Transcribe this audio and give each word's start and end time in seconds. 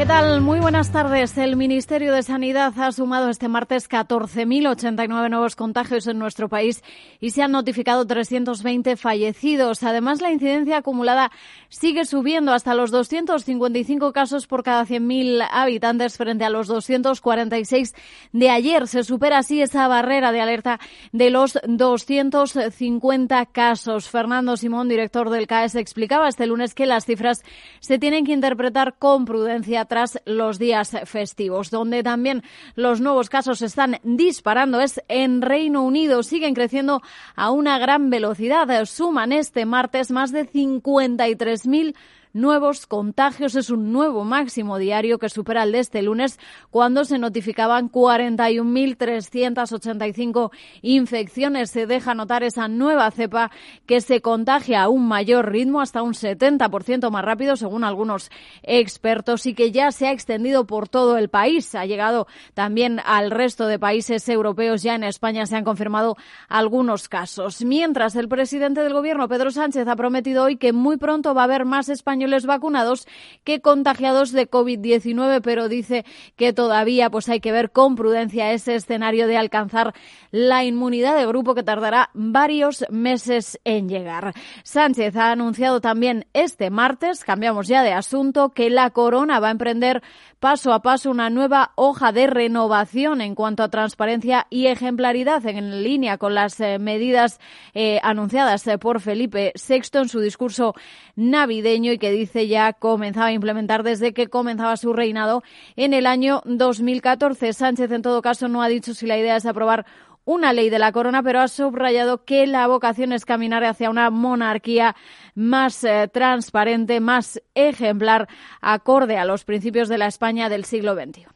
¿Qué 0.00 0.06
tal? 0.06 0.40
Muy 0.40 0.60
buenas 0.60 0.92
tardes. 0.92 1.36
El 1.36 1.56
Ministerio 1.56 2.14
de 2.14 2.22
Sanidad 2.22 2.72
ha 2.78 2.90
sumado 2.90 3.28
este 3.28 3.48
martes 3.48 3.86
14.089 3.86 5.28
nuevos 5.28 5.56
contagios 5.56 6.06
en 6.06 6.18
nuestro 6.18 6.48
país 6.48 6.82
y 7.20 7.32
se 7.32 7.42
han 7.42 7.52
notificado 7.52 8.06
320 8.06 8.96
fallecidos. 8.96 9.82
Además, 9.82 10.22
la 10.22 10.30
incidencia 10.32 10.78
acumulada 10.78 11.30
sigue 11.68 12.06
subiendo 12.06 12.54
hasta 12.54 12.74
los 12.74 12.90
255 12.90 14.14
casos 14.14 14.46
por 14.46 14.62
cada 14.62 14.86
100.000 14.86 15.46
habitantes 15.50 16.16
frente 16.16 16.46
a 16.46 16.50
los 16.50 16.66
246 16.68 17.94
de 18.32 18.48
ayer. 18.48 18.88
Se 18.88 19.04
supera 19.04 19.36
así 19.36 19.60
esa 19.60 19.86
barrera 19.86 20.32
de 20.32 20.40
alerta 20.40 20.80
de 21.12 21.28
los 21.28 21.58
250 21.68 23.44
casos. 23.44 24.08
Fernando 24.08 24.56
Simón, 24.56 24.88
director 24.88 25.28
del 25.28 25.46
CAES, 25.46 25.74
explicaba 25.74 26.26
este 26.26 26.46
lunes 26.46 26.74
que 26.74 26.86
las 26.86 27.04
cifras 27.04 27.42
se 27.80 27.98
tienen 27.98 28.24
que 28.24 28.32
interpretar 28.32 28.94
con 28.98 29.26
prudencia 29.26 29.89
tras 29.90 30.22
los 30.24 30.58
días 30.58 30.96
festivos. 31.04 31.70
Donde 31.70 32.02
también 32.02 32.42
los 32.76 33.02
nuevos 33.02 33.28
casos 33.28 33.60
están 33.60 33.98
disparando 34.04 34.80
es 34.80 35.02
en 35.08 35.42
Reino 35.42 35.82
Unido. 35.82 36.22
Siguen 36.22 36.54
creciendo 36.54 37.02
a 37.34 37.50
una 37.50 37.78
gran 37.78 38.08
velocidad. 38.08 38.86
Suman 38.86 39.32
este 39.32 39.66
martes 39.66 40.10
más 40.12 40.30
de 40.32 40.48
53.000 40.48 41.94
nuevos 42.32 42.86
contagios. 42.86 43.56
Es 43.56 43.70
un 43.70 43.92
nuevo 43.92 44.24
máximo 44.24 44.78
diario 44.78 45.18
que 45.18 45.28
supera 45.28 45.64
el 45.64 45.72
de 45.72 45.80
este 45.80 46.00
lunes 46.02 46.38
cuando 46.70 47.04
se 47.04 47.18
notificaban 47.18 47.90
41.385 47.90 50.52
infecciones. 50.82 51.70
Se 51.70 51.86
deja 51.86 52.14
notar 52.14 52.44
esa 52.44 52.68
nueva 52.68 53.10
cepa 53.10 53.50
que 53.86 54.00
se 54.00 54.20
contagia 54.20 54.82
a 54.82 54.88
un 54.88 55.08
mayor 55.08 55.50
ritmo, 55.50 55.80
hasta 55.80 56.02
un 56.02 56.14
70% 56.14 57.10
más 57.10 57.24
rápido, 57.24 57.56
según 57.56 57.82
algunos 57.84 58.30
expertos, 58.62 59.46
y 59.46 59.54
que 59.54 59.72
ya 59.72 59.90
se 59.90 60.06
ha 60.06 60.12
extendido 60.12 60.66
por 60.66 60.86
todo 60.88 61.16
el 61.16 61.30
país. 61.30 61.74
Ha 61.74 61.86
llegado 61.86 62.26
también 62.54 63.00
al 63.04 63.30
resto 63.30 63.66
de 63.66 63.78
países 63.78 64.28
europeos. 64.28 64.82
Ya 64.82 64.94
en 64.94 65.04
España 65.04 65.46
se 65.46 65.56
han 65.56 65.64
confirmado 65.64 66.18
algunos 66.48 67.08
casos. 67.08 67.64
Mientras 67.64 68.16
el 68.16 68.28
presidente 68.28 68.82
del 68.82 68.92
gobierno, 68.92 69.28
Pedro 69.28 69.50
Sánchez, 69.50 69.88
ha 69.88 69.96
prometido 69.96 70.44
hoy 70.44 70.56
que 70.56 70.72
muy 70.72 70.96
pronto 70.96 71.34
va 71.34 71.42
a 71.42 71.44
haber 71.44 71.64
más 71.64 71.88
españoles 71.88 72.19
españoles 72.20 72.44
vacunados 72.44 73.06
que 73.44 73.62
contagiados 73.62 74.32
de 74.32 74.50
COVID-19, 74.50 75.40
pero 75.42 75.70
dice 75.70 76.04
que 76.36 76.52
todavía 76.52 77.08
pues 77.08 77.30
hay 77.30 77.40
que 77.40 77.50
ver 77.50 77.70
con 77.70 77.96
prudencia 77.96 78.52
ese 78.52 78.74
escenario 78.74 79.26
de 79.26 79.38
alcanzar 79.38 79.94
la 80.30 80.62
inmunidad 80.62 81.16
de 81.16 81.26
grupo 81.26 81.54
que 81.54 81.62
tardará 81.62 82.10
varios 82.12 82.84
meses 82.90 83.58
en 83.64 83.88
llegar. 83.88 84.34
Sánchez 84.64 85.16
ha 85.16 85.32
anunciado 85.32 85.80
también 85.80 86.26
este 86.34 86.68
martes, 86.68 87.24
cambiamos 87.24 87.68
ya 87.68 87.82
de 87.82 87.94
asunto, 87.94 88.50
que 88.50 88.68
la 88.68 88.90
corona 88.90 89.40
va 89.40 89.48
a 89.48 89.52
emprender 89.52 90.02
paso 90.40 90.72
a 90.72 90.80
paso 90.80 91.10
una 91.10 91.30
nueva 91.30 91.72
hoja 91.76 92.12
de 92.12 92.26
renovación 92.26 93.20
en 93.20 93.34
cuanto 93.34 93.62
a 93.62 93.68
transparencia 93.68 94.46
y 94.50 94.66
ejemplaridad 94.66 95.46
en 95.46 95.82
línea 95.82 96.16
con 96.16 96.34
las 96.34 96.58
eh, 96.60 96.78
medidas 96.78 97.38
eh, 97.74 98.00
anunciadas 98.02 98.66
eh, 98.66 98.78
por 98.78 99.00
Felipe 99.00 99.52
VI 99.68 100.00
en 100.00 100.08
su 100.08 100.20
discurso 100.20 100.74
navideño 101.14 101.92
y 101.92 101.98
que 101.98 102.09
dice 102.10 102.48
ya 102.48 102.72
comenzaba 102.72 103.26
a 103.26 103.32
implementar 103.32 103.82
desde 103.82 104.12
que 104.12 104.28
comenzaba 104.28 104.76
su 104.76 104.92
reinado 104.92 105.42
en 105.76 105.94
el 105.94 106.06
año 106.06 106.42
2014. 106.44 107.52
Sánchez, 107.52 107.90
en 107.92 108.02
todo 108.02 108.22
caso, 108.22 108.48
no 108.48 108.62
ha 108.62 108.68
dicho 108.68 108.94
si 108.94 109.06
la 109.06 109.18
idea 109.18 109.36
es 109.36 109.46
aprobar 109.46 109.86
una 110.24 110.52
ley 110.52 110.70
de 110.70 110.78
la 110.78 110.92
corona, 110.92 111.22
pero 111.22 111.40
ha 111.40 111.48
subrayado 111.48 112.24
que 112.24 112.46
la 112.46 112.66
vocación 112.66 113.12
es 113.12 113.24
caminar 113.24 113.64
hacia 113.64 113.90
una 113.90 114.10
monarquía 114.10 114.94
más 115.34 115.82
eh, 115.84 116.08
transparente, 116.12 117.00
más 117.00 117.40
ejemplar, 117.54 118.28
acorde 118.60 119.16
a 119.16 119.24
los 119.24 119.44
principios 119.44 119.88
de 119.88 119.98
la 119.98 120.06
España 120.06 120.48
del 120.48 120.64
siglo 120.64 120.94
XXI. 120.94 121.26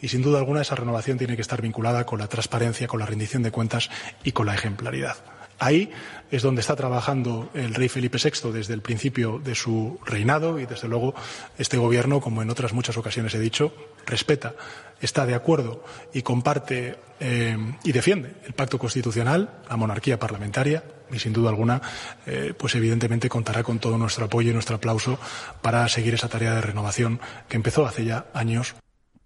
Y 0.00 0.08
sin 0.08 0.22
duda 0.22 0.38
alguna 0.38 0.62
esa 0.62 0.76
renovación 0.76 1.18
tiene 1.18 1.34
que 1.34 1.42
estar 1.42 1.60
vinculada 1.60 2.06
con 2.06 2.20
la 2.20 2.28
transparencia, 2.28 2.86
con 2.86 3.00
la 3.00 3.06
rendición 3.06 3.42
de 3.42 3.50
cuentas 3.50 3.90
y 4.22 4.32
con 4.32 4.46
la 4.46 4.54
ejemplaridad. 4.54 5.16
Ahí 5.58 5.90
es 6.30 6.42
donde 6.42 6.60
está 6.60 6.76
trabajando 6.76 7.50
el 7.54 7.74
rey 7.74 7.88
Felipe 7.88 8.18
VI 8.22 8.52
desde 8.52 8.74
el 8.74 8.82
principio 8.82 9.40
de 9.42 9.54
su 9.54 9.98
reinado 10.04 10.58
y, 10.58 10.66
desde 10.66 10.88
luego, 10.88 11.14
este 11.58 11.78
Gobierno, 11.78 12.20
como 12.20 12.42
en 12.42 12.50
otras 12.50 12.72
muchas 12.72 12.96
ocasiones 12.96 13.34
he 13.34 13.40
dicho, 13.40 13.72
respeta, 14.06 14.54
está 15.00 15.26
de 15.26 15.34
acuerdo 15.34 15.82
y 16.12 16.22
comparte 16.22 16.96
eh, 17.20 17.56
y 17.82 17.92
defiende 17.92 18.34
el 18.46 18.52
pacto 18.52 18.78
constitucional, 18.78 19.62
la 19.68 19.76
monarquía 19.76 20.18
parlamentaria 20.18 20.84
y, 21.10 21.18
sin 21.18 21.32
duda 21.32 21.50
alguna, 21.50 21.80
eh, 22.26 22.54
pues 22.56 22.74
evidentemente 22.74 23.28
contará 23.28 23.62
con 23.62 23.78
todo 23.78 23.98
nuestro 23.98 24.26
apoyo 24.26 24.50
y 24.50 24.54
nuestro 24.54 24.76
aplauso 24.76 25.18
para 25.62 25.88
seguir 25.88 26.14
esa 26.14 26.28
tarea 26.28 26.54
de 26.54 26.60
renovación 26.60 27.20
que 27.48 27.56
empezó 27.56 27.86
hace 27.86 28.04
ya 28.04 28.26
años 28.34 28.74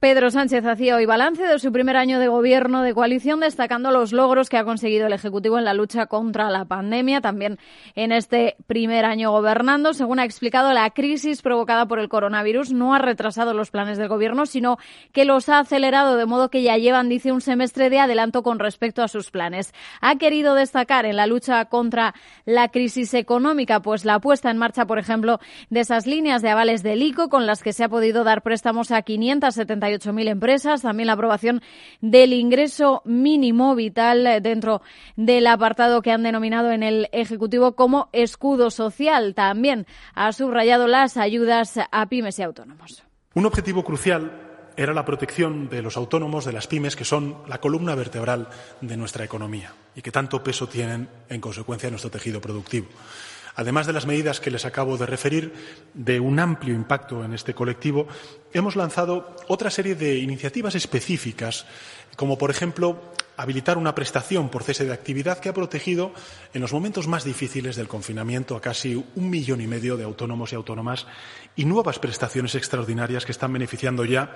Pedro 0.03 0.33
Sánchez 0.33 0.67
hacía 0.67 0.97
hoy 0.97 1.07
balance 1.07 1.45
de 1.45 1.61
su 1.61 1.71
primer 1.71 1.97
año 1.97 2.19
de 2.19 2.27
gobierno 2.27 2.83
de 2.83 2.93
coalición, 2.93 3.39
destacando 3.39 3.93
los 3.93 4.13
logros 4.13 4.49
que 4.49 4.57
ha 4.57 4.65
conseguido 4.65 5.07
el 5.07 5.13
Ejecutivo 5.13 5.59
en 5.59 5.65
la 5.65 5.75
lucha 5.75 6.07
contra 6.07 6.51
la 6.51 6.65
pandemia, 6.65 7.21
también 7.21 7.61
en 7.95 8.11
este 8.11 8.57
primer 8.67 9.05
año 9.05 9.31
gobernando. 9.31 9.95
Según 9.95 10.19
ha 10.19 10.25
explicado, 10.25 10.73
la 10.73 10.91
crisis 10.91 11.41
provocada 11.41 11.87
por 11.87 12.01
el 12.01 12.09
coronavirus 12.09 12.73
no 12.73 12.97
ha 12.97 12.99
retrasado 12.99 13.55
los 13.55 13.71
planes 13.71 13.97
del 13.97 14.09
Gobierno, 14.09 14.45
sino 14.45 14.77
que 15.13 15.25
los 15.25 15.49
ha 15.49 15.61
acelerado, 15.61 16.17
de 16.17 16.27
modo 16.27 16.49
que 16.49 16.65
ya 16.65 16.77
llevan, 16.79 17.09
dice, 17.09 17.31
un 17.31 17.41
semestre 17.41 17.89
de 17.89 18.01
adelanto 18.01 18.43
con 18.43 18.59
respecto 18.59 19.05
a 19.05 19.09
sus 19.09 19.31
planes. 19.31 19.73
Ha 20.01 20.17
querido 20.17 20.57
destacar 20.57 21.07
en 21.07 21.15
la 21.15 21.29
lucha 21.29 21.67
contra 21.67 22.13
la 22.45 22.71
crisis 22.71 23.15
económica, 23.15 23.79
pues 23.83 24.05
la 24.05 24.19
puesta 24.19 24.51
en 24.51 24.59
marcha, 24.59 24.85
por 24.85 24.99
ejemplo, 24.99 25.39
de 25.71 25.79
esas 25.79 26.09
líneas 26.09 26.43
de 26.43 26.51
avales 26.51 26.83
del 26.83 27.03
ICO 27.05 27.29
con 27.29 27.47
las 27.47 27.63
que 27.63 27.73
se 27.73 27.85
ha 27.85 27.89
podido 27.89 28.25
dar 28.25 28.43
préstamos 28.43 28.91
a 28.91 29.03
570 29.03 29.92
mil 30.13 30.29
empresas, 30.29 30.83
también 30.83 31.07
la 31.07 31.15
aprobación 31.15 31.63
del 32.01 32.33
ingreso 32.33 33.03
mínimo 33.05 33.75
vital 33.75 34.43
dentro 34.43 34.83
del 35.17 35.47
apartado 35.47 36.03
que 36.03 36.11
han 36.11 36.23
denominado 36.23 36.71
en 36.73 36.83
el 36.83 37.09
Ejecutivo 37.13 37.75
como 37.75 38.09
escudo 38.13 38.71
social. 38.71 39.35
También 39.35 39.87
ha 40.15 40.33
subrayado 40.33 40.87
las 40.87 41.17
ayudas 41.17 41.79
a 41.91 42.07
pymes 42.07 42.39
y 42.39 42.43
autónomos. 42.43 43.03
Un 43.35 43.47
objetivo 43.47 43.85
crucial 43.85 44.31
era 44.77 44.95
la 44.95 45.05
protección 45.05 45.69
de 45.69 45.83
los 45.83 45.97
autónomos, 45.97 46.45
de 46.45 46.53
las 46.53 46.67
pymes, 46.67 46.97
que 46.97 47.05
son 47.05 47.39
la 47.47 47.61
columna 47.61 47.95
vertebral 47.95 48.49
de 48.81 48.97
nuestra 48.97 49.25
economía 49.25 49.73
y 49.95 50.03
que 50.03 50.11
tanto 50.11 50.43
peso 50.43 50.69
tienen, 50.69 51.09
en 51.29 51.41
consecuencia, 51.41 51.89
en 51.89 51.93
nuestro 51.93 52.11
tejido 52.11 52.41
productivo. 52.41 52.87
Además 53.55 53.87
de 53.87 53.93
las 53.93 54.07
medidas 54.07 54.41
que 54.41 54.51
les 54.51 54.65
acabo 54.65 54.97
de 54.97 55.07
referir, 55.07 55.53
de 55.95 56.21
un 56.21 56.39
amplio 56.39 56.75
impacto 56.75 57.25
en 57.25 57.35
este 57.35 57.55
colectivo, 57.55 58.09
hemos 58.53 58.77
lanzado 58.77 59.37
otra 59.49 59.71
serie 59.71 59.95
de 59.95 60.17
iniciativas 60.17 60.75
específicas, 60.75 61.67
como 62.17 62.39
por 62.39 62.51
ejemplo 62.51 63.13
habilitar 63.37 63.79
una 63.79 63.95
prestación 63.95 64.49
por 64.49 64.63
cese 64.63 64.85
de 64.85 64.93
actividad 64.93 65.39
que 65.39 65.49
ha 65.49 65.55
protegido 65.55 66.13
en 66.55 66.61
los 66.61 66.73
momentos 66.73 67.09
más 67.09 67.25
difíciles 67.25 67.77
del 67.77 67.89
confinamiento 67.89 68.57
a 68.57 68.61
casi 68.61 68.95
un 68.95 69.31
millón 69.31 69.61
y 69.61 69.67
medio 69.67 69.97
de 69.97 70.05
autónomos 70.05 70.53
y 70.53 70.57
autónomas 70.57 71.07
y 71.57 71.65
nuevas 71.65 71.99
prestaciones 71.99 72.55
extraordinarias 72.55 73.25
que 73.25 73.33
están 73.33 73.53
beneficiando 73.53 74.05
ya 74.05 74.35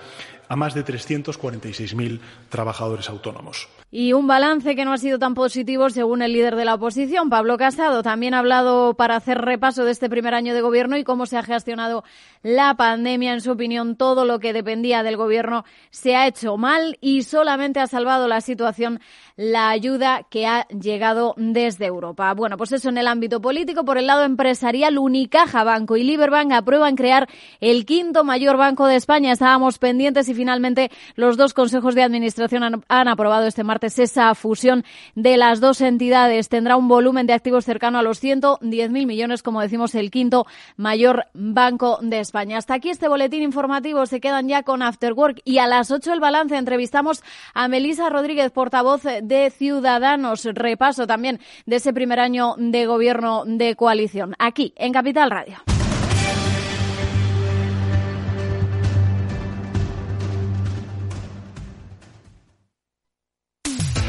a 0.48 0.56
más 0.56 0.74
de 0.74 0.84
346.000 0.84 2.20
trabajadores 2.48 3.08
autónomos. 3.08 3.68
Y 3.90 4.12
un 4.12 4.26
balance 4.26 4.74
que 4.74 4.84
no 4.84 4.92
ha 4.92 4.98
sido 4.98 5.18
tan 5.18 5.34
positivo 5.34 5.88
según 5.90 6.22
el 6.22 6.32
líder 6.32 6.56
de 6.56 6.64
la 6.64 6.74
oposición, 6.74 7.30
Pablo 7.30 7.56
Casado. 7.56 8.02
También 8.02 8.34
ha 8.34 8.40
hablado 8.40 8.94
para 8.94 9.16
hacer 9.16 9.38
repaso 9.38 9.84
de 9.84 9.92
este 9.92 10.10
primer 10.10 10.34
año 10.34 10.54
de 10.54 10.60
gobierno 10.60 10.96
y 10.96 11.04
cómo 11.04 11.26
se 11.26 11.36
ha 11.36 11.42
gestionado 11.42 12.04
la 12.46 12.74
pandemia. 12.74 13.32
En 13.32 13.40
su 13.40 13.50
opinión, 13.50 13.96
todo 13.96 14.24
lo 14.24 14.38
que 14.38 14.52
dependía 14.52 15.02
del 15.02 15.16
gobierno 15.16 15.64
se 15.90 16.14
ha 16.14 16.28
hecho 16.28 16.56
mal 16.56 16.96
y 17.00 17.22
solamente 17.22 17.80
ha 17.80 17.88
salvado 17.88 18.28
la 18.28 18.40
situación 18.40 19.00
la 19.34 19.68
ayuda 19.68 20.22
que 20.30 20.46
ha 20.46 20.66
llegado 20.68 21.34
desde 21.36 21.86
Europa. 21.86 22.32
Bueno, 22.34 22.56
pues 22.56 22.70
eso 22.70 22.88
en 22.88 22.98
el 22.98 23.08
ámbito 23.08 23.40
político. 23.40 23.84
Por 23.84 23.98
el 23.98 24.06
lado 24.06 24.24
empresarial, 24.24 24.96
Unicaja 24.96 25.64
Banco 25.64 25.96
y 25.96 26.04
Liberbank 26.04 26.52
aprueban 26.52 26.94
crear 26.94 27.28
el 27.60 27.84
quinto 27.84 28.22
mayor 28.22 28.56
banco 28.56 28.86
de 28.86 28.94
España. 28.94 29.32
Estábamos 29.32 29.78
pendientes 29.78 30.28
y 30.28 30.34
finalmente 30.34 30.92
los 31.16 31.36
dos 31.36 31.52
consejos 31.52 31.96
de 31.96 32.04
administración 32.04 32.62
han, 32.88 33.08
aprobado 33.08 33.46
este 33.46 33.64
martes 33.64 33.98
esa 33.98 34.34
fusión 34.36 34.84
de 35.16 35.36
las 35.36 35.60
dos 35.60 35.80
entidades. 35.80 36.48
Tendrá 36.48 36.76
un 36.76 36.86
volumen 36.86 37.26
de 37.26 37.32
activos 37.32 37.64
cercano 37.64 37.98
a 37.98 38.02
los 38.02 38.22
110.000 38.22 38.88
millones, 39.04 39.42
como 39.42 39.60
decimos, 39.60 39.96
el 39.96 40.12
quinto 40.12 40.46
mayor 40.76 41.26
banco 41.34 41.98
de 42.00 42.20
España. 42.20 42.35
Hasta 42.36 42.74
aquí 42.74 42.90
este 42.90 43.08
boletín 43.08 43.42
informativo. 43.42 44.04
Se 44.04 44.20
quedan 44.20 44.46
ya 44.46 44.62
con 44.62 44.82
After 44.82 45.14
Work 45.14 45.40
y 45.44 45.56
a 45.56 45.66
las 45.66 45.90
8 45.90 46.12
el 46.12 46.20
balance. 46.20 46.54
Entrevistamos 46.54 47.22
a 47.54 47.66
Melisa 47.66 48.10
Rodríguez, 48.10 48.50
portavoz 48.50 49.02
de 49.04 49.50
Ciudadanos. 49.50 50.44
Repaso 50.44 51.06
también 51.06 51.40
de 51.64 51.76
ese 51.76 51.94
primer 51.94 52.20
año 52.20 52.54
de 52.58 52.84
gobierno 52.84 53.44
de 53.46 53.74
coalición. 53.74 54.34
Aquí, 54.38 54.74
en 54.76 54.92
Capital 54.92 55.30
Radio. 55.30 55.75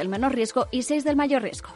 del 0.00 0.08
menor 0.08 0.34
riesgo 0.34 0.66
y 0.70 0.82
6 0.82 1.04
del 1.04 1.14
mayor 1.14 1.42
riesgo. 1.42 1.68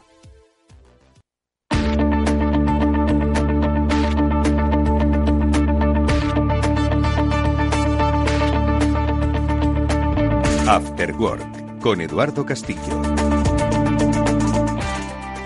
After 10.66 11.12
Work 11.12 11.80
con 11.80 12.00
Eduardo 12.00 12.46
Castillo. 12.46 13.13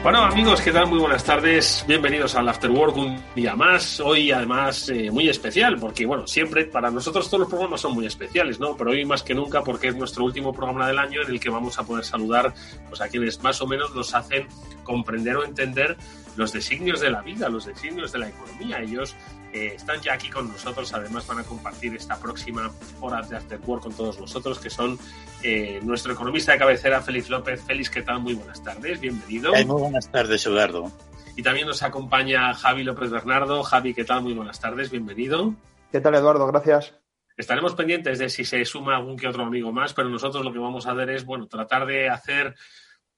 Bueno 0.01 0.23
amigos, 0.23 0.61
¿qué 0.61 0.71
tal? 0.71 0.87
Muy 0.87 1.01
buenas 1.01 1.25
tardes. 1.25 1.85
Bienvenidos 1.89 2.37
al 2.37 2.49
After 2.49 2.71
Work 2.71 2.97
un 2.97 3.21
día 3.35 3.57
más. 3.57 3.99
Hoy 3.99 4.31
además 4.31 4.89
eh, 4.91 5.11
muy 5.11 5.29
especial, 5.29 5.77
porque 5.77 6.07
bueno, 6.07 6.25
siempre 6.25 6.67
para 6.67 6.89
nosotros 6.89 7.27
todos 7.29 7.41
los 7.41 7.49
programas 7.49 7.81
son 7.81 7.95
muy 7.95 8.07
especiales, 8.07 8.61
¿no? 8.61 8.77
Pero 8.77 8.93
hoy 8.93 9.05
más 9.05 9.25
que 9.25 9.35
nunca 9.35 9.63
porque 9.65 9.89
es 9.89 9.97
nuestro 9.97 10.25
último 10.25 10.53
programa 10.53 10.87
del 10.87 11.01
año 11.01 11.23
en 11.23 11.31
el 11.33 11.41
que 11.41 11.51
vamos 11.51 11.81
a 11.81 11.83
poder 11.83 12.05
saludar 12.05 12.55
pues, 12.89 13.01
a 13.01 13.09
quienes 13.09 13.43
más 13.43 13.61
o 13.61 13.67
menos 13.67 13.93
nos 13.93 14.15
hacen 14.15 14.47
comprender 14.85 15.37
o 15.37 15.45
entender 15.45 15.97
los 16.37 16.53
designios 16.53 17.01
de 17.01 17.11
la 17.11 17.21
vida, 17.21 17.49
los 17.49 17.67
designios 17.67 18.13
de 18.13 18.21
la 18.21 18.29
economía. 18.29 18.81
Ellos 18.81 19.17
eh, 19.59 19.75
están 19.75 20.01
ya 20.01 20.15
aquí 20.15 20.31
con 20.31 20.49
nosotros, 20.49 20.93
además 20.95 21.27
van 21.27 21.41
a 21.41 21.43
compartir 21.43 21.95
esta 21.95 22.17
próxima 22.19 22.71
hora 23.01 23.23
de 23.23 23.37
After 23.37 23.59
Work 23.67 23.83
con 23.83 23.93
todos 23.93 24.21
nosotros, 24.21 24.61
que 24.61 24.71
son 24.71 24.99
eh, 25.43 25.81
nuestro 25.83 26.13
economista 26.13 26.53
de 26.53 26.59
cabecera, 26.59 27.03
Félix 27.03 27.29
López. 27.29 27.61
Félix, 27.63 27.91
¿qué 27.91 28.03
tal? 28.03 28.21
Muy 28.21 28.35
buenas 28.35 28.63
tardes, 28.63 29.01
bienvenido. 29.01 29.53
muy 29.53 29.81
buenas 29.81 30.11
tardes, 30.13 30.47
Eduardo. 30.47 30.93
Y 31.37 31.43
también 31.43 31.67
nos 31.67 31.83
acompaña 31.83 32.55
Javi 32.55 32.85
López 32.85 33.11
Bernardo. 33.11 33.63
Javi, 33.63 33.95
¿qué 33.95 34.05
tal? 34.05 34.23
Muy 34.23 34.35
buenas 34.35 34.61
tardes, 34.61 34.91
bienvenido. 34.91 35.55
¿Qué 35.91 36.01
tal, 36.01 36.15
Eduardo? 36.15 36.47
Gracias. 36.47 36.95
Estaremos 37.37 37.75
pendientes 37.75 38.19
de 38.19 38.29
si 38.29 38.45
se 38.45 38.65
suma 38.65 38.97
algún 38.97 39.17
que 39.17 39.29
otro 39.29 39.45
amigo 39.45 39.73
más, 39.73 39.95
pero 39.95 40.09
nosotros 40.09 40.45
lo 40.45 40.53
que 40.53 40.59
vamos 40.59 40.87
a 40.87 40.93
hacer 40.93 41.11
es, 41.11 41.25
bueno, 41.25 41.47
tratar 41.47 41.87
de 41.87 42.09
hacer 42.09 42.57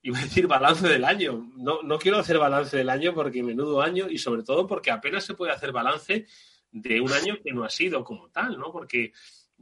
iba 0.02 0.19
a 0.19 0.23
decir 0.23 0.47
balance 0.47 0.87
del 0.87 1.05
año. 1.05 1.50
No, 1.56 1.82
no 1.82 1.99
quiero 1.99 2.19
hacer 2.19 2.38
balance 2.38 2.76
del 2.76 2.91
año 2.91 3.14
porque 3.14 3.43
menudo 3.43 3.82
año 3.82 4.08
y 4.08 4.19
sobre 4.19 4.43
todo 4.43 4.67
porque 4.67 4.91
apenas 4.91 5.25
se 5.25 5.35
puede 5.35 5.52
hacer 5.52 5.73
balance 5.73 6.26
de 6.73 7.00
un 7.00 7.12
año 7.12 7.38
que 7.43 7.52
no 7.52 7.64
ha 7.64 7.70
sido 7.70 8.05
como 8.05 8.31
tal, 8.31 8.58
¿no? 8.58 8.70
Porque 8.70 9.12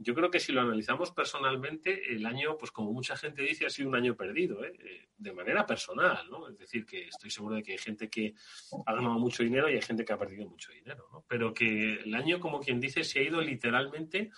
yo 0.01 0.15
creo 0.15 0.31
que 0.31 0.39
si 0.39 0.53
lo 0.53 0.61
analizamos 0.61 1.11
personalmente, 1.11 2.13
el 2.13 2.25
año, 2.25 2.57
pues 2.57 2.71
como 2.71 2.93
mucha 2.93 3.17
gente 3.17 3.41
dice, 3.41 3.65
ha 3.65 3.69
sido 3.69 3.89
un 3.89 3.95
año 3.95 4.15
perdido, 4.15 4.63
¿eh? 4.63 4.73
eh 4.79 5.09
de 5.17 5.33
manera 5.33 5.65
personal, 5.65 6.25
¿no? 6.29 6.47
Es 6.47 6.57
decir, 6.57 6.85
que 6.85 7.07
estoy 7.07 7.29
seguro 7.29 7.55
de 7.55 7.63
que 7.63 7.73
hay 7.73 7.77
gente 7.77 8.09
que 8.09 8.33
ha 8.85 8.93
ganado 8.93 9.19
mucho 9.19 9.43
dinero 9.43 9.69
y 9.69 9.73
hay 9.73 9.81
gente 9.81 10.05
que 10.05 10.13
ha 10.13 10.17
perdido 10.17 10.47
mucho 10.47 10.71
dinero, 10.71 11.09
¿no? 11.11 11.25
Pero 11.27 11.53
que 11.53 11.95
el 11.95 12.15
año, 12.15 12.39
como 12.39 12.61
quien 12.61 12.79
dice, 12.79 13.03
se 13.03 13.19
ha 13.19 13.23
ido 13.23 13.41
literalmente 13.41 14.31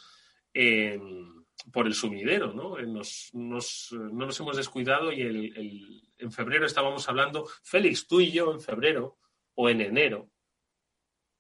por 1.72 1.88
el 1.88 1.94
sumidero, 1.94 2.54
¿no? 2.54 2.80
Eh, 2.80 2.86
nos, 2.86 3.30
nos, 3.34 3.90
no 3.92 4.26
nos 4.26 4.40
hemos 4.40 4.58
descuidado 4.58 5.12
y 5.12 5.22
el, 5.22 6.02
en 6.18 6.32
febrero 6.32 6.66
estábamos 6.66 7.08
hablando, 7.10 7.48
Félix, 7.64 8.08
tú 8.08 8.22
y 8.22 8.32
yo 8.32 8.52
en 8.52 8.62
febrero 8.62 9.20
o 9.56 9.70
en 9.70 9.82
enero 9.82 10.30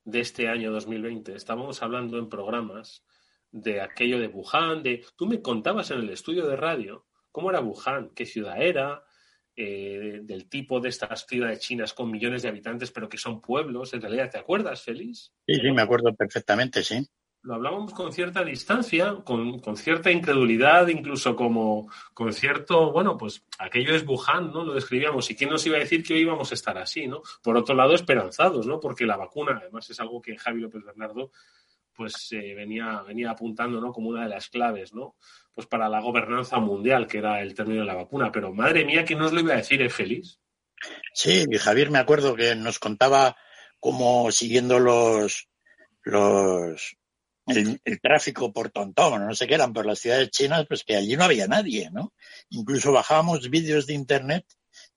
de 0.03 0.19
este 0.19 0.47
año 0.47 0.71
2020, 0.71 1.35
estábamos 1.35 1.81
hablando 1.81 2.18
en 2.18 2.29
programas 2.29 3.03
de 3.51 3.81
aquello 3.81 4.19
de 4.19 4.27
Wuhan, 4.27 4.83
de 4.83 5.06
tú 5.15 5.27
me 5.27 5.41
contabas 5.41 5.91
en 5.91 6.00
el 6.00 6.09
estudio 6.09 6.47
de 6.47 6.56
radio 6.56 7.06
cómo 7.31 7.50
era 7.50 7.62
Wuhan, 7.62 8.09
qué 8.13 8.25
ciudad 8.25 8.62
era, 8.62 9.03
eh, 9.56 10.19
del 10.23 10.50
tipo 10.50 10.79
de 10.79 10.89
estas 10.89 11.25
ciudades 11.27 11.59
chinas 11.59 11.94
con 11.94 12.09
millones 12.09 12.41
de 12.41 12.50
habitantes, 12.50 12.91
pero 12.91 13.07
que 13.07 13.18
son 13.18 13.41
pueblos. 13.41 13.94
En 13.94 14.01
realidad, 14.01 14.29
¿te 14.29 14.38
acuerdas, 14.38 14.81
Félix? 14.81 15.33
Sí, 15.45 15.56
sí, 15.56 15.71
me 15.71 15.81
acuerdo 15.81 16.13
perfectamente, 16.13 16.83
sí 16.83 17.06
lo 17.43 17.55
hablábamos 17.55 17.93
con 17.93 18.13
cierta 18.13 18.43
distancia, 18.43 19.15
con, 19.23 19.61
cierta 19.75 20.11
incredulidad, 20.11 20.88
incluso 20.89 21.35
como 21.35 21.91
con 22.13 22.33
cierto, 22.33 22.91
bueno, 22.91 23.17
pues 23.17 23.43
aquello 23.57 23.95
es 23.95 24.05
Wuhan, 24.05 24.51
¿no? 24.51 24.63
Lo 24.63 24.73
describíamos. 24.73 25.29
¿Y 25.31 25.35
quién 25.35 25.49
nos 25.49 25.65
iba 25.65 25.77
a 25.77 25.79
decir 25.79 26.03
que 26.03 26.13
hoy 26.13 26.21
íbamos 26.21 26.51
a 26.51 26.53
estar 26.53 26.77
así, 26.77 27.07
¿no? 27.07 27.21
Por 27.41 27.57
otro 27.57 27.73
lado, 27.73 27.95
esperanzados, 27.95 28.67
¿no? 28.67 28.79
Porque 28.79 29.05
la 29.05 29.17
vacuna, 29.17 29.57
además, 29.59 29.89
es 29.89 29.99
algo 29.99 30.21
que 30.21 30.38
Javi 30.38 30.61
López 30.61 30.83
Bernardo, 30.83 31.31
pues 31.95 32.31
eh, 32.31 32.53
venía, 32.53 33.01
venía 33.01 33.31
apuntando, 33.31 33.81
¿no? 33.81 33.91
Como 33.91 34.09
una 34.09 34.23
de 34.23 34.30
las 34.30 34.47
claves, 34.49 34.94
¿no? 34.94 35.16
Pues 35.54 35.66
para 35.66 35.89
la 35.89 35.99
gobernanza 35.99 36.59
mundial, 36.59 37.07
que 37.07 37.18
era 37.18 37.42
el 37.42 37.56
término 37.56 37.81
de 37.81 37.87
la 37.87 37.95
vacuna. 37.95 38.31
Pero 38.31 38.54
madre 38.54 38.85
mía, 38.85 39.04
¿quién 39.04 39.18
nos 39.18 39.33
lo 39.33 39.39
iba 39.39 39.54
a 39.54 39.57
decir, 39.57 39.81
¿eh, 39.81 39.89
feliz? 39.89 40.39
Sí, 41.13 41.45
Javier 41.59 41.89
me 41.89 41.99
acuerdo 41.99 42.35
que 42.35 42.56
nos 42.56 42.77
contaba 42.77 43.35
cómo 43.80 44.31
siguiendo 44.31 44.80
los, 44.80 45.49
los 46.04 46.97
el, 47.48 48.00
tráfico 48.02 48.54
por 48.54 48.69
Tontón, 48.69 49.26
no 49.26 49.36
sé 49.36 49.48
qué 49.48 49.56
eran, 49.56 49.74
por 49.74 49.86
las 49.86 50.00
ciudades 50.00 50.30
chinas, 50.30 50.66
pues 50.68 50.83
que 50.83 50.95
allí 50.95 51.16
no 51.16 51.24
había 51.24 51.48
nadie, 51.48 51.90
¿no? 51.92 52.14
Incluso 52.50 52.92
bajábamos 52.92 53.50
vídeos 53.50 53.88
de 53.88 53.94
internet 53.94 54.45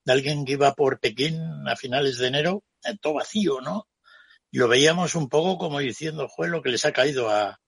de 0.04 0.12
alguien 0.12 0.44
que 0.44 0.52
iba 0.52 0.74
por 0.74 1.00
Pekín 1.00 1.40
a 1.66 1.76
finales 1.76 2.18
de 2.18 2.28
enero, 2.28 2.62
eh, 2.84 2.96
todo 3.00 3.14
vacío, 3.14 3.60
¿no? 3.60 3.88
Y 4.50 4.58
lo 4.58 4.68
veíamos 4.68 5.14
un 5.14 5.28
poco 5.28 5.58
como 5.58 5.80
diciendo, 5.80 6.28
fue 6.28 6.48
lo 6.48 6.62
que 6.62 6.70
les 6.70 6.84
ha 6.84 6.92
caído 6.92 7.30
a, 7.30 7.60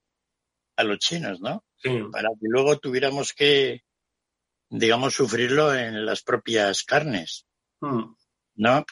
a 0.76 0.84
los 0.84 0.98
chinos, 0.98 1.40
¿no? 1.40 1.64
Para 2.10 2.28
que 2.30 2.46
luego 2.48 2.78
tuviéramos 2.78 3.32
que, 3.32 3.82
digamos, 4.68 5.14
sufrirlo 5.14 5.74
en 5.74 6.04
las 6.04 6.22
propias 6.22 6.82
carnes, 6.82 7.46
hmm. 7.80 8.14
¿no? 8.56 8.84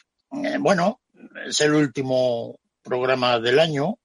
Eh, 0.43 0.57
bueno, 0.59 1.01
es 1.45 1.59
el 1.61 1.73
último 1.73 2.59
programa 2.81 3.39
del 3.39 3.59
año 3.59 3.99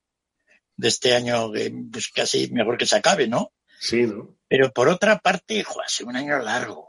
de 0.81 0.89
este 0.89 1.15
año, 1.15 1.53
que 1.53 1.73
pues 1.93 2.09
casi 2.09 2.51
mejor 2.51 2.79
que 2.79 2.87
se 2.87 2.97
acabe, 2.97 3.29
¿no? 3.29 3.53
Sí, 3.79 4.07
¿no? 4.07 4.37
Pero 4.49 4.73
por 4.73 4.89
otra 4.89 5.19
parte, 5.19 5.63
jo, 5.63 5.81
ha 5.81 5.89
sido 5.89 6.09
un 6.09 6.17
año 6.17 6.39
largo. 6.39 6.89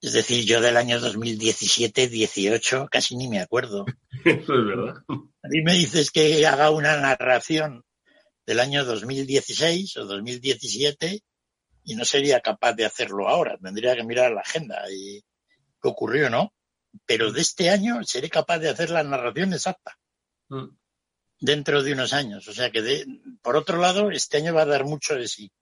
Es 0.00 0.12
decir, 0.12 0.44
yo 0.44 0.60
del 0.60 0.76
año 0.76 1.00
2017, 1.00 2.08
18, 2.08 2.88
casi 2.90 3.16
ni 3.16 3.28
me 3.28 3.40
acuerdo. 3.40 3.86
Eso 4.24 4.54
es 4.54 4.66
verdad. 4.66 4.96
A 5.08 5.48
mí 5.48 5.62
me 5.62 5.74
dices 5.74 6.10
que 6.10 6.44
haga 6.46 6.70
una 6.70 6.96
narración 6.96 7.84
del 8.46 8.60
año 8.60 8.84
2016 8.84 9.96
o 9.98 10.04
2017 10.04 11.22
y 11.84 11.94
no 11.94 12.04
sería 12.04 12.40
capaz 12.40 12.74
de 12.74 12.84
hacerlo 12.84 13.28
ahora. 13.28 13.56
Tendría 13.62 13.94
que 13.94 14.04
mirar 14.04 14.32
la 14.32 14.40
agenda 14.40 14.82
y 14.90 15.20
qué 15.80 15.88
ocurrió, 15.88 16.28
¿no? 16.28 16.52
Pero 17.06 17.32
de 17.32 17.40
este 17.40 17.70
año 17.70 18.02
seré 18.02 18.28
capaz 18.28 18.58
de 18.58 18.70
hacer 18.70 18.90
la 18.90 19.04
narración 19.04 19.52
exacta. 19.52 19.96
Mm 20.48 20.83
dentro 21.44 21.82
de 21.82 21.92
unos 21.92 22.14
años. 22.14 22.48
O 22.48 22.54
sea 22.54 22.70
que, 22.70 23.04
por 23.42 23.56
otro 23.56 23.78
lado, 23.78 24.10
este 24.10 24.38
año 24.38 24.54
va 24.54 24.62
a 24.62 24.66
dar 24.66 24.84
mucho 24.84 25.14
de 25.14 25.28
sí. 25.28 25.52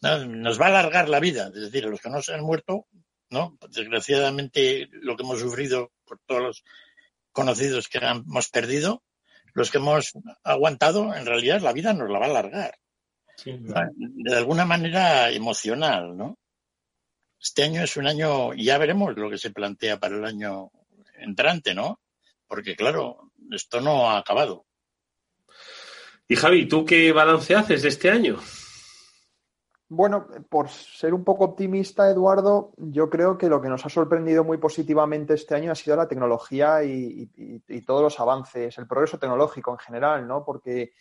Nos 0.00 0.60
va 0.60 0.66
a 0.66 0.68
alargar 0.68 1.08
la 1.08 1.20
vida, 1.20 1.50
es 1.54 1.60
decir, 1.60 1.84
los 1.84 2.00
que 2.00 2.10
no 2.10 2.20
se 2.20 2.34
han 2.34 2.42
muerto, 2.42 2.86
¿no? 3.30 3.56
Desgraciadamente, 3.70 4.88
lo 4.90 5.16
que 5.16 5.22
hemos 5.22 5.40
sufrido 5.40 5.92
por 6.04 6.18
todos 6.26 6.42
los 6.42 6.64
conocidos 7.32 7.88
que 7.88 7.98
hemos 7.98 8.48
perdido, 8.48 9.02
los 9.54 9.70
que 9.70 9.78
hemos 9.78 10.12
aguantado, 10.42 11.14
en 11.14 11.26
realidad 11.26 11.60
la 11.60 11.72
vida 11.72 11.92
nos 11.92 12.10
la 12.10 12.18
va 12.18 12.26
a 12.26 12.30
alargar. 12.30 12.78
de 13.44 14.36
alguna 14.36 14.64
manera 14.64 15.30
emocional, 15.30 16.16
¿no? 16.16 16.38
Este 17.40 17.62
año 17.62 17.84
es 17.84 17.96
un 17.96 18.08
año, 18.08 18.52
ya 18.54 18.78
veremos 18.78 19.16
lo 19.16 19.30
que 19.30 19.38
se 19.38 19.50
plantea 19.50 20.00
para 20.00 20.16
el 20.16 20.24
año 20.24 20.72
entrante, 21.14 21.72
¿no? 21.72 22.00
Porque 22.48 22.74
claro, 22.74 23.30
esto 23.52 23.80
no 23.80 24.10
ha 24.10 24.18
acabado. 24.18 24.67
Y 26.30 26.36
Javi, 26.36 26.68
¿tú 26.68 26.84
qué 26.84 27.10
balance 27.10 27.54
haces 27.54 27.82
de 27.82 27.88
este 27.88 28.10
año? 28.10 28.36
Bueno, 29.88 30.26
por 30.50 30.68
ser 30.68 31.14
un 31.14 31.24
poco 31.24 31.44
optimista, 31.44 32.10
Eduardo, 32.10 32.74
yo 32.76 33.08
creo 33.08 33.38
que 33.38 33.48
lo 33.48 33.62
que 33.62 33.70
nos 33.70 33.86
ha 33.86 33.88
sorprendido 33.88 34.44
muy 34.44 34.58
positivamente 34.58 35.32
este 35.32 35.54
año 35.54 35.72
ha 35.72 35.74
sido 35.74 35.96
la 35.96 36.06
tecnología 36.06 36.84
y, 36.84 37.30
todos 37.86 38.02
los 38.02 38.20
avances, 38.20 38.76
el 38.76 38.86
progreso 38.86 39.18
tecnológico 39.18 39.72
en 39.72 39.78
general, 39.78 40.28
¿no? 40.28 40.44
Porque 40.44 40.92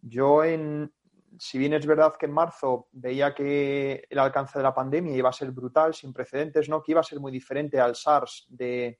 yo 0.00 0.42
en, 0.42 0.92
si 1.38 1.58
bien 1.58 1.74
es 1.74 1.86
verdad 1.86 2.16
que 2.18 2.26
en 2.26 2.32
marzo 2.32 2.88
veía 2.90 3.32
que 3.32 4.04
el 4.10 4.18
alcance 4.18 4.58
de 4.58 4.64
la 4.64 4.74
pandemia 4.74 5.16
iba 5.16 5.28
a 5.28 5.32
ser 5.32 5.52
brutal, 5.52 5.94
sin 5.94 6.12
precedentes, 6.12 6.68
¿no? 6.68 6.82
Que 6.82 6.90
iba 6.90 7.00
a 7.00 7.04
ser 7.04 7.20
muy 7.20 7.30
diferente 7.30 7.78
al 7.78 7.94
SARS 7.94 8.46
de, 8.48 8.98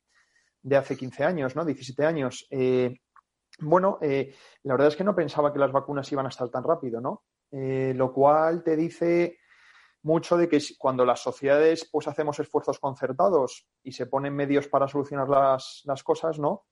hace 0.72 0.96
15 0.96 1.24
años, 1.24 1.56
¿no? 1.56 1.64
17 1.64 2.06
años. 2.06 2.46
Eh, 2.48 3.00
bueno, 3.61 3.99
eh, 4.00 4.35
la 4.62 4.75
verdad 4.75 4.88
es 4.88 4.97
que 4.97 5.04
no 5.04 5.14
pensaba 5.14 5.52
que 5.52 5.59
las 5.59 5.73
vacunas 5.73 6.11
iban 6.12 6.26
a 6.26 6.30
estar 6.30 6.49
tan 6.49 6.64
rápido, 6.64 7.00
¿no? 7.00 7.25
Eh, 7.50 7.92
lo 7.94 8.12
cual 8.12 8.62
te 8.62 8.76
dice 8.76 9.38
mucho 10.02 10.37
de 10.37 10.49
que 10.49 10.59
cuando 10.78 11.04
las 11.04 11.21
sociedades 11.21 11.88
pues 11.90 12.09
hacemos 12.09 12.38
esfuerzos 12.40 12.78
concertados 12.78 13.68
y 13.82 13.92
se 13.92 14.06
ponen 14.06 14.35
medios 14.35 14.66
para 14.68 14.88
solucionar 14.88 15.28
las, 15.28 16.02
cosas, 16.02 16.38
¿no? 16.38 16.64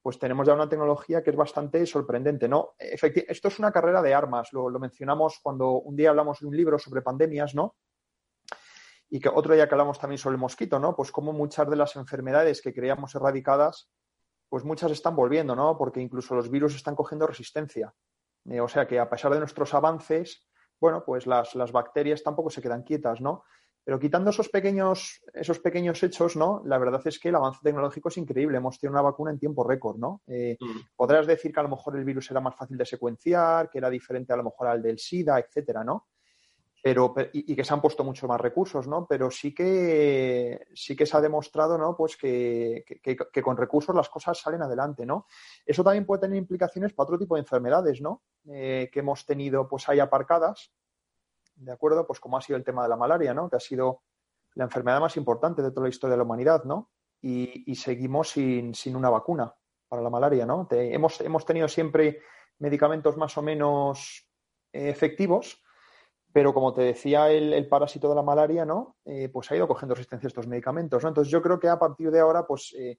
Pues 0.00 0.18
tenemos 0.18 0.46
ya 0.46 0.54
una 0.54 0.68
tecnología 0.68 1.22
que 1.22 1.30
es 1.30 1.36
bastante 1.36 1.84
sorprendente, 1.84 2.48
¿no? 2.48 2.74
esto 2.78 3.48
es 3.48 3.58
una 3.58 3.72
carrera 3.72 4.00
de 4.00 4.14
armas, 4.14 4.52
lo, 4.52 4.70
lo, 4.70 4.78
mencionamos 4.78 5.40
cuando 5.42 5.72
un 5.72 5.96
día 5.96 6.10
hablamos 6.10 6.38
de 6.40 6.46
un 6.46 6.56
libro 6.56 6.78
sobre 6.78 7.02
pandemias, 7.02 7.54
¿no? 7.54 7.76
Y 9.10 9.20
que 9.20 9.28
otro 9.28 9.54
día 9.54 9.66
que 9.66 9.74
hablamos 9.74 9.98
también 9.98 10.18
sobre 10.18 10.34
el 10.34 10.40
mosquito, 10.40 10.78
¿no? 10.78 10.94
Pues 10.94 11.10
como 11.10 11.32
muchas 11.32 11.68
de 11.68 11.76
las 11.76 11.96
enfermedades 11.96 12.62
que 12.62 12.72
creíamos 12.72 13.14
erradicadas, 13.14 13.90
pues 14.48 14.64
muchas 14.64 14.90
están 14.90 15.14
volviendo, 15.14 15.54
¿no? 15.54 15.76
Porque 15.76 16.00
incluso 16.00 16.34
los 16.34 16.50
virus 16.50 16.74
están 16.74 16.94
cogiendo 16.94 17.26
resistencia. 17.26 17.94
Eh, 18.46 18.60
o 18.60 18.68
sea 18.68 18.86
que 18.86 18.98
a 18.98 19.08
pesar 19.08 19.32
de 19.32 19.38
nuestros 19.38 19.74
avances, 19.74 20.48
bueno, 20.80 21.04
pues 21.04 21.26
las, 21.26 21.72
bacterias 21.72 22.22
tampoco 22.22 22.50
se 22.50 22.62
quedan 22.62 22.82
quietas, 22.82 23.20
¿no? 23.20 23.44
Pero 23.84 23.98
quitando 23.98 24.30
esos 24.30 24.48
pequeños, 24.50 25.22
esos 25.32 25.60
pequeños 25.60 26.02
hechos, 26.02 26.36
¿no? 26.36 26.62
La 26.66 26.78
verdad 26.78 27.00
es 27.06 27.18
que 27.18 27.30
el 27.30 27.36
avance 27.36 27.60
tecnológico 27.62 28.10
es 28.10 28.18
increíble. 28.18 28.58
Hemos 28.58 28.78
tenido 28.78 28.92
una 28.92 29.02
vacuna 29.02 29.30
en 29.30 29.38
tiempo 29.38 29.66
récord, 29.66 29.96
¿no? 29.96 30.22
Eh, 30.26 30.58
mm. 30.60 30.94
Podrás 30.94 31.26
decir 31.26 31.52
que 31.52 31.60
a 31.60 31.62
lo 31.62 31.70
mejor 31.70 31.96
el 31.96 32.04
virus 32.04 32.30
era 32.30 32.40
más 32.40 32.54
fácil 32.54 32.76
de 32.76 32.84
secuenciar, 32.84 33.70
que 33.70 33.78
era 33.78 33.88
diferente 33.88 34.32
a 34.32 34.36
lo 34.36 34.44
mejor 34.44 34.68
al 34.68 34.82
del 34.82 34.98
SIDA, 34.98 35.38
etcétera, 35.38 35.84
¿no? 35.84 36.06
Pero, 36.82 37.14
y, 37.32 37.56
que 37.56 37.64
se 37.64 37.74
han 37.74 37.80
puesto 37.80 38.04
mucho 38.04 38.28
más 38.28 38.40
recursos, 38.40 38.86
¿no? 38.86 39.06
Pero 39.06 39.30
sí 39.30 39.52
que 39.52 40.68
sí 40.74 40.94
que 40.94 41.06
se 41.06 41.16
ha 41.16 41.20
demostrado, 41.20 41.76
¿no? 41.76 41.96
Pues 41.96 42.16
que, 42.16 42.84
con 43.42 43.56
recursos 43.56 43.94
las 43.94 44.08
cosas 44.08 44.38
salen 44.38 44.62
adelante, 44.62 45.04
¿no? 45.04 45.26
Eso 45.66 45.82
también 45.82 46.06
puede 46.06 46.22
tener 46.22 46.36
implicaciones 46.36 46.92
para 46.92 47.06
otro 47.06 47.18
tipo 47.18 47.34
de 47.34 47.40
enfermedades, 47.40 48.00
¿no? 48.00 48.22
Eh, 48.46 48.88
que 48.92 49.00
hemos 49.00 49.26
tenido, 49.26 49.66
pues 49.68 49.88
ahí 49.88 49.98
aparcadas, 49.98 50.72
¿de 51.56 51.72
acuerdo? 51.72 52.06
Pues 52.06 52.20
como 52.20 52.36
ha 52.38 52.40
sido 52.40 52.56
el 52.56 52.64
tema 52.64 52.84
de 52.84 52.88
la 52.88 52.96
malaria, 52.96 53.34
¿no? 53.34 53.50
Que 53.50 53.56
ha 53.56 53.60
sido 53.60 54.02
la 54.54 54.64
enfermedad 54.64 55.00
más 55.00 55.16
importante 55.16 55.62
de 55.62 55.70
toda 55.70 55.84
la 55.84 55.90
historia 55.90 56.12
de 56.12 56.18
la 56.18 56.24
humanidad, 56.24 56.64
¿no? 56.64 56.90
Y, 57.20 57.74
seguimos 57.74 58.30
sin, 58.30 58.72
una 58.94 59.10
vacuna 59.10 59.52
para 59.88 60.02
la 60.02 60.10
malaria, 60.10 60.46
¿no? 60.46 60.68
hemos, 60.70 61.20
hemos 61.20 61.44
tenido 61.44 61.66
siempre 61.66 62.20
medicamentos 62.58 63.16
más 63.16 63.36
o 63.36 63.42
menos 63.42 64.28
eh, 64.72 64.90
efectivos, 64.90 65.60
pero 66.32 66.52
como 66.52 66.72
te 66.72 66.82
decía 66.82 67.30
el, 67.30 67.66
parásito 67.68 68.08
de 68.08 68.14
la 68.14 68.22
malaria, 68.22 68.64
¿no? 68.64 68.96
Eh, 69.04 69.28
pues 69.32 69.50
ha 69.50 69.56
ido 69.56 69.66
cogiendo 69.66 69.94
resistencia 69.94 70.26
a 70.26 70.28
estos 70.28 70.46
medicamentos, 70.46 71.02
¿no? 71.02 71.08
Entonces 71.08 71.30
yo 71.30 71.40
creo 71.40 71.58
que 71.58 71.68
a 71.68 71.78
partir 71.78 72.10
de 72.10 72.20
ahora, 72.20 72.46
pues 72.46 72.74
eh, 72.78 72.98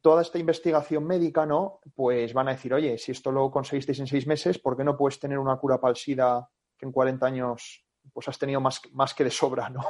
toda 0.00 0.22
esta 0.22 0.38
investigación 0.38 1.04
médica, 1.04 1.46
¿no? 1.46 1.80
Pues 1.94 2.32
van 2.34 2.48
a 2.48 2.52
decir, 2.52 2.74
oye, 2.74 2.98
si 2.98 3.12
esto 3.12 3.32
lo 3.32 3.50
conseguisteis 3.50 3.98
en 4.00 4.06
seis 4.06 4.26
meses, 4.26 4.58
¿por 4.58 4.76
qué 4.76 4.84
no 4.84 4.96
puedes 4.96 5.18
tener 5.18 5.38
una 5.38 5.56
cura 5.56 5.80
para 5.80 5.90
el 5.90 5.96
SIDA 5.96 6.48
que 6.76 6.86
en 6.86 6.92
40 6.92 7.26
años 7.26 7.84
pues 8.12 8.28
has 8.28 8.38
tenido 8.38 8.60
más, 8.60 8.80
más 8.92 9.14
que 9.14 9.24
de 9.24 9.30
sobra, 9.30 9.68
¿no? 9.68 9.82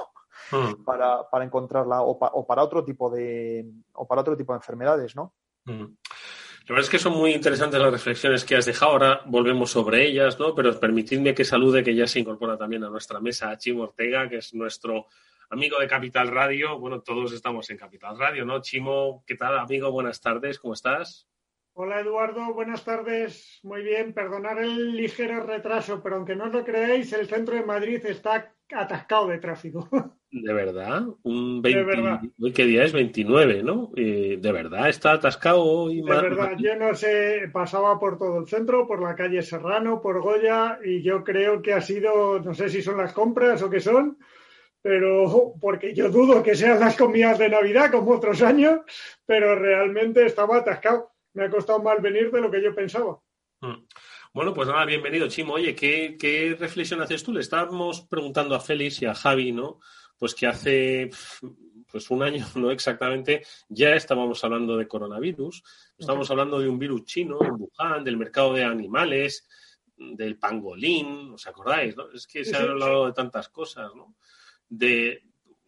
Hmm. 0.50 0.84
Para, 0.84 1.28
para, 1.28 1.44
encontrarla 1.44 2.02
o, 2.02 2.12
o, 2.12 2.46
para 2.46 2.62
otro 2.62 2.84
tipo 2.84 3.10
de 3.10 3.68
o 3.92 4.06
para 4.06 4.20
otro 4.20 4.36
tipo 4.36 4.52
de 4.52 4.58
enfermedades, 4.58 5.16
¿no? 5.16 5.34
Hmm. 5.64 5.96
La 6.68 6.74
verdad 6.74 6.84
es 6.84 6.90
que 6.90 6.98
son 6.98 7.16
muy 7.16 7.32
interesantes 7.32 7.80
las 7.80 7.90
reflexiones 7.90 8.44
que 8.44 8.54
has 8.54 8.66
dejado. 8.66 8.92
Ahora 8.92 9.22
volvemos 9.24 9.70
sobre 9.70 10.06
ellas, 10.06 10.38
¿no? 10.38 10.54
Pero 10.54 10.78
permitidme 10.78 11.34
que 11.34 11.42
salude, 11.42 11.82
que 11.82 11.94
ya 11.94 12.06
se 12.06 12.20
incorpora 12.20 12.58
también 12.58 12.84
a 12.84 12.90
nuestra 12.90 13.20
mesa, 13.20 13.48
a 13.48 13.56
Chimo 13.56 13.84
Ortega, 13.84 14.28
que 14.28 14.36
es 14.36 14.52
nuestro 14.52 15.06
amigo 15.48 15.80
de 15.80 15.88
Capital 15.88 16.28
Radio. 16.28 16.78
Bueno, 16.78 17.00
todos 17.00 17.32
estamos 17.32 17.70
en 17.70 17.78
Capital 17.78 18.18
Radio, 18.18 18.44
¿no? 18.44 18.60
Chimo, 18.60 19.24
¿qué 19.26 19.34
tal, 19.34 19.58
amigo? 19.58 19.90
Buenas 19.90 20.20
tardes, 20.20 20.58
¿cómo 20.58 20.74
estás? 20.74 21.26
Hola 21.72 22.00
Eduardo, 22.00 22.52
buenas 22.52 22.84
tardes. 22.84 23.60
Muy 23.62 23.82
bien, 23.82 24.12
perdonar 24.12 24.58
el 24.58 24.94
ligero 24.94 25.42
retraso, 25.44 26.02
pero 26.02 26.16
aunque 26.16 26.36
no 26.36 26.48
os 26.48 26.52
lo 26.52 26.66
creáis, 26.66 27.10
el 27.14 27.28
centro 27.28 27.54
de 27.54 27.64
Madrid 27.64 28.04
está 28.04 28.54
atascado 28.70 29.28
de 29.28 29.38
tráfico. 29.38 29.88
¿De 30.30 30.52
verdad? 30.52 31.04
Un 31.22 31.62
Hoy 31.64 32.52
qué 32.52 32.64
día 32.64 32.84
es 32.84 32.92
29, 32.92 33.62
¿no? 33.62 33.90
¿De 33.94 34.52
verdad 34.52 34.88
está 34.88 35.12
atascado 35.12 35.62
hoy? 35.62 36.02
De 36.02 36.10
verdad, 36.10 36.52
yo 36.58 36.76
no 36.76 36.94
sé, 36.94 37.48
pasaba 37.52 37.98
por 37.98 38.18
todo 38.18 38.40
el 38.40 38.46
centro, 38.46 38.86
por 38.86 39.02
la 39.02 39.14
calle 39.14 39.40
Serrano, 39.42 40.02
por 40.02 40.20
Goya, 40.20 40.78
y 40.84 41.02
yo 41.02 41.24
creo 41.24 41.62
que 41.62 41.72
ha 41.72 41.80
sido, 41.80 42.40
no 42.40 42.54
sé 42.54 42.68
si 42.68 42.82
son 42.82 42.98
las 42.98 43.12
compras 43.12 43.62
o 43.62 43.70
qué 43.70 43.80
son, 43.80 44.18
pero 44.82 45.54
porque 45.60 45.94
yo 45.94 46.10
dudo 46.10 46.42
que 46.42 46.54
sean 46.54 46.78
las 46.78 46.96
comidas 46.96 47.38
de 47.38 47.48
Navidad 47.48 47.90
como 47.90 48.12
otros 48.12 48.42
años, 48.42 48.80
pero 49.24 49.54
realmente 49.54 50.26
estaba 50.26 50.58
atascado 50.58 51.12
me 51.38 51.44
ha 51.44 51.50
costado 51.50 51.80
más 51.80 52.02
venir 52.02 52.30
de 52.30 52.40
lo 52.40 52.50
que 52.50 52.62
yo 52.62 52.74
pensaba. 52.74 53.20
Mm. 53.60 53.86
Bueno, 54.34 54.52
pues 54.52 54.68
nada, 54.68 54.84
bienvenido, 54.84 55.28
Chimo. 55.28 55.54
Oye, 55.54 55.74
¿qué, 55.74 56.56
reflexión 56.58 57.00
haces 57.00 57.22
tú? 57.22 57.32
Le 57.32 57.40
estábamos 57.40 58.02
preguntando 58.02 58.54
a 58.54 58.60
Félix 58.60 59.00
y 59.02 59.06
a 59.06 59.14
Javi, 59.14 59.52
¿no? 59.52 59.80
Pues 60.18 60.34
que 60.34 60.46
hace 60.46 61.10
pues 61.90 62.10
un 62.10 62.22
año, 62.22 62.46
no 62.56 62.70
exactamente, 62.70 63.44
ya 63.68 63.94
estábamos 63.94 64.42
hablando 64.44 64.76
de 64.76 64.86
coronavirus, 64.86 65.62
estábamos 65.96 66.30
hablando 66.30 66.60
de 66.60 66.68
un 66.68 66.78
virus 66.78 67.04
chino 67.04 67.38
en 67.42 67.54
Wuhan, 67.58 68.04
del 68.04 68.16
mercado 68.16 68.52
de 68.52 68.64
animales, 68.64 69.48
del 69.96 70.38
pangolín, 70.38 71.32
¿os 71.32 71.46
acordáis? 71.46 71.96
No? 71.96 72.10
Es 72.12 72.26
que 72.26 72.44
se 72.44 72.56
ha 72.56 72.60
hablado 72.60 73.06
de 73.06 73.12
tantas 73.12 73.48
cosas, 73.48 73.92
¿no? 73.94 74.14
De, 74.68 75.24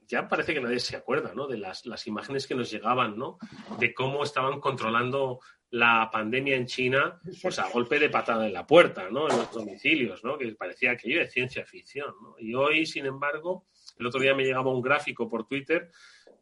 ya 0.06 0.28
parece 0.28 0.54
que 0.54 0.60
nadie 0.60 0.78
se 0.78 0.96
acuerda, 0.96 1.34
¿no? 1.34 1.46
De 1.46 1.58
las, 1.58 1.86
las 1.86 2.06
imágenes 2.06 2.46
que 2.46 2.54
nos 2.54 2.70
llegaban, 2.70 3.18
¿no? 3.18 3.38
De 3.78 3.92
cómo 3.92 4.22
estaban 4.22 4.60
controlando 4.60 5.40
la 5.70 6.08
pandemia 6.12 6.56
en 6.56 6.66
China, 6.66 7.20
pues 7.42 7.58
a 7.58 7.68
golpe 7.70 7.98
de 7.98 8.10
patada 8.10 8.46
en 8.46 8.52
la 8.52 8.66
puerta, 8.66 9.08
¿no? 9.10 9.28
En 9.28 9.36
los 9.36 9.52
domicilios, 9.52 10.22
¿no? 10.24 10.36
Que 10.36 10.52
parecía 10.52 10.92
aquello 10.92 11.20
de 11.20 11.30
ciencia 11.30 11.64
ficción, 11.64 12.14
¿no? 12.22 12.34
Y 12.38 12.54
hoy, 12.54 12.86
sin 12.86 13.06
embargo, 13.06 13.66
el 14.00 14.06
otro 14.06 14.20
día 14.20 14.34
me 14.34 14.44
llegaba 14.44 14.72
un 14.72 14.80
gráfico 14.80 15.28
por 15.28 15.46
Twitter 15.46 15.90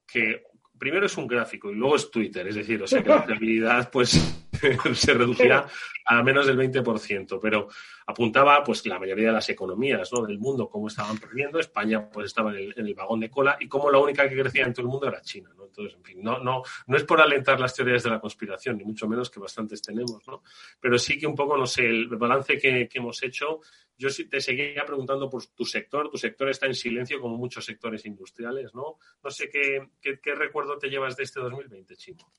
que 0.07 0.45
primero 0.79 1.07
es 1.07 1.17
un 1.17 1.27
gráfico 1.27 1.71
y 1.71 1.75
luego 1.75 1.97
es 1.97 2.11
Twitter, 2.11 2.47
es 2.47 2.55
decir, 2.55 2.81
o 2.83 2.87
sea 2.87 3.03
que 3.03 3.09
la 3.09 3.23
fiabilidad 3.23 3.91
pues 3.91 4.11
se 4.95 5.15
reducía 5.15 5.67
a 6.07 6.23
menos 6.23 6.47
del 6.47 6.57
20%, 6.57 7.39
pero 7.43 7.69
apuntaba 8.07 8.63
pues 8.63 8.87
la 8.87 8.99
mayoría 8.99 9.27
de 9.27 9.33
las 9.33 9.49
economías 9.49 10.11
¿no? 10.13 10.25
del 10.25 10.39
mundo 10.39 10.69
cómo 10.69 10.87
estaban 10.87 11.19
perdiendo, 11.19 11.59
España 11.59 12.09
pues 12.09 12.27
estaba 12.27 12.53
en 12.57 12.73
el, 12.77 12.95
vagón 12.95 13.21
de 13.21 13.29
cola 13.29 13.57
y 13.61 13.69
cómo 13.69 13.91
la 13.91 13.99
única 13.99 14.29
que 14.29 14.39
crecía 14.39 14.65
en 14.65 14.73
todo 14.73 14.87
el 14.87 14.93
mundo 14.93 15.09
era 15.09 15.21
China, 15.21 15.51
¿no? 15.57 15.67
Entonces, 15.67 15.97
en 15.97 16.03
fin, 16.03 16.23
no, 16.23 16.39
no, 16.39 16.63
no 16.87 16.97
es 16.97 17.05
por 17.05 17.21
alentar 17.21 17.61
las 17.61 17.75
teorías 17.75 18.03
de 18.03 18.11
la 18.11 18.19
conspiración, 18.19 18.79
ni 18.79 18.85
mucho 18.85 19.07
menos 19.07 19.31
que 19.31 19.39
bastantes 19.39 19.83
tenemos, 19.83 20.27
¿no? 20.27 20.43
Pero 20.81 20.99
sí 20.99 21.19
que 21.19 21.27
un 21.27 21.37
poco, 21.37 21.57
no 21.57 21.67
sé, 21.67 21.87
el 21.87 22.09
balance 22.09 22.59
que 22.59 22.89
hemos 22.95 23.23
hecho 23.23 23.61
yo 23.99 24.09
te 24.31 24.41
seguía 24.41 24.87
preguntando 24.87 25.29
por 25.29 25.45
tu 25.47 25.65
sector. 25.65 26.09
Tu 26.09 26.17
sector 26.17 26.49
está 26.49 26.67
en 26.67 26.75
silencio 26.75 27.21
como 27.21 27.37
muchos 27.37 27.65
sectores 27.65 28.07
industriales, 28.07 28.73
¿no? 28.75 28.99
No 29.23 29.31
sé 29.31 29.51
qué, 29.51 29.91
qué, 30.01 30.35
recuerdo 30.37 30.79
te 30.79 30.89
llevas 30.89 31.17
de 31.17 31.25
este 31.25 31.41
2020, 31.41 31.97
Chimo. 31.97 32.33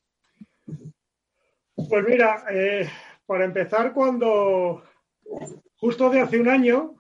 Pues 1.75 2.05
mira, 2.07 2.45
eh, 2.49 2.89
para 3.25 3.43
empezar, 3.43 3.93
cuando 3.93 4.83
justo 5.75 6.09
de 6.09 6.21
hace 6.21 6.39
un 6.39 6.47
año 6.47 6.95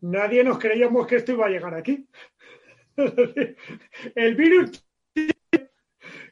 nadie 0.00 0.42
nos 0.42 0.58
creíamos 0.58 1.06
que 1.06 1.16
esto 1.16 1.32
iba 1.32 1.46
a 1.46 1.50
llegar 1.50 1.74
aquí. 1.74 2.08
El 4.14 4.36
virus 4.36 4.86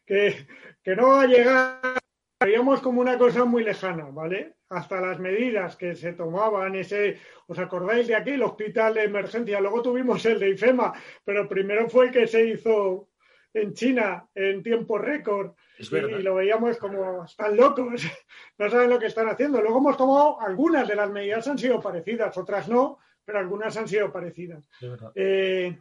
que, 0.07 0.47
que 0.83 0.97
no 0.97 1.09
va 1.09 1.23
a 1.23 1.27
llegar, 1.27 1.99
veíamos 2.41 2.81
como 2.81 3.03
una 3.03 3.19
cosa 3.19 3.45
muy 3.45 3.65
lejana, 3.65 4.05
¿vale? 4.05 4.55
Hasta 4.75 5.01
las 5.01 5.19
medidas 5.19 5.77
que 5.77 5.95
se 5.95 6.13
tomaban, 6.13 6.75
ese, 6.75 7.19
¿os 7.47 7.59
acordáis 7.59 8.07
de 8.07 8.15
aquí? 8.15 8.31
El 8.31 8.43
hospital 8.43 8.95
de 8.95 9.05
emergencia, 9.05 9.61
luego 9.61 9.83
tuvimos 9.83 10.25
el 10.27 10.39
de 10.39 10.51
IFEMA, 10.51 10.93
pero 11.25 11.49
primero 11.49 11.89
fue 11.89 12.07
el 12.07 12.13
que 12.13 12.27
se 12.27 12.45
hizo 12.45 13.09
en 13.53 13.73
China 13.73 14.27
en 14.35 14.63
tiempo 14.63 14.99
récord 14.99 15.53
y, 15.79 16.23
lo 16.23 16.37
veíamos 16.37 16.77
como 16.79 17.25
están 17.25 17.57
locos, 17.57 18.03
no 18.59 18.71
saben 18.71 18.91
lo 18.91 18.99
que 18.99 19.07
están 19.07 19.29
haciendo. 19.29 19.61
Luego 19.61 19.79
hemos 19.79 19.97
tomado 19.97 20.41
algunas 20.41 20.87
de 20.87 20.97
las 20.97 21.11
medidas 21.11 21.47
han 21.49 21.59
sido 21.59 21.81
parecidas, 21.81 22.37
otras 22.37 22.69
no, 22.69 22.99
pero 23.25 23.39
algunas 23.39 23.77
han 23.77 23.89
sido 23.89 24.13
parecidas. 24.13 24.69
Eh, 25.15 25.79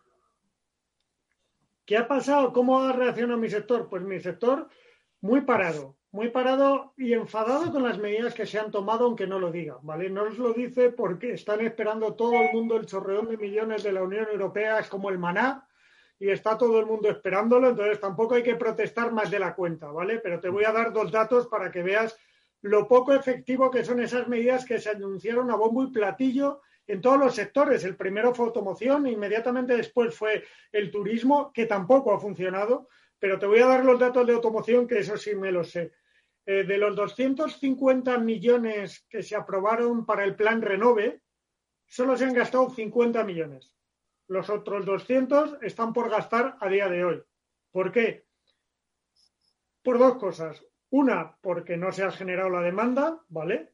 ¿Qué 1.85 1.97
ha 1.97 2.07
pasado? 2.07 2.53
¿Cómo 2.53 2.79
ha 2.79 2.93
reaccionado 2.93 3.39
mi 3.39 3.49
sector? 3.49 3.89
Pues 3.89 4.03
mi 4.03 4.19
sector 4.19 4.67
muy 5.21 5.41
parado, 5.41 5.97
muy 6.13 6.29
parado 6.29 6.93
y 6.95 7.13
enfadado 7.13 7.71
con 7.71 7.81
las 7.81 7.97
medidas 7.97 8.35
que 8.35 8.45
se 8.45 8.59
han 8.59 8.69
tomado, 8.69 9.05
aunque 9.05 9.25
no 9.25 9.39
lo 9.39 9.51
diga, 9.51 9.79
¿vale? 9.81 10.11
No 10.11 10.25
os 10.25 10.37
lo 10.37 10.53
dice 10.53 10.91
porque 10.91 11.33
están 11.33 11.61
esperando 11.61 12.13
todo 12.13 12.33
el 12.33 12.53
mundo 12.53 12.77
el 12.77 12.85
chorreón 12.85 13.27
de 13.29 13.37
millones 13.37 13.81
de 13.81 13.93
la 13.93 14.03
Unión 14.03 14.27
Europea, 14.31 14.77
es 14.77 14.87
como 14.89 15.09
el 15.09 15.17
maná, 15.17 15.67
y 16.19 16.29
está 16.29 16.55
todo 16.55 16.79
el 16.79 16.85
mundo 16.85 17.09
esperándolo, 17.09 17.69
entonces 17.69 17.99
tampoco 17.99 18.35
hay 18.35 18.43
que 18.43 18.55
protestar 18.55 19.11
más 19.11 19.31
de 19.31 19.39
la 19.39 19.55
cuenta, 19.55 19.87
¿vale? 19.87 20.19
Pero 20.19 20.39
te 20.39 20.49
voy 20.49 20.65
a 20.65 20.71
dar 20.71 20.93
dos 20.93 21.11
datos 21.11 21.47
para 21.47 21.71
que 21.71 21.81
veas 21.81 22.15
lo 22.61 22.87
poco 22.87 23.11
efectivo 23.11 23.71
que 23.71 23.83
son 23.83 23.99
esas 23.99 24.27
medidas 24.27 24.65
que 24.65 24.77
se 24.77 24.91
anunciaron 24.91 25.49
a 25.49 25.55
bombo 25.55 25.83
y 25.83 25.91
platillo 25.91 26.61
en 26.85 27.01
todos 27.01 27.17
los 27.17 27.33
sectores. 27.33 27.85
El 27.85 27.95
primero 27.95 28.35
fue 28.35 28.45
automoción, 28.45 29.07
inmediatamente 29.07 29.75
después 29.75 30.15
fue 30.15 30.43
el 30.71 30.91
turismo, 30.91 31.51
que 31.51 31.65
tampoco 31.65 32.13
ha 32.13 32.19
funcionado, 32.19 32.87
pero 33.17 33.39
te 33.39 33.47
voy 33.47 33.61
a 33.61 33.67
dar 33.67 33.83
los 33.83 33.99
datos 33.99 34.27
de 34.27 34.33
automoción, 34.33 34.85
que 34.85 34.99
eso 34.99 35.17
sí 35.17 35.33
me 35.33 35.51
lo 35.51 35.63
sé. 35.63 35.91
Eh, 36.45 36.65
de 36.65 36.77
los 36.77 36.95
250 36.95 38.17
millones 38.17 39.05
que 39.09 39.23
se 39.23 39.35
aprobaron 39.35 40.05
para 40.05 40.25
el 40.25 40.35
plan 40.35 40.61
Renove, 40.61 41.21
solo 41.85 42.17
se 42.17 42.25
han 42.25 42.33
gastado 42.33 42.69
50 42.69 43.23
millones. 43.23 43.73
Los 44.27 44.49
otros 44.49 44.85
200 44.85 45.57
están 45.61 45.93
por 45.93 46.09
gastar 46.09 46.57
a 46.59 46.67
día 46.67 46.89
de 46.89 47.05
hoy. 47.05 47.23
¿Por 47.71 47.91
qué? 47.91 48.25
Por 49.81 49.97
dos 49.97 50.17
cosas. 50.17 50.65
Una, 50.89 51.35
porque 51.41 51.77
no 51.77 51.91
se 51.91 52.03
ha 52.03 52.11
generado 52.11 52.49
la 52.49 52.61
demanda, 52.61 53.21
¿vale? 53.29 53.73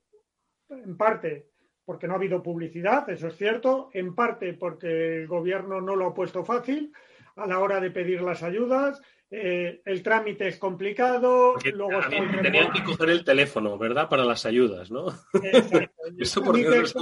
En 0.70 0.96
parte 0.96 1.50
porque 1.90 2.06
no 2.06 2.14
ha 2.14 2.18
habido 2.18 2.44
publicidad, 2.44 3.10
eso 3.10 3.30
es 3.30 3.36
cierto. 3.36 3.90
En 3.94 4.14
parte 4.14 4.54
porque 4.54 5.22
el 5.22 5.28
gobierno 5.28 5.82
no 5.82 5.96
lo 5.96 6.06
ha 6.06 6.14
puesto 6.14 6.46
fácil 6.46 6.94
a 7.36 7.48
la 7.48 7.58
hora 7.58 7.80
de 7.80 7.90
pedir 7.90 8.22
las 8.22 8.44
ayudas 8.44 9.02
eh, 9.32 9.82
el 9.86 10.02
trámite 10.02 10.48
es 10.48 10.58
complicado. 10.58 11.54
luego 11.74 12.00
tenían 12.42 12.72
que 12.72 12.84
coger 12.84 13.10
el 13.12 13.24
teléfono, 13.24 13.78
¿verdad? 13.78 14.10
Para 14.10 14.26
las 14.26 14.44
ayudas, 14.48 14.90
¿no? 14.90 15.06
Eso 16.18 16.44
por 16.44 16.56
Dios 16.56 16.96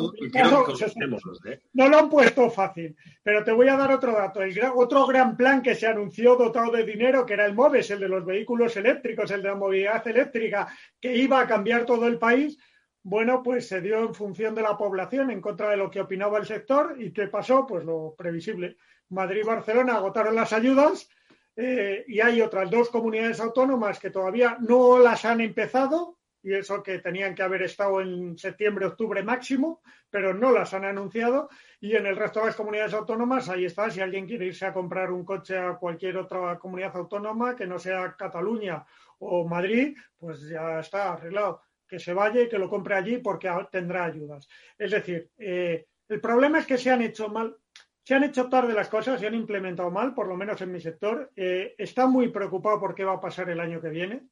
¿eh? 1.45 1.61
No 1.73 1.87
lo 1.87 1.97
han 1.97 2.09
puesto 2.09 2.49
fácil, 2.49 2.97
pero 3.23 3.45
te 3.45 3.53
voy 3.53 3.69
a 3.69 3.77
dar 3.77 3.93
otro 3.93 4.11
dato. 4.11 4.41
El 4.41 4.59
otro 4.75 5.05
gran 5.07 5.37
plan 5.37 5.61
que 5.61 5.75
se 5.75 5.87
anunció 5.87 6.35
dotado 6.35 6.71
de 6.71 6.83
dinero, 6.83 7.25
que 7.25 7.33
era 7.33 7.45
el 7.45 7.53
MOVES, 7.53 7.91
el 7.91 8.01
de 8.01 8.09
los 8.09 8.25
vehículos 8.25 8.75
eléctricos, 8.75 9.31
el 9.31 9.41
de 9.41 9.49
la 9.49 9.55
movilidad 9.55 10.05
eléctrica, 10.05 10.67
que 10.99 11.15
iba 11.15 11.39
a 11.39 11.47
cambiar 11.47 11.85
todo 11.85 12.07
el 12.07 12.17
país, 12.17 12.57
bueno, 13.03 13.41
pues 13.41 13.69
se 13.69 13.79
dio 13.79 13.99
en 13.99 14.13
función 14.13 14.53
de 14.53 14.63
la 14.63 14.77
población, 14.77 15.31
en 15.31 15.39
contra 15.39 15.69
de 15.69 15.77
lo 15.77 15.89
que 15.89 16.01
opinaba 16.01 16.39
el 16.39 16.45
sector. 16.45 16.97
¿Y 16.99 17.13
qué 17.13 17.27
pasó? 17.27 17.65
Pues 17.65 17.85
lo 17.85 18.15
previsible. 18.17 18.75
Madrid 19.09 19.43
y 19.43 19.47
Barcelona 19.47 19.95
agotaron 19.95 20.35
las 20.35 20.51
ayudas 20.51 21.09
eh, 21.57 22.05
y 22.07 22.21
hay 22.21 22.39
otras 22.41 22.69
dos 22.69 22.89
comunidades 22.89 23.39
autónomas 23.39 23.99
que 23.99 24.11
todavía 24.11 24.57
no 24.59 24.99
las 24.99 25.25
han 25.25 25.41
empezado, 25.41 26.17
y 26.43 26.53
eso 26.53 26.83
que 26.83 26.99
tenían 26.99 27.33
que 27.33 27.41
haber 27.41 27.63
estado 27.63 27.99
en 27.99 28.37
septiembre, 28.37 28.85
octubre 28.85 29.23
máximo, 29.23 29.81
pero 30.09 30.33
no 30.33 30.51
las 30.51 30.73
han 30.73 30.85
anunciado. 30.85 31.49
Y 31.81 31.95
en 31.95 32.05
el 32.05 32.15
resto 32.15 32.39
de 32.39 32.45
las 32.45 32.55
comunidades 32.55 32.93
autónomas, 32.93 33.49
ahí 33.49 33.65
está, 33.65 33.89
si 33.89 33.99
alguien 33.99 34.27
quiere 34.27 34.45
irse 34.45 34.65
a 34.65 34.71
comprar 34.71 35.11
un 35.11 35.25
coche 35.25 35.57
a 35.57 35.75
cualquier 35.75 36.15
otra 36.17 36.57
comunidad 36.59 36.95
autónoma 36.95 37.55
que 37.55 37.65
no 37.65 37.79
sea 37.79 38.15
Cataluña 38.17 38.85
o 39.19 39.47
Madrid, 39.47 39.97
pues 40.17 40.47
ya 40.47 40.79
está 40.79 41.13
arreglado. 41.13 41.61
Que 41.87 41.99
se 41.99 42.13
vaya 42.13 42.41
y 42.41 42.49
que 42.49 42.59
lo 42.59 42.69
compre 42.69 42.95
allí 42.95 43.17
porque 43.17 43.49
tendrá 43.71 44.05
ayudas. 44.05 44.47
Es 44.77 44.91
decir, 44.91 45.31
eh, 45.37 45.87
el 46.07 46.21
problema 46.21 46.59
es 46.59 46.65
que 46.65 46.77
se 46.77 46.91
han 46.91 47.01
hecho 47.01 47.29
mal 47.29 47.57
se 48.07 48.15
han 48.15 48.23
hecho 48.23 48.47
tarde 48.47 48.73
las 48.73 48.87
cosas, 48.87 49.19
se 49.19 49.27
han 49.27 49.35
implementado 49.35 49.91
mal, 49.91 50.13
por 50.13 50.29
lo 50.29 50.37
menos 50.37 50.61
en 50.61 50.71
mi 50.71 50.79
sector. 50.79 51.29
Eh, 51.35 51.75
está 51.77 52.07
muy 52.07 52.29
preocupado 52.29 52.79
por 52.79 52.95
qué 52.95 53.03
va 53.03 53.15
a 53.15 53.19
pasar 53.19 53.49
el 53.49 53.59
año 53.59 53.81
que 53.81 53.89
viene, 53.89 54.29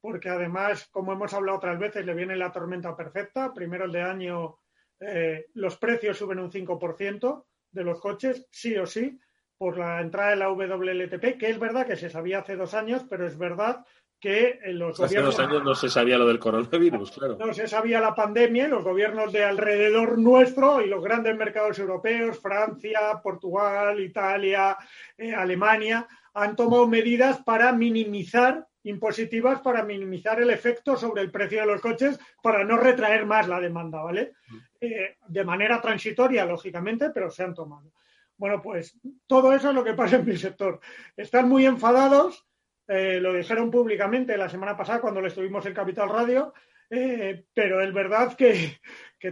porque 0.00 0.28
además, 0.28 0.86
como 0.92 1.12
hemos 1.12 1.34
hablado 1.34 1.58
otras 1.58 1.76
veces, 1.76 2.06
le 2.06 2.14
viene 2.14 2.36
la 2.36 2.52
tormenta 2.52 2.96
perfecta. 2.96 3.52
Primero 3.52 3.86
el 3.86 3.90
de 3.90 4.02
año, 4.02 4.60
eh, 5.00 5.46
los 5.54 5.76
precios 5.76 6.16
suben 6.16 6.38
un 6.38 6.52
5% 6.52 7.46
de 7.72 7.82
los 7.82 8.00
coches, 8.00 8.46
sí 8.48 8.76
o 8.76 8.86
sí, 8.86 9.18
por 9.58 9.76
la 9.76 10.00
entrada 10.00 10.30
de 10.30 10.36
la 10.36 10.52
WLTP, 10.52 11.36
que 11.36 11.50
es 11.50 11.58
verdad 11.58 11.84
que 11.84 11.96
se 11.96 12.08
sabía 12.08 12.38
hace 12.38 12.54
dos 12.54 12.74
años, 12.74 13.06
pero 13.10 13.26
es 13.26 13.36
verdad 13.36 13.84
que 14.26 14.58
los 14.72 14.98
Hace 14.98 15.20
dos 15.20 15.38
años 15.38 15.62
no 15.62 15.72
se 15.76 15.88
sabía 15.88 16.18
lo 16.18 16.26
del 16.26 16.40
coronavirus, 16.40 17.12
claro. 17.12 17.36
No 17.38 17.54
se 17.54 17.68
sabía 17.68 18.00
la 18.00 18.12
pandemia 18.12 18.66
los 18.66 18.82
gobiernos 18.82 19.32
de 19.32 19.44
alrededor 19.44 20.18
nuestro 20.18 20.80
y 20.80 20.88
los 20.88 21.00
grandes 21.00 21.36
mercados 21.36 21.78
europeos, 21.78 22.40
Francia, 22.40 23.20
Portugal, 23.22 24.00
Italia, 24.00 24.76
eh, 25.16 25.32
Alemania, 25.32 26.08
han 26.34 26.56
tomado 26.56 26.88
medidas 26.88 27.40
para 27.44 27.72
minimizar 27.72 28.66
impositivas 28.82 29.60
para 29.60 29.84
minimizar 29.84 30.40
el 30.40 30.50
efecto 30.50 30.96
sobre 30.96 31.22
el 31.22 31.30
precio 31.30 31.60
de 31.60 31.66
los 31.66 31.80
coches 31.80 32.18
para 32.42 32.64
no 32.64 32.76
retraer 32.76 33.26
más 33.26 33.46
la 33.46 33.60
demanda, 33.60 34.02
¿vale? 34.02 34.32
Mm. 34.48 34.56
Eh, 34.80 35.16
de 35.26 35.44
manera 35.44 35.80
transitoria, 35.80 36.44
lógicamente, 36.44 37.10
pero 37.10 37.30
se 37.30 37.44
han 37.44 37.54
tomado. 37.54 37.92
Bueno, 38.36 38.60
pues 38.60 38.98
todo 39.28 39.52
eso 39.52 39.68
es 39.68 39.74
lo 39.74 39.84
que 39.84 39.94
pasa 39.94 40.16
en 40.16 40.26
mi 40.26 40.36
sector. 40.36 40.80
Están 41.16 41.48
muy 41.48 41.64
enfadados 41.64 42.44
eh, 42.88 43.18
lo 43.20 43.32
dijeron 43.32 43.70
públicamente 43.70 44.36
la 44.36 44.48
semana 44.48 44.76
pasada 44.76 45.00
cuando 45.00 45.20
le 45.20 45.28
estuvimos 45.28 45.64
en 45.66 45.74
Capital 45.74 46.08
Radio, 46.08 46.54
eh, 46.88 47.46
pero 47.52 47.80
es 47.80 47.92
verdad 47.92 48.36
que, 48.36 48.80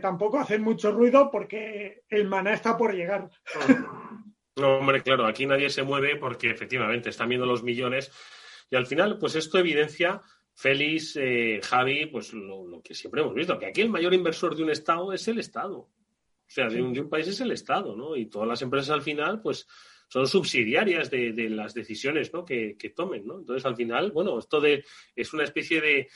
tampoco 0.01 0.41
hacen 0.41 0.63
mucho 0.63 0.91
ruido 0.91 1.31
porque 1.31 2.03
el 2.09 2.27
maná 2.27 2.55
está 2.55 2.77
por 2.77 2.95
llegar. 2.95 3.31
No, 4.57 4.79
hombre, 4.79 5.03
claro, 5.03 5.27
aquí 5.27 5.47
nadie 5.47 5.69
se 5.69 5.83
mueve 5.83 6.17
porque 6.17 6.51
efectivamente 6.51 7.11
están 7.11 7.29
viendo 7.29 7.45
los 7.45 7.65
millones 7.65 8.13
y 8.71 8.77
al 8.77 8.87
final, 8.87 9.19
pues 9.19 9.35
esto 9.35 9.59
evidencia, 9.59 10.21
Félix, 10.55 11.17
eh, 11.17 11.61
Javi, 11.63 12.07
pues 12.07 12.33
lo, 12.33 12.81
que 12.83 12.95
siempre 12.95 13.21
hemos 13.21 13.35
visto, 13.35 13.59
que 13.59 13.67
aquí 13.67 13.81
el 13.81 13.91
mayor 13.91 14.15
inversor 14.15 14.57
de 14.57 14.63
un 14.63 14.71
Estado 14.71 15.13
es 15.13 15.27
el 15.29 15.39
Estado. 15.39 15.79
O 15.79 15.91
sea, 16.47 16.69
de 16.69 16.83
un, 16.83 16.93
de 16.93 17.01
un 17.01 17.09
país 17.09 17.27
es 17.27 17.41
el 17.41 17.51
Estado, 17.51 17.97
¿no? 17.97 18.17
Y 18.17 18.27
todas 18.27 18.47
las 18.47 18.63
empresas 18.63 18.91
al 18.91 19.03
final, 19.03 19.41
pues 19.41 19.67
son 20.09 20.27
subsidiarias 20.27 21.11
de, 21.11 21.49
las 21.51 21.75
decisiones 21.75 22.31
que, 22.47 22.93
tomen, 22.95 23.27
¿no? 23.27 23.39
Entonces, 23.39 23.65
al 23.67 23.77
final, 23.77 24.13
bueno, 24.13 24.39
esto 24.39 24.61
de, 24.61 24.85
es 25.15 25.33
una 25.33 25.45
especie 25.45 25.81
de, 25.81 26.09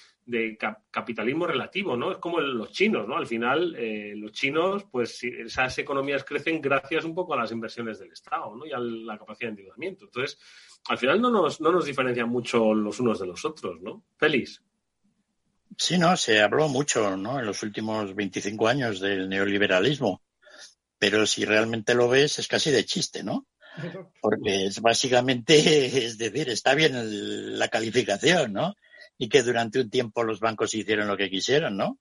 capitalismo 0.90 1.46
relativo, 1.46 1.96
¿no? 1.96 2.12
Es 2.12 2.18
como 2.18 2.38
los 2.40 2.70
chinos, 2.70 3.08
¿no? 3.08 3.16
Al 3.16 3.26
final, 3.26 3.74
eh, 3.78 4.12
los 4.14 4.32
chinos, 4.32 4.84
pues 4.90 5.24
esas 5.24 5.78
economías 5.78 6.24
crecen 6.24 6.60
gracias 6.60 7.04
un 7.04 7.14
poco 7.14 7.34
a 7.34 7.38
las 7.38 7.50
inversiones 7.50 7.98
del 7.98 8.12
Estado, 8.12 8.54
¿no? 8.54 8.66
Y 8.66 8.72
a 8.72 8.78
la 8.78 9.16
capacidad 9.16 9.48
de 9.48 9.60
endeudamiento. 9.60 10.04
Entonces, 10.04 10.38
al 10.88 10.98
final 10.98 11.20
no 11.20 11.30
nos, 11.30 11.60
no 11.60 11.72
nos 11.72 11.86
diferencian 11.86 12.28
mucho 12.28 12.74
los 12.74 13.00
unos 13.00 13.18
de 13.18 13.26
los 13.26 13.44
otros, 13.44 13.80
¿no? 13.80 14.04
Félix. 14.16 14.62
Sí, 15.76 15.96
no, 15.96 16.16
se 16.16 16.40
habló 16.40 16.68
mucho, 16.68 17.16
¿no? 17.16 17.38
En 17.38 17.46
los 17.46 17.62
últimos 17.62 18.14
25 18.14 18.66
años 18.66 19.00
del 19.00 19.28
neoliberalismo. 19.28 20.22
Pero 20.98 21.24
si 21.24 21.44
realmente 21.44 21.94
lo 21.94 22.08
ves, 22.08 22.40
es 22.40 22.48
casi 22.48 22.72
de 22.72 22.84
chiste, 22.84 23.22
¿no? 23.22 23.46
Porque 24.20 24.66
es 24.66 24.80
básicamente, 24.80 26.04
es 26.04 26.18
decir, 26.18 26.48
está 26.48 26.74
bien 26.74 27.58
la 27.58 27.68
calificación, 27.68 28.52
¿no? 28.52 28.74
Y 29.16 29.28
que 29.28 29.42
durante 29.42 29.80
un 29.80 29.90
tiempo 29.90 30.22
los 30.22 30.40
bancos 30.40 30.74
hicieron 30.74 31.08
lo 31.08 31.16
que 31.16 31.30
quisieron, 31.30 31.76
¿no? 31.76 31.98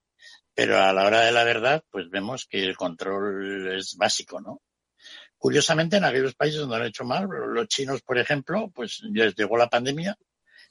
Pero 0.54 0.78
a 0.78 0.92
la 0.92 1.06
hora 1.06 1.20
de 1.22 1.32
la 1.32 1.44
verdad, 1.44 1.82
pues 1.90 2.10
vemos 2.10 2.46
que 2.46 2.64
el 2.64 2.76
control 2.76 3.76
es 3.76 3.96
básico, 3.96 4.40
¿no? 4.40 4.60
Curiosamente, 5.36 5.96
en 5.96 6.04
aquellos 6.04 6.34
países 6.34 6.60
donde 6.60 6.76
lo 6.76 6.82
han 6.82 6.88
hecho 6.88 7.04
mal, 7.04 7.28
los 7.28 7.68
chinos, 7.68 8.02
por 8.02 8.18
ejemplo, 8.18 8.70
pues 8.74 9.00
les 9.04 9.36
llegó 9.36 9.56
la 9.56 9.68
pandemia 9.68 10.16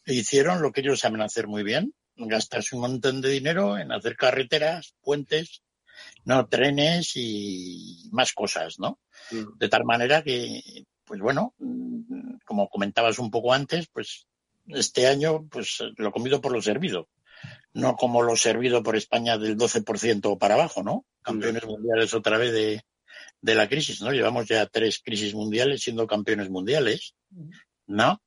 e 0.06 0.14
hicieron 0.14 0.62
lo 0.62 0.72
que 0.72 0.82
ellos 0.82 1.00
saben 1.00 1.22
hacer 1.22 1.48
muy 1.48 1.64
bien, 1.64 1.94
gastarse 2.18 2.76
un 2.76 2.82
montón 2.82 3.22
de 3.22 3.30
dinero 3.30 3.78
en 3.78 3.94
hacer 3.94 4.18
carreteras, 4.18 4.94
puentes, 5.02 5.62
no 6.26 6.48
trenes 6.48 7.14
y 7.16 8.10
más 8.12 8.34
cosas, 8.34 8.80
¿no? 8.80 9.00
Mm. 9.32 9.58
De 9.58 9.70
tal 9.70 9.86
manera 9.86 10.22
que 10.22 10.86
pues 11.08 11.22
bueno, 11.22 11.56
mm, 11.58 12.40
como 12.46 12.70
comentabas 12.70 13.18
un 13.18 13.32
poco 13.32 13.54
antes, 13.54 13.88
pues 13.88 14.28
este 14.68 15.08
año 15.08 15.48
pues 15.50 15.80
lo 15.96 16.12
comido 16.12 16.42
por 16.42 16.52
lo 16.52 16.62
servido. 16.62 17.08
No 17.74 17.96
como 17.96 18.22
lo 18.22 18.36
servido 18.36 18.84
por 18.84 18.96
España 18.96 19.38
del 19.38 19.58
12% 19.58 20.38
para 20.38 20.56
abajo, 20.56 20.84
¿no? 20.84 21.06
Campeones 21.22 21.66
mundiales 21.66 22.14
otra 22.14 22.38
vez 22.38 22.52
de, 22.52 22.84
de 23.42 23.56
la 23.56 23.70
crisis, 23.70 24.02
¿no? 24.02 24.12
Llevamos 24.12 24.48
ya 24.48 24.66
tres 24.66 25.00
crisis 25.04 25.34
mundiales 25.34 25.82
siendo 25.82 26.08
campeones 26.08 26.50
mundiales, 26.50 27.14
¿no? 27.86 28.22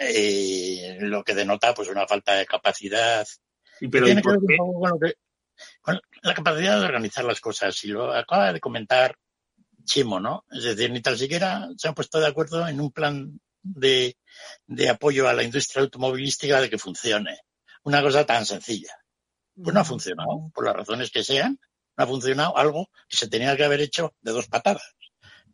Eh, 0.00 0.98
lo 1.00 1.22
que 1.22 1.34
denota 1.34 1.72
pues 1.74 1.88
una 1.88 2.06
falta 2.06 2.34
de 2.34 2.46
capacidad. 2.46 3.26
¿Y 3.80 3.88
pero, 3.88 4.06
tiene 4.06 4.22
que 4.22 4.28
ver 4.98 5.16
con 5.80 6.00
la 6.22 6.34
capacidad 6.34 6.78
de 6.78 6.86
organizar 6.86 7.24
las 7.24 7.40
cosas. 7.40 7.82
Y 7.84 7.88
lo 7.88 8.12
acaba 8.12 8.52
de 8.52 8.60
comentar 8.60 9.16
chimo, 9.88 10.20
¿no? 10.20 10.44
Es 10.52 10.62
decir, 10.62 10.90
ni 10.92 11.00
tan 11.00 11.18
siquiera 11.18 11.68
se 11.76 11.88
han 11.88 11.94
puesto 11.94 12.20
de 12.20 12.28
acuerdo 12.28 12.68
en 12.68 12.80
un 12.80 12.92
plan 12.92 13.40
de, 13.62 14.16
de 14.66 14.88
apoyo 14.88 15.28
a 15.28 15.32
la 15.32 15.42
industria 15.42 15.82
automovilística 15.82 16.60
de 16.60 16.70
que 16.70 16.78
funcione. 16.78 17.40
Una 17.82 18.02
cosa 18.02 18.24
tan 18.24 18.46
sencilla. 18.46 18.94
Pues 19.56 19.74
no 19.74 19.80
ha 19.80 19.84
funcionado, 19.84 20.50
por 20.54 20.64
las 20.64 20.76
razones 20.76 21.10
que 21.10 21.24
sean, 21.24 21.58
no 21.96 22.04
ha 22.04 22.06
funcionado 22.06 22.56
algo 22.56 22.90
que 23.08 23.16
se 23.16 23.28
tenía 23.28 23.56
que 23.56 23.64
haber 23.64 23.80
hecho 23.80 24.14
de 24.20 24.32
dos 24.32 24.46
patadas. 24.46 24.94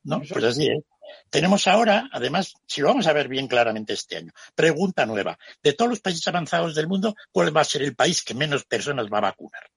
¿No? 0.02 0.20
Pues 0.20 0.44
así 0.44 0.66
es. 0.66 0.84
Tenemos 1.30 1.66
ahora, 1.66 2.08
además, 2.12 2.54
si 2.66 2.80
lo 2.80 2.88
vamos 2.88 3.06
a 3.06 3.12
ver 3.12 3.28
bien 3.28 3.46
claramente 3.46 3.92
este 3.92 4.16
año, 4.16 4.32
pregunta 4.54 5.06
nueva. 5.06 5.38
De 5.62 5.72
todos 5.72 5.90
los 5.90 6.00
países 6.00 6.26
avanzados 6.28 6.74
del 6.74 6.88
mundo, 6.88 7.14
¿cuál 7.30 7.56
va 7.56 7.62
a 7.62 7.64
ser 7.64 7.82
el 7.82 7.94
país 7.94 8.22
que 8.22 8.34
menos 8.34 8.64
personas 8.64 9.06
va 9.12 9.18
a 9.18 9.22
vacunar? 9.32 9.70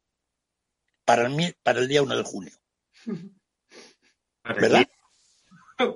Para 1.05 1.27
el, 1.27 1.55
para 1.63 1.79
el 1.79 1.87
día 1.87 2.01
1 2.01 2.17
de 2.17 2.23
junio. 2.23 2.53
¿Verdad? 4.55 4.87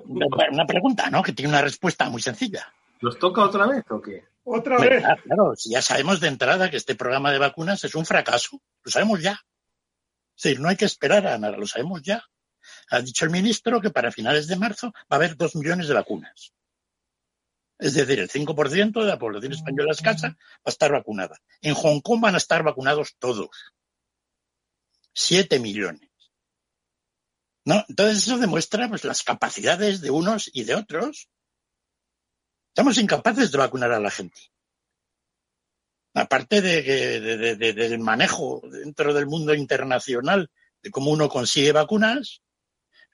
Una 0.06 0.66
pregunta, 0.66 1.10
¿no? 1.10 1.22
Que 1.22 1.32
tiene 1.32 1.50
una 1.50 1.62
respuesta 1.62 2.08
muy 2.08 2.22
sencilla. 2.22 2.72
¿Nos 3.00 3.18
toca 3.18 3.42
otra 3.42 3.66
vez 3.66 3.84
o 3.90 4.00
qué? 4.00 4.24
Otra 4.44 4.78
vez. 4.78 5.04
Claro, 5.24 5.54
si 5.56 5.70
ya 5.70 5.82
sabemos 5.82 6.20
de 6.20 6.28
entrada 6.28 6.70
que 6.70 6.76
este 6.76 6.94
programa 6.94 7.32
de 7.32 7.38
vacunas 7.38 7.82
es 7.84 7.94
un 7.94 8.06
fracaso, 8.06 8.60
lo 8.84 8.90
sabemos 8.90 9.20
ya. 9.20 9.40
Es 10.36 10.44
decir, 10.44 10.60
no 10.60 10.68
hay 10.68 10.76
que 10.76 10.84
esperar 10.84 11.26
a 11.26 11.38
nada, 11.38 11.56
lo 11.56 11.66
sabemos 11.66 12.02
ya. 12.02 12.22
Ha 12.90 13.00
dicho 13.00 13.24
el 13.24 13.30
ministro 13.30 13.80
que 13.80 13.90
para 13.90 14.12
finales 14.12 14.46
de 14.46 14.56
marzo 14.56 14.92
va 14.94 15.04
a 15.10 15.14
haber 15.16 15.36
dos 15.36 15.56
millones 15.56 15.88
de 15.88 15.94
vacunas. 15.94 16.52
Es 17.78 17.94
decir, 17.94 18.20
el 18.20 18.30
5% 18.30 19.00
de 19.00 19.06
la 19.06 19.18
población 19.18 19.52
española 19.52 19.90
escasa 19.90 20.28
va 20.28 20.60
a 20.66 20.70
estar 20.70 20.92
vacunada. 20.92 21.40
En 21.60 21.74
Hong 21.74 22.00
Kong 22.00 22.20
van 22.20 22.34
a 22.34 22.38
estar 22.38 22.62
vacunados 22.62 23.16
todos. 23.18 23.50
Siete 25.12 25.58
millones. 25.58 26.11
¿No? 27.64 27.84
Entonces 27.88 28.18
eso 28.18 28.38
demuestra 28.38 28.88
pues, 28.88 29.04
las 29.04 29.22
capacidades 29.22 30.00
de 30.00 30.10
unos 30.10 30.50
y 30.52 30.64
de 30.64 30.74
otros. 30.74 31.28
Estamos 32.68 32.98
incapaces 32.98 33.52
de 33.52 33.58
vacunar 33.58 33.92
a 33.92 34.00
la 34.00 34.10
gente. 34.10 34.40
Aparte 36.14 36.60
de, 36.60 37.56
del 37.56 37.98
manejo 38.00 38.60
dentro 38.70 39.14
del 39.14 39.26
mundo 39.26 39.54
internacional 39.54 40.50
de 40.82 40.90
cómo 40.90 41.10
uno 41.10 41.28
consigue 41.28 41.72
vacunas, 41.72 42.42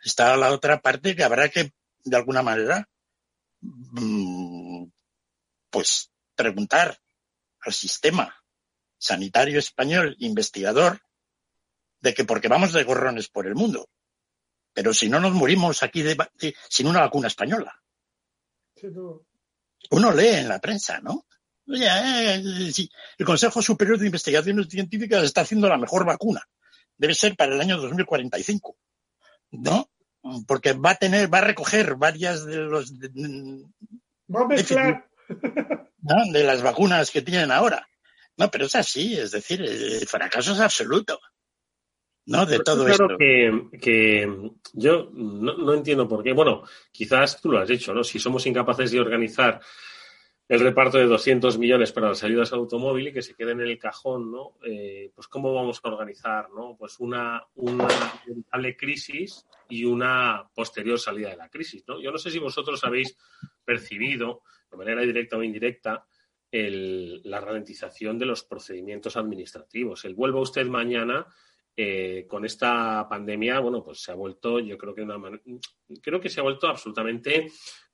está 0.02 0.36
la 0.36 0.50
otra 0.50 0.80
parte 0.80 1.14
que 1.14 1.22
habrá 1.22 1.48
que, 1.48 1.72
de 2.04 2.16
alguna 2.16 2.42
manera, 2.42 2.88
mm, 3.60 4.84
pues 5.70 6.10
preguntar 6.34 6.98
al 7.60 7.72
sistema 7.72 8.34
sanitario 8.96 9.58
español 9.58 10.16
investigador 10.18 11.00
de 12.00 12.14
que 12.14 12.24
porque 12.24 12.48
vamos 12.48 12.72
de 12.72 12.84
gorrones 12.84 13.28
por 13.28 13.46
el 13.46 13.54
mundo, 13.54 13.88
pero 14.78 14.94
si 14.94 15.08
no 15.08 15.18
nos 15.18 15.32
morimos 15.32 15.82
aquí 15.82 16.02
de, 16.02 16.16
sin 16.68 16.86
una 16.86 17.00
vacuna 17.00 17.26
española. 17.26 17.82
Uno 19.90 20.12
lee 20.12 20.36
en 20.36 20.48
la 20.48 20.60
prensa, 20.60 21.00
¿no? 21.00 21.26
Eh, 21.66 22.40
el 23.18 23.26
Consejo 23.26 23.60
Superior 23.60 23.98
de 23.98 24.06
Investigaciones 24.06 24.68
Científicas 24.68 25.24
está 25.24 25.40
haciendo 25.40 25.68
la 25.68 25.78
mejor 25.78 26.06
vacuna. 26.06 26.48
Debe 26.96 27.12
ser 27.16 27.34
para 27.34 27.56
el 27.56 27.60
año 27.60 27.76
2045. 27.78 28.76
¿no? 29.50 29.90
Porque 30.46 30.74
va 30.74 30.90
a 30.90 30.94
tener, 30.94 31.32
va 31.32 31.38
a 31.38 31.48
recoger 31.48 31.96
varias 31.96 32.46
de 32.46 32.58
los 32.58 32.96
de, 33.00 33.08
de 36.28 36.44
las 36.44 36.62
vacunas 36.62 37.10
que 37.10 37.22
tienen 37.22 37.50
ahora. 37.50 37.84
No, 38.36 38.48
pero 38.48 38.66
es 38.66 38.76
así, 38.76 39.18
es 39.18 39.32
decir, 39.32 39.60
el 39.60 40.06
fracaso 40.06 40.52
es 40.52 40.60
absoluto. 40.60 41.18
¿No? 42.28 42.44
De 42.44 42.60
todo 42.60 42.84
claro 42.84 43.16
Que, 43.18 43.68
que 43.80 44.50
yo 44.74 45.10
no, 45.12 45.56
no, 45.56 45.74
entiendo 45.74 46.06
por 46.06 46.22
qué. 46.22 46.32
Bueno, 46.32 46.62
quizás 46.92 47.40
tú 47.40 47.50
lo 47.50 47.58
has 47.58 47.68
dicho, 47.68 47.94
¿no? 47.94 48.04
Si 48.04 48.18
somos 48.18 48.46
incapaces 48.46 48.92
de 48.92 49.00
organizar 49.00 49.60
el 50.46 50.60
reparto 50.60 50.98
de 50.98 51.06
200 51.06 51.58
millones 51.58 51.92
para 51.92 52.08
las 52.08 52.22
ayudas 52.24 52.52
al 52.52 52.60
automóvil 52.60 53.08
y 53.08 53.12
que 53.12 53.22
se 53.22 53.34
queden 53.34 53.60
en 53.60 53.68
el 53.68 53.78
cajón, 53.78 54.30
¿no? 54.30 54.58
Eh, 54.64 55.10
pues 55.14 55.26
cómo 55.26 55.54
vamos 55.54 55.80
a 55.82 55.88
organizar, 55.88 56.50
¿no? 56.50 56.76
Pues 56.78 57.00
una, 57.00 57.42
una 57.54 57.88
crisis 58.76 59.46
y 59.68 59.84
una 59.84 60.48
posterior 60.54 60.98
salida 60.98 61.30
de 61.30 61.36
la 61.36 61.48
crisis, 61.48 61.84
¿no? 61.88 62.00
Yo 62.00 62.12
no 62.12 62.18
sé 62.18 62.30
si 62.30 62.38
vosotros 62.38 62.82
habéis 62.84 63.16
percibido, 63.64 64.42
de 64.70 64.76
manera 64.76 65.02
directa 65.02 65.36
o 65.36 65.42
indirecta, 65.42 66.06
el, 66.50 67.22
la 67.24 67.40
ralentización 67.40 68.18
de 68.18 68.26
los 68.26 68.42
procedimientos 68.42 69.16
administrativos. 69.16 70.04
El 70.04 70.14
vuelva 70.14 70.40
usted 70.40 70.66
mañana 70.66 71.26
eh, 71.80 72.26
con 72.26 72.44
esta 72.44 73.06
pandemia, 73.08 73.60
bueno, 73.60 73.84
pues 73.84 74.02
se 74.02 74.10
ha 74.10 74.16
vuelto, 74.16 74.58
yo 74.58 74.76
creo 74.76 74.92
que 74.92 75.02
una 75.02 75.16
creo 76.02 76.20
que 76.20 76.28
se 76.28 76.40
ha 76.40 76.42
vuelto 76.42 76.66
absolutamente 76.66 77.52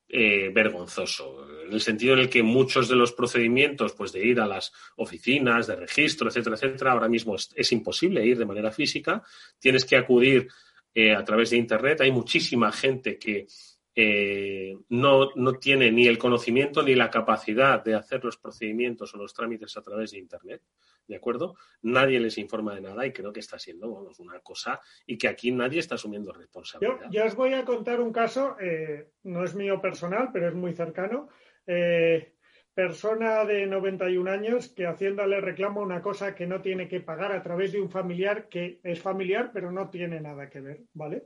eh, 0.08 0.50
vergonzoso, 0.54 1.46
en 1.66 1.70
el 1.70 1.82
sentido 1.82 2.14
en 2.14 2.20
el 2.20 2.30
que 2.30 2.42
muchos 2.42 2.88
de 2.88 2.96
los 2.96 3.12
procedimientos, 3.12 3.92
pues 3.92 4.10
de 4.12 4.24
ir 4.24 4.40
a 4.40 4.46
las 4.46 4.72
oficinas 4.96 5.66
de 5.66 5.76
registro, 5.76 6.28
etcétera, 6.28 6.56
etcétera, 6.56 6.92
ahora 6.92 7.10
mismo 7.10 7.36
es, 7.36 7.72
imposible 7.72 8.24
ir 8.24 8.38
de 8.38 8.46
manera 8.46 8.72
física, 8.72 9.22
tienes 9.58 9.84
que 9.84 9.98
acudir 9.98 10.48
eh, 10.94 11.14
a 11.14 11.22
través 11.22 11.50
de 11.50 11.58
Internet, 11.58 12.00
hay 12.00 12.10
muchísima 12.10 12.72
gente 12.72 13.18
que 13.18 13.46
eh, 13.94 14.76
no, 14.88 15.30
no 15.35 15.54
tiene 15.54 15.90
ni 15.90 16.07
el 16.07 16.18
conocimiento 16.18 16.83
ni 16.83 16.94
la 16.94 17.11
capacidad 17.11 17.83
de 17.85 17.94
hacer 17.94 18.24
los 18.24 18.37
procedimientos 18.37 19.14
o 19.14 19.18
los 19.18 19.35
trámites 19.35 19.76
a 19.76 19.83
través 19.83 20.11
de 20.12 20.18
Internet. 20.18 20.62
¿de 21.07 21.16
acuerdo? 21.16 21.57
Nadie 21.83 22.20
les 22.20 22.38
informa 22.38 22.74
de 22.74 22.80
nada 22.80 23.07
y 23.07 23.12
creo 23.12 23.33
que 23.33 23.40
está 23.40 23.59
siendo 23.59 24.11
una 24.18 24.40
cosa 24.40 24.80
y 25.07 25.18
que 25.18 25.28
aquí 25.28 25.52
nadie 25.52 25.80
está 25.80 25.96
asumiendo 25.96 26.33
responsabilidad. 26.33 27.11
Yo, 27.11 27.24
os 27.24 27.35
voy 27.35 27.52
a 27.54 27.64
contar 27.64 28.00
un 28.00 28.12
caso, 28.12 28.57
eh, 28.61 29.11
no 29.24 29.44
es 29.44 29.54
mío 29.54 29.80
personal, 29.80 30.30
pero 30.33 30.48
es 30.48 30.54
muy 30.54 30.72
cercano. 30.72 31.28
Eh, 31.66 32.35
persona 32.72 33.44
de 33.44 33.66
91 33.66 34.30
años 34.30 34.68
que 34.68 34.87
Hacienda 34.87 35.26
le 35.26 35.40
reclama 35.40 35.80
una 35.80 36.02
cosa 36.02 36.35
que 36.35 36.46
no 36.46 36.61
tiene 36.61 36.88
que 36.88 37.00
pagar 37.00 37.33
a 37.33 37.42
través 37.42 37.72
de 37.72 37.80
un 37.80 37.90
familiar 37.90 38.48
que 38.48 38.80
es 38.83 39.00
familiar, 39.00 39.50
pero 39.52 39.70
no 39.70 39.90
tiene 39.90 40.20
nada 40.20 40.50
que 40.50 40.61
ver, 40.61 40.80
¿vale? 40.92 41.24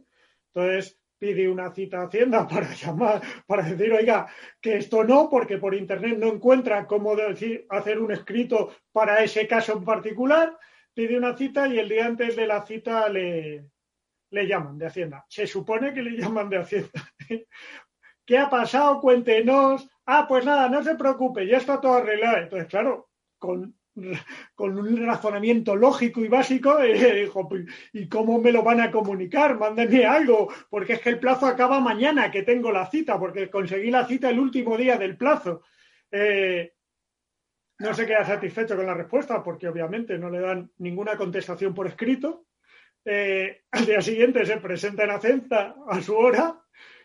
Entonces, 0.53 1.01
pide 1.19 1.49
una 1.49 1.73
cita 1.73 2.01
a 2.01 2.05
Hacienda 2.05 2.47
para 2.49 2.73
llamar, 2.73 3.23
para 3.47 3.65
decir, 3.65 3.93
oiga, 3.93 4.27
que 4.61 4.77
esto 4.77 5.05
no, 5.05 5.29
porque 5.29 5.59
por 5.59 5.75
Internet 5.75 6.19
no 6.19 6.29
encuentra 6.29 6.87
cómo 6.87 7.17
decir, 7.17 7.67
hacer 7.69 7.99
un 7.99 8.13
escrito 8.13 8.73
para 8.93 9.23
ese 9.23 9.47
caso 9.47 9.73
en 9.75 9.85
particular, 9.85 10.57
pide 10.95 11.17
una 11.17 11.37
cita 11.37 11.69
y 11.69 11.79
el 11.79 11.89
día 11.89 12.07
antes 12.07 12.37
de 12.37 12.47
la 12.47 12.65
cita 12.65 13.09
le, 13.09 13.67
le 14.31 14.47
llaman 14.47 14.79
de 14.79 14.87
Hacienda. 14.87 15.25
Se 15.29 15.47
supone 15.47 15.93
que 15.93 16.03
le 16.03 16.17
llaman 16.17 16.49
de 16.49 16.59
Hacienda. 16.59 16.91
¿Qué 18.25 18.37
ha 18.37 18.51
pasado? 18.51 19.01
Cuéntenos. 19.01 19.89
Ah, 20.07 20.27
pues 20.29 20.45
nada, 20.45 20.69
no 20.69 20.83
se 20.83 20.97
preocupe, 20.97 21.47
ya 21.47 21.59
está 21.59 21.81
todo 21.81 21.95
arreglado. 21.95 22.39
Entonces, 22.39 22.69
claro, 22.69 23.09
con 23.39 23.78
con 24.55 24.79
un 24.79 25.07
razonamiento 25.07 25.77
lógico 25.77 26.21
y 26.21 26.29
básico, 26.29 26.79
dijo, 26.79 27.49
pues, 27.49 27.67
¿y 27.93 28.09
cómo 28.09 28.41
me 28.41 28.53
lo 28.53 28.63
van 28.63 28.81
a 28.81 28.91
comunicar? 28.91 29.59
Mándenme 29.59 30.05
algo, 30.05 30.49
porque 30.71 30.95
es 30.95 31.01
que 31.01 31.11
el 31.11 31.19
plazo 31.19 31.47
acaba 31.47 31.81
mañana, 31.81 32.31
que 32.31 32.43
tengo 32.43 32.71
la 32.73 32.87
cita, 32.91 33.19
porque 33.19 33.51
conseguí 33.51 33.91
la 33.91 34.07
cita 34.07 34.31
el 34.31 34.39
último 34.39 34.77
día 34.77 34.97
del 34.97 35.17
plazo. 35.17 35.63
Eh, 36.11 36.73
no 37.79 37.95
se 37.95 38.07
queda 38.07 38.25
satisfecho 38.25 38.77
con 38.77 38.87
la 38.87 38.95
respuesta, 38.95 39.43
porque 39.43 39.69
obviamente 39.69 40.19
no 40.19 40.31
le 40.31 40.41
dan 40.41 40.71
ninguna 40.79 41.17
contestación 41.17 41.75
por 41.75 41.87
escrito. 41.87 42.47
Eh, 43.05 43.63
al 43.71 43.87
día 43.87 44.03
siguiente 44.03 44.45
se 44.45 44.57
presenta 44.59 45.05
en 45.05 45.11
Hacienda 45.11 45.77
a 45.89 46.01
su 46.03 46.17
hora 46.17 46.61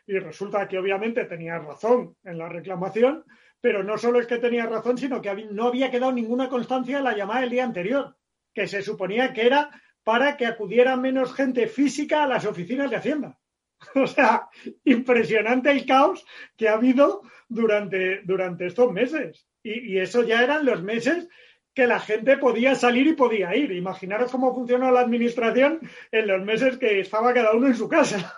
y 0.05 0.17
resulta 0.19 0.67
que 0.67 0.77
obviamente 0.77 1.25
tenía 1.25 1.59
razón 1.59 2.17
en 2.23 2.37
la 2.37 2.49
reclamación, 2.49 3.23
pero 3.63 3.81
no 3.81 3.97
solo 3.97 4.19
es 4.19 4.27
que 4.27 4.39
tenía 4.39 4.65
razón, 4.65 4.97
sino 4.97 5.21
que 5.21 5.33
no 5.49 5.67
había 5.67 5.89
quedado 5.89 6.11
ninguna 6.11 6.49
constancia 6.49 6.97
de 6.97 7.03
la 7.03 7.15
llamada 7.15 7.39
del 7.39 7.51
día 7.51 7.63
anterior, 7.63 8.17
que 8.53 8.67
se 8.67 8.81
suponía 8.81 9.31
que 9.31 9.45
era 9.45 9.81
para 10.03 10.35
que 10.35 10.45
acudiera 10.45 10.97
menos 10.97 11.33
gente 11.33 11.67
física 11.67 12.23
a 12.23 12.27
las 12.27 12.45
oficinas 12.45 12.91
de 12.91 12.97
Hacienda. 12.97 13.39
O 13.95 14.05
sea, 14.05 14.49
impresionante 14.83 15.71
el 15.71 15.85
caos 15.85 16.25
que 16.57 16.67
ha 16.67 16.73
habido 16.73 17.21
durante, 17.47 18.21
durante 18.23 18.65
estos 18.65 18.91
meses. 18.91 19.47
Y, 19.63 19.93
y, 19.93 19.97
eso 19.97 20.23
ya 20.23 20.43
eran 20.43 20.65
los 20.65 20.83
meses 20.83 21.29
que 21.73 21.87
la 21.87 22.01
gente 22.01 22.37
podía 22.37 22.75
salir 22.75 23.07
y 23.07 23.13
podía 23.13 23.55
ir. 23.55 23.71
Imaginaros 23.71 24.29
cómo 24.29 24.53
funcionó 24.53 24.91
la 24.91 24.99
administración 24.99 25.79
en 26.11 26.27
los 26.27 26.43
meses 26.43 26.77
que 26.77 26.99
estaba 26.99 27.33
cada 27.33 27.53
uno 27.53 27.67
en 27.67 27.75
su 27.75 27.87
casa. 27.87 28.37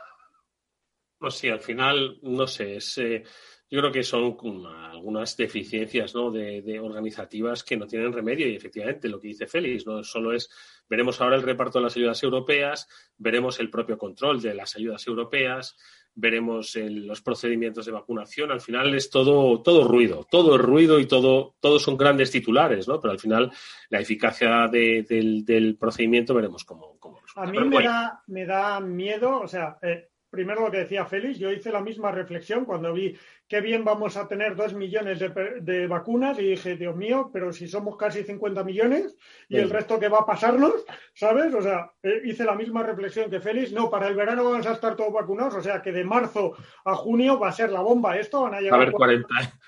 Pues 1.18 1.34
sí, 1.34 1.50
al 1.50 1.62
final, 1.62 2.20
no 2.22 2.46
sé, 2.46 2.76
es, 2.76 2.98
eh, 3.00 3.24
yo 3.70 3.80
creo 3.80 3.92
que 3.92 4.04
son 4.04 4.38
algunas 4.66 5.36
deficiencias 5.36 6.14
¿no? 6.14 6.30
de, 6.32 6.80
organizativas 6.80 7.64
que 7.64 7.78
no 7.78 7.88
tienen 7.88 8.14
remedio. 8.14 8.48
Y 8.48 8.56
efectivamente 8.56 9.10
lo 9.10 9.20
que 9.20 9.30
dice 9.30 9.48
Félix 9.48 9.86
no 9.88 10.04
solo 10.04 10.34
es 10.34 10.50
veremos 10.88 11.20
ahora 11.20 11.36
el 11.36 11.42
reparto 11.42 11.80
de 11.80 11.86
las 11.86 11.96
ayudas 11.96 12.22
europeas 12.22 12.88
veremos 13.18 13.60
el 13.60 13.70
propio 13.70 13.98
control 13.98 14.42
de 14.42 14.54
las 14.54 14.76
ayudas 14.76 15.06
europeas 15.08 15.76
veremos 16.14 16.76
los 16.76 17.22
procedimientos 17.22 17.86
de 17.88 17.92
vacunación. 17.92 18.52
Al 18.52 18.62
final 18.62 18.94
es 18.94 19.10
todo 19.10 19.62
todo 19.62 19.88
ruido 19.88 20.28
todo 20.30 20.56
es 20.56 20.62
ruido 20.62 21.00
y 21.00 21.08
todo 21.08 21.56
todos 21.60 21.82
son 21.82 21.98
grandes 21.98 22.30
titulares 22.30 22.88
no 22.88 23.00
pero 23.02 23.14
al 23.14 23.20
final 23.20 23.52
la 23.90 24.00
eficacia 24.00 24.68
del, 24.68 25.78
procedimiento 25.80 26.36
veremos 26.36 26.64
cómo, 26.64 26.98
cómo 27.00 27.20
a 27.36 27.46
mí 27.48 27.60
me 27.60 27.84
da, 27.84 28.24
me 28.28 28.46
da 28.46 28.80
miedo 28.80 29.42
o 29.42 29.48
sea 29.48 29.78
eh, 29.82 30.10
primero 30.36 30.62
lo 30.62 30.72
que 30.72 30.80
decía 30.80 31.06
Félix, 31.06 31.40
yo 31.40 31.50
hice 31.50 31.72
la 31.72 31.80
misma 31.80 32.12
reflexión 32.12 32.66
cuando 32.66 32.92
vi 32.92 33.18
qué 33.48 33.62
bien 33.62 33.86
vamos 33.86 34.18
a 34.18 34.28
tener 34.28 34.56
dos 34.56 34.74
millones 34.74 35.20
de, 35.20 35.88
vacunas 35.88 36.38
y 36.40 36.50
dije, 36.50 36.76
Dios 36.76 36.96
mío, 36.96 37.30
pero 37.32 37.54
si 37.54 37.70
somos 37.70 37.96
casi 37.96 38.24
50 38.24 38.66
millones 38.66 39.16
y 39.48 39.56
el 39.58 39.70
resto 39.70 39.98
que 39.98 40.10
va 40.10 40.20
a 40.20 40.26
pasarnos, 40.26 40.74
¿sabes? 41.14 41.54
O 41.54 41.62
sea, 41.62 41.92
eh, 42.04 42.22
hice 42.26 42.44
la 42.44 42.56
misma 42.56 42.84
reflexión 42.84 43.30
que 43.30 43.40
Félix, 43.40 43.72
no, 43.72 43.90
para 43.90 44.08
el 44.08 44.16
verano 44.16 44.44
vamos 44.44 44.68
a 44.68 44.74
estar 44.74 44.96
todos 44.98 45.14
vacunados, 45.14 45.56
o 45.56 45.62
sea 45.62 45.82
que 45.82 45.94
de 45.94 46.04
marzo 46.04 46.58
a 46.84 46.96
junio 46.96 47.40
va 47.40 47.50
a 47.50 47.54
ser 47.54 47.72
la 47.72 47.80
bomba. 47.80 48.18
Esto, 48.18 48.42
van 48.42 48.56
a 48.56 48.60
llegar, 48.60 48.92
40, 48.92 49.28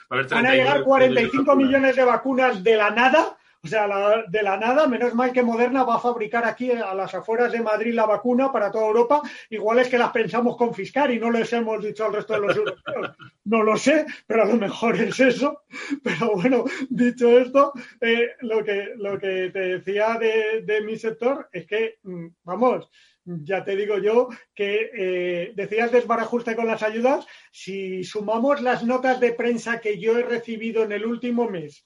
van 0.10 0.45
a 0.45 0.53
llegar 0.53 0.84
45 0.84 1.56
millones 1.56 1.95
de 1.95 2.03
vacunas 2.03 2.62
de 2.62 2.75
la 2.75 2.89
nada 2.89 3.37
o 3.63 3.67
sea, 3.67 3.88
de 4.28 4.43
la 4.43 4.58
nada, 4.58 4.88
menos 4.88 5.13
mal 5.13 5.34
que 5.34 5.43
Moderna 5.43 5.84
va 5.84 5.96
a 5.96 6.00
fabricar 6.00 6.46
aquí 6.46 6.72
a 6.72 6.93
las 6.93 7.13
afueras 7.13 7.52
de 7.52 7.62
Madrid 7.62 7.93
la 7.93 8.06
vacuna 8.06 8.52
para 8.52 8.72
toda 8.72 8.88
Europa. 8.88 9.22
Igual 9.50 9.80
es 9.80 9.89
que 9.89 9.98
las 9.98 10.12
pensamos 10.12 10.58
confiscar 10.58 11.12
y 11.12 11.20
no 11.20 11.32
les 11.32 11.52
hemos 11.54 11.84
dicho 11.84 12.06
al 12.06 12.13
resto 12.13 12.34
de 12.34 12.39
los 12.39 12.56
europeos. 12.56 13.17
No 13.46 13.63
lo 13.63 13.78
sé, 13.78 14.06
pero 14.26 14.43
a 14.43 14.46
lo 14.46 14.56
mejor 14.56 14.96
es 14.96 15.20
eso. 15.20 15.63
Pero 16.04 16.36
bueno, 16.36 16.65
dicho 16.89 17.38
esto, 17.38 17.74
eh, 18.02 18.32
lo, 18.41 18.63
que, 18.63 18.93
lo 18.98 19.17
que 19.17 19.50
te 19.52 19.60
decía 19.60 20.17
de, 20.20 20.82
mi 20.82 20.98
sector 20.98 21.50
es 21.52 21.65
que, 21.65 22.00
mm, 22.04 22.28
vamos, 22.43 22.89
ya 23.26 23.63
te 23.63 23.76
digo 23.76 23.98
yo 23.98 24.30
que 24.54 24.91
eh, 24.93 25.52
decías 25.56 25.91
desbarajuste 25.91 26.56
con 26.56 26.67
las 26.67 26.84
ayudas. 26.84 27.26
Si 27.52 28.04
sumamos 28.04 28.62
las 28.62 28.84
notas 28.84 29.20
de 29.20 29.34
prensa 29.34 29.82
que 29.82 30.00
yo 30.00 30.17
he 30.17 30.24
recibido 30.24 30.84
en 30.84 30.91
el 30.91 31.06
último 31.06 31.50
mes 31.50 31.86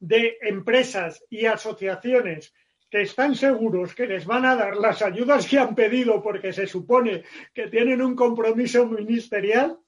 de 0.00 0.38
empresas 0.42 1.24
y 1.28 1.46
asociaciones 1.46 2.52
que 2.90 3.02
están 3.02 3.34
seguros 3.34 3.94
que 3.94 4.06
les 4.06 4.24
van 4.24 4.44
a 4.46 4.56
dar 4.56 4.76
las 4.76 5.02
ayudas 5.02 5.46
que 5.46 5.58
han 5.58 5.74
pedido 5.74 6.22
porque 6.22 6.52
se 6.52 6.66
supone 6.66 7.24
que 7.52 7.68
tienen 7.68 8.00
un 8.00 8.14
compromiso 8.14 8.86
ministerial, 8.86 9.78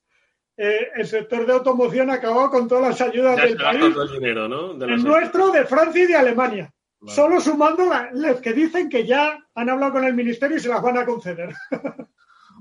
eh, 0.57 0.89
el 0.95 1.07
sector 1.07 1.47
de 1.47 1.55
automoción 1.55 2.11
acabó 2.11 2.51
con 2.51 2.69
todas 2.69 2.91
las 2.91 3.01
ayudas 3.01 3.37
del 3.37 3.57
país. 3.57 3.83
el, 3.83 5.05
nuestro, 5.05 5.51
de 5.51 5.65
Francia 5.65 6.05
y 6.05 6.07
de 6.07 6.17
Alemania. 6.17 6.73
Solo 7.07 7.41
sumando 7.41 7.91
las 8.13 8.43
que 8.43 8.53
dicen 8.53 8.91
que 8.91 9.07
ya 9.07 9.39
han 9.55 9.71
hablado 9.71 9.93
con 9.93 10.05
el 10.05 10.13
ministerio 10.13 10.59
y 10.59 10.61
se 10.61 10.69
las 10.69 10.83
van 10.83 10.99
a 10.99 11.07
conceder. 11.07 11.55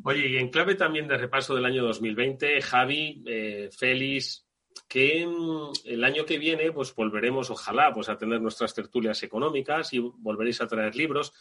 Oye, 0.05 0.27
y 0.29 0.37
en 0.37 0.49
clave 0.49 0.75
también 0.75 1.09
de 1.09 1.17
repaso 1.17 1.55
del 1.55 1.65
año 1.65 1.83
2020, 1.83 2.61
Javi, 2.61 3.21
eh, 3.27 3.69
Félix, 3.77 4.47
que 4.89 5.25
mm, 5.25 5.71
el 5.85 6.03
año 6.03 6.25
que 6.25 6.39
viene 6.39 6.71
pues 6.73 6.93
volveremos, 6.93 7.49
ojalá, 7.51 7.93
pues 7.93 8.09
a 8.09 8.17
tener 8.17 8.41
nuestras 8.41 8.73
tertulias 8.73 9.21
económicas 9.23 9.93
y 9.93 9.99
volveréis 9.99 10.59
a 10.61 10.67
traer 10.67 10.95
libros. 10.95 11.31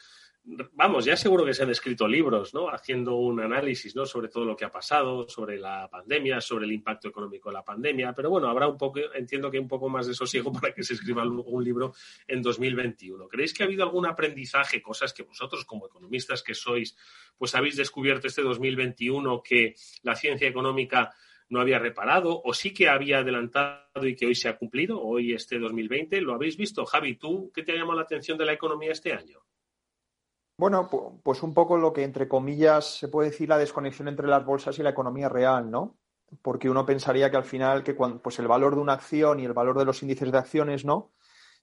Vamos, 0.73 1.05
ya 1.05 1.17
seguro 1.17 1.45
que 1.45 1.53
se 1.53 1.63
han 1.63 1.71
escrito 1.71 2.07
libros, 2.07 2.55
¿no? 2.55 2.71
Haciendo 2.71 3.17
un 3.17 3.41
análisis, 3.41 3.95
¿no? 3.97 4.07
Sobre 4.07 4.29
todo 4.29 4.45
lo 4.45 4.57
que 4.57 4.65
ha 4.65 4.71
pasado, 4.71 5.29
sobre 5.29 5.59
la 5.59 5.89
pandemia, 5.91 6.41
sobre 6.41 6.65
el 6.65 6.73
impacto 6.73 7.09
económico 7.09 7.51
de 7.51 7.55
la 7.55 7.65
pandemia. 7.65 8.15
Pero 8.15 8.31
bueno, 8.31 8.49
habrá 8.49 8.67
un 8.67 8.79
poco, 8.79 9.01
entiendo 9.15 9.51
que 9.51 9.59
un 9.59 9.69
poco 9.69 9.89
más 9.89 10.07
de 10.07 10.15
sosiego 10.15 10.53
para 10.61 10.73
que 10.73 10.83
se 10.83 10.95
escriba 10.95 11.23
un 11.25 11.65
libro 11.65 11.93
en 12.27 12.41
2021. 12.41 13.29
¿Creéis 13.29 13.53
que 13.53 13.63
ha 13.63 13.67
habido 13.67 13.83
algún 13.83 14.07
aprendizaje, 14.07 14.81
cosas 14.81 15.13
que 15.13 15.23
vosotros 15.23 15.65
como 15.65 15.87
economistas 15.87 16.43
que 16.43 16.55
sois, 16.55 16.97
pues 17.37 17.55
habéis 17.55 17.77
descubierto 17.77 18.27
este 18.27 18.43
2021 18.43 19.43
que 19.43 19.75
la 20.03 20.15
ciencia 20.17 20.49
económica 20.49 21.15
no 21.51 21.61
había 21.61 21.79
reparado 21.79 22.41
o 22.45 22.53
sí 22.53 22.75
que 22.75 22.89
había 22.89 23.19
adelantado 23.19 24.07
y 24.07 24.15
que 24.15 24.27
hoy 24.27 24.35
se 24.35 24.49
ha 24.49 24.59
cumplido, 24.59 25.01
hoy 25.03 25.33
este 25.33 25.59
2020. 25.59 26.21
¿Lo 26.21 26.35
habéis 26.35 26.57
visto? 26.57 26.85
Javi, 26.85 27.17
¿tú 27.17 27.51
qué 27.55 27.63
te 27.63 27.73
ha 27.73 27.77
llamado 27.77 27.97
la 27.97 28.03
atención 28.03 28.37
de 28.37 28.45
la 28.45 28.53
economía 28.53 28.93
este 28.93 29.13
año? 29.13 29.41
Bueno, 30.59 30.89
pues 31.23 31.43
un 31.43 31.55
poco 31.55 31.77
lo 31.77 31.93
que 31.93 32.03
entre 32.03 32.27
comillas 32.29 32.99
se 32.99 33.09
puede 33.09 33.31
decir 33.31 33.49
la 33.49 33.59
desconexión 33.59 34.09
entre 34.09 34.27
las 34.27 34.45
bolsas 34.45 34.79
y 34.79 34.83
la 34.83 34.91
economía 34.91 35.29
real, 35.29 35.71
¿no? 35.71 35.99
Porque 36.43 36.69
uno 36.69 36.85
pensaría 36.85 37.31
que 37.31 37.37
al 37.37 37.45
final 37.45 37.85
que 37.85 37.95
cuando, 37.95 38.21
pues 38.21 38.39
el 38.41 38.49
valor 38.49 38.75
de 38.75 38.81
una 38.81 38.95
acción 38.95 39.41
y 39.41 39.45
el 39.45 39.53
valor 39.53 39.79
de 39.79 39.85
los 39.85 40.03
índices 40.03 40.33
de 40.33 40.39
acciones, 40.39 40.85
¿no? 40.85 41.13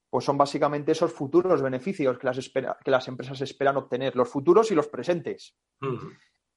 Pues 0.08 0.24
son 0.24 0.38
básicamente 0.38 0.92
esos 0.92 1.12
futuros 1.12 1.60
beneficios 1.60 2.18
que 2.18 2.26
las, 2.26 2.48
que 2.48 2.90
las 2.90 3.08
empresas 3.08 3.40
esperan 3.42 3.76
obtener, 3.76 4.16
los 4.16 4.28
futuros 4.28 4.70
y 4.70 4.74
los 4.74 4.88
presentes 4.88 5.54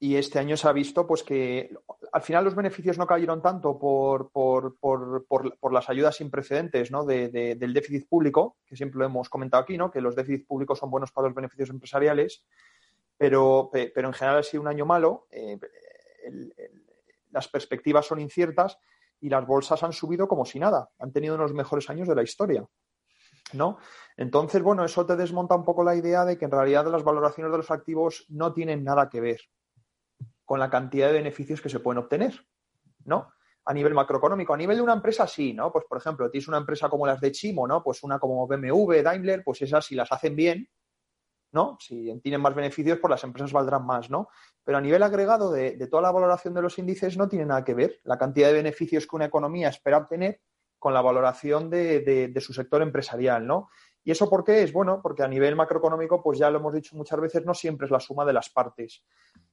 y 0.02 0.16
este 0.16 0.40
año 0.40 0.56
se 0.56 0.68
ha 0.68 0.72
visto 0.72 1.06
pues 1.06 1.24
que 1.24 1.76
al 2.14 2.22
final 2.22 2.46
los 2.46 2.56
beneficios 2.56 2.98
no 2.98 3.06
cayeron 3.06 3.42
tanto 3.42 3.78
por, 3.78 4.32
por, 4.32 4.78
por, 4.80 5.28
por 5.28 5.74
las 5.74 5.90
ayudas 5.90 6.16
sin 6.16 6.32
precedentes 6.32 6.90
¿no? 6.90 7.04
de, 7.04 7.28
del 7.30 7.74
déficit 7.74 8.08
público, 8.08 8.58
que 8.66 8.78
siempre 8.78 9.00
lo 9.00 9.06
hemos 9.06 9.30
comentado 9.30 9.62
aquí, 9.62 9.78
¿no? 9.78 9.92
que 9.92 10.00
los 10.00 10.16
déficits 10.16 10.48
públicos 10.48 10.80
son 10.80 10.90
buenos 10.90 11.12
para 11.12 11.28
los 11.28 11.36
beneficios 11.36 11.70
empresariales, 11.70 12.46
pero, 13.18 13.70
pero 13.72 14.08
en 14.08 14.14
general 14.14 14.40
ha 14.40 14.44
sido 14.44 14.62
un 14.62 14.70
año 14.70 14.86
malo, 14.86 15.28
eh, 15.32 15.60
las 17.32 17.50
perspectivas 17.50 18.06
son 18.06 18.20
inciertas 18.20 18.80
y 19.20 19.28
las 19.28 19.46
bolsas 19.46 19.84
han 19.84 19.92
subido 19.92 20.30
como 20.30 20.46
si 20.46 20.60
nada, 20.60 20.90
han 20.98 21.12
tenido 21.12 21.36
unos 21.36 21.54
mejores 21.54 21.90
años 21.90 22.08
de 22.08 22.16
la 22.16 22.24
historia. 22.24 22.66
¿no? 23.52 23.80
Entonces, 24.16 24.62
bueno, 24.62 24.86
eso 24.86 25.06
te 25.06 25.18
desmonta 25.18 25.56
un 25.56 25.66
poco 25.66 25.84
la 25.84 25.96
idea 25.96 26.24
de 26.24 26.38
que 26.38 26.46
en 26.46 26.52
realidad 26.52 26.86
las 26.88 27.04
valoraciones 27.04 27.52
de 27.52 27.58
los 27.58 27.72
activos 27.72 28.26
no 28.30 28.54
tienen 28.54 28.84
nada 28.86 29.10
que 29.10 29.20
ver 29.20 29.42
con 30.50 30.60
la 30.60 30.72
cantidad 30.72 31.10
de 31.10 31.14
beneficios 31.14 31.62
que 31.62 31.70
se 31.70 31.80
pueden 31.80 32.00
obtener, 32.00 32.44
¿no? 33.06 33.32
A 33.66 33.72
nivel 33.72 33.94
macroeconómico, 33.94 34.52
a 34.52 34.58
nivel 34.58 34.78
de 34.78 34.82
una 34.82 34.94
empresa 34.94 35.28
sí, 35.28 35.54
¿no? 35.54 35.72
Pues 35.72 35.86
por 35.88 36.00
ejemplo, 36.00 36.28
tienes 36.32 36.48
una 36.48 36.58
empresa 36.58 36.90
como 36.90 37.06
las 37.06 37.22
de 37.22 37.32
Chimo, 37.32 37.68
¿no? 37.68 37.84
Pues 37.84 38.02
una 38.02 38.18
como 38.18 38.48
BMW, 38.48 39.04
Daimler, 39.04 39.44
pues 39.44 39.62
esas 39.62 39.86
si 39.86 39.94
las 39.94 40.12
hacen 40.12 40.36
bien, 40.36 40.68
¿no? 41.52 41.78
Si 41.80 42.20
tienen 42.24 42.42
más 42.42 42.56
beneficios, 42.56 42.98
pues 43.00 43.12
las 43.12 43.24
empresas 43.24 43.52
valdrán 43.52 43.86
más, 43.86 44.10
¿no? 44.10 44.30
Pero 44.64 44.80
a 44.80 44.82
nivel 44.82 45.04
agregado 45.04 45.52
de, 45.52 45.78
toda 45.86 46.02
la 46.02 46.12
valoración 46.12 46.56
de 46.56 46.64
los 46.64 46.80
índices 46.80 47.16
no 47.16 47.30
tiene 47.30 47.46
nada 47.46 47.64
que 47.64 47.76
ver 47.76 48.00
la 48.04 48.18
cantidad 48.18 48.48
de 48.48 48.56
beneficios 48.56 49.06
que 49.06 49.16
una 49.18 49.26
economía 49.26 49.70
espera 49.70 50.00
obtener 50.00 50.42
con 50.80 50.96
la 50.96 51.02
valoración 51.02 51.70
de, 51.70 52.00
de, 52.34 52.42
su 52.42 52.54
sector 52.54 52.82
empresarial, 52.82 53.46
¿no? 53.46 53.70
¿Y 54.04 54.12
eso 54.12 54.30
por 54.30 54.44
qué 54.44 54.64
es? 54.64 54.74
Bueno, 54.74 55.02
porque 55.02 55.24
a 55.24 55.28
nivel 55.28 55.56
macroeconómico, 55.56 56.22
pues 56.22 56.40
ya 56.40 56.50
lo 56.50 56.60
hemos 56.60 56.74
dicho 56.74 56.96
muchas 56.96 57.20
veces, 57.20 57.46
no 57.46 57.54
siempre 57.54 57.86
es 57.86 57.92
la 57.92 58.00
suma 58.00 58.26
de 58.26 58.34
las 58.34 58.50
partes. 58.50 59.04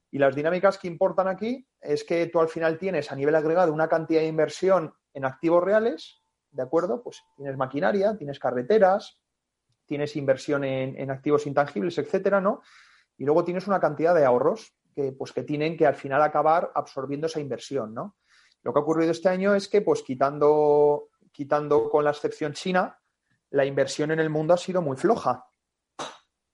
Y 0.09 0.19
las 0.19 0.35
dinámicas 0.35 0.77
que 0.77 0.87
importan 0.87 1.27
aquí 1.27 1.67
es 1.81 2.03
que 2.03 2.27
tú 2.27 2.39
al 2.39 2.47
final 2.47 2.77
tienes 2.77 3.11
a 3.11 3.15
nivel 3.15 3.35
agregado 3.35 3.73
una 3.73 3.87
cantidad 3.87 4.21
de 4.21 4.27
inversión 4.27 4.93
en 5.13 5.25
activos 5.25 5.63
reales, 5.63 6.21
¿de 6.51 6.63
acuerdo? 6.63 7.03
Pues 7.03 7.23
tienes 7.35 7.57
maquinaria, 7.57 8.15
tienes 8.17 8.39
carreteras, 8.39 9.19
tienes 9.85 10.15
inversión 10.15 10.63
en, 10.63 11.11
activos 11.11 11.45
intangibles, 11.45 11.97
etcétera, 11.97 12.39
¿no? 12.39 12.61
Y 13.17 13.25
luego 13.25 13.43
tienes 13.43 13.67
una 13.67 13.79
cantidad 13.79 14.15
de 14.15 14.25
ahorros 14.25 14.73
que, 14.93 15.11
pues, 15.11 15.33
que 15.33 15.43
tienen 15.43 15.75
que 15.75 15.87
al 15.87 15.95
final 15.95 16.21
acabar 16.21 16.71
absorbiendo 16.73 17.27
esa 17.27 17.39
inversión, 17.39 17.93
¿no? 17.93 18.15
Lo 18.63 18.73
que 18.73 18.79
ha 18.79 18.81
ocurrido 18.81 19.11
este 19.11 19.29
año 19.29 19.55
es 19.55 19.67
que, 19.67 19.81
pues 19.81 20.03
quitando, 20.03 21.09
quitando 21.31 21.89
con 21.89 22.03
la 22.03 22.11
excepción 22.11 22.53
China, 22.53 22.99
la 23.51 23.65
inversión 23.65 24.11
en 24.11 24.19
el 24.19 24.29
mundo 24.29 24.53
ha 24.53 24.57
sido 24.57 24.81
muy 24.81 24.97
floja. 24.97 25.45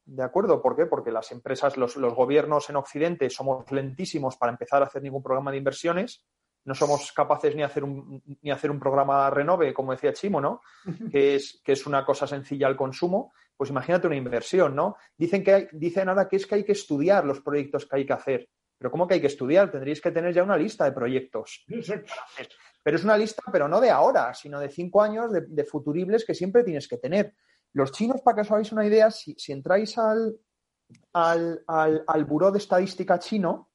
¿De 0.05 0.23
acuerdo? 0.23 0.61
¿Por 0.61 0.75
qué? 0.75 0.85
Porque 0.85 1.11
las 1.11 1.31
empresas, 1.31 1.77
los, 1.77 1.95
gobiernos 1.97 2.69
en 2.69 2.75
Occidente 2.75 3.29
somos 3.29 3.71
lentísimos 3.71 4.35
para 4.37 4.51
empezar 4.51 4.83
a 4.83 4.87
hacer 4.87 5.01
ningún 5.01 5.23
programa 5.23 5.51
de 5.51 5.57
inversiones. 5.57 6.25
No 6.65 6.75
somos 6.75 7.11
capaces 7.11 7.55
ni 7.55 7.63
hacer 7.63 7.83
un, 7.83 8.21
ni 8.41 8.51
hacer 8.51 8.71
un 8.71 8.79
programa 8.79 9.29
renove, 9.29 9.73
como 9.73 9.91
decía 9.91 10.13
Chimo, 10.13 10.39
¿no? 10.39 10.61
Que 11.11 11.35
es, 11.35 11.61
que 11.63 11.73
es 11.73 11.85
una 11.85 12.05
cosa 12.05 12.27
sencilla 12.27 12.67
al 12.67 12.75
consumo. 12.75 13.33
Pues 13.55 13.69
imagínate 13.69 14.07
una 14.07 14.15
inversión, 14.15 14.75
¿no? 14.75 14.95
Dicen, 15.17 15.43
que 15.43 15.69
dicen 15.73 16.09
ahora 16.09 16.27
que 16.27 16.37
es 16.37 16.47
que 16.47 16.55
hay 16.55 16.63
que 16.63 16.71
estudiar 16.73 17.25
los 17.25 17.41
proyectos 17.41 17.85
que 17.85 17.97
hay 17.97 18.05
que 18.05 18.13
hacer. 18.13 18.49
Pero 18.77 18.91
¿cómo 18.91 19.07
que 19.07 19.15
hay 19.15 19.21
que 19.21 19.27
estudiar? 19.27 19.71
Tendríais 19.71 20.01
que 20.01 20.11
tener 20.11 20.33
ya 20.33 20.43
una 20.43 20.57
lista 20.57 20.85
de 20.85 20.91
proyectos. 20.91 21.63
Pero 22.83 22.97
es 22.97 23.03
una 23.03 23.17
lista, 23.17 23.41
pero 23.51 23.67
no 23.67 23.79
de 23.79 23.89
ahora, 23.89 24.33
sino 24.33 24.59
de 24.59 24.69
cinco 24.69 25.01
años 25.01 25.31
de 25.31 25.63
futuribles 25.63 26.25
que 26.25 26.35
siempre 26.35 26.63
tienes 26.63 26.87
que 26.87 26.97
tener. 26.97 27.33
Los 27.73 27.91
chinos, 27.91 28.21
para 28.21 28.35
que 28.35 28.41
os 28.41 28.51
hagáis 28.51 28.71
una 28.71 28.85
idea, 28.85 29.09
si, 29.09 29.35
entráis 29.51 29.97
al, 29.97 30.37
al, 31.13 31.63
al, 31.67 32.25
Buró 32.25 32.51
de 32.51 32.59
Estadística 32.59 33.17
chino, 33.17 33.71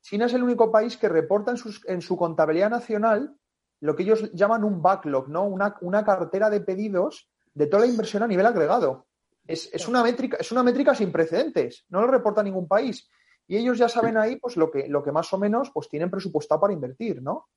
China 0.00 0.26
es 0.26 0.34
el 0.34 0.42
único 0.42 0.72
país 0.72 0.96
que 0.96 1.08
reporta 1.08 1.54
en, 1.86 2.02
su 2.02 2.16
contabilidad 2.16 2.70
nacional 2.70 3.36
lo 3.80 3.94
que 3.94 4.02
ellos 4.02 4.32
llaman 4.32 4.64
un 4.64 4.82
backlog, 4.82 5.28
¿no? 5.28 5.44
Una, 5.44 6.04
cartera 6.04 6.50
de 6.50 6.60
pedidos 6.60 7.30
de 7.54 7.66
toda 7.66 7.84
la 7.84 7.90
inversión 7.90 8.22
a 8.22 8.28
nivel 8.28 8.46
agregado. 8.46 9.06
Es, 9.46 9.88
una 9.88 10.02
métrica, 10.02 10.36
es 10.38 10.50
una 10.52 10.62
métrica 10.62 10.94
sin 10.94 11.12
precedentes, 11.12 11.84
no 11.88 12.00
lo 12.00 12.06
reporta 12.06 12.42
ningún 12.42 12.66
país. 12.66 13.08
Y 13.46 13.56
ellos 13.56 13.78
ya 13.78 13.88
saben 13.88 14.16
ahí 14.16 14.36
pues 14.36 14.56
lo 14.56 14.70
que, 14.70 14.88
lo 14.88 15.02
que 15.02 15.12
más 15.12 15.32
o 15.32 15.38
menos 15.38 15.70
pues 15.72 15.88
tienen 15.88 16.10
presupuestado 16.10 16.60
para 16.60 16.72
invertir, 16.72 17.22
¿no? 17.22 17.48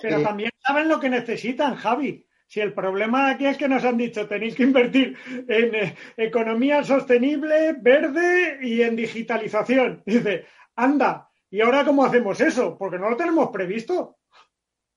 Pero 0.00 0.20
eh, 0.20 0.22
también 0.22 0.50
saben 0.60 0.88
lo 0.88 1.00
que 1.00 1.10
necesitan, 1.10 1.76
Javi. 1.76 2.26
Si 2.46 2.60
el 2.60 2.72
problema 2.72 3.30
aquí 3.30 3.46
es 3.46 3.56
que 3.56 3.68
nos 3.68 3.84
han 3.84 3.96
dicho 3.96 4.28
tenéis 4.28 4.54
que 4.54 4.62
invertir 4.62 5.16
en 5.48 5.74
eh, 5.74 5.96
economía 6.16 6.84
sostenible, 6.84 7.74
verde 7.80 8.58
y 8.62 8.82
en 8.82 8.94
digitalización. 8.94 10.02
Dice, 10.06 10.46
anda, 10.76 11.28
¿y 11.50 11.60
ahora 11.60 11.84
cómo 11.84 12.04
hacemos 12.04 12.40
eso? 12.40 12.76
Porque 12.78 12.98
no 12.98 13.10
lo 13.10 13.16
tenemos 13.16 13.50
previsto. 13.50 14.18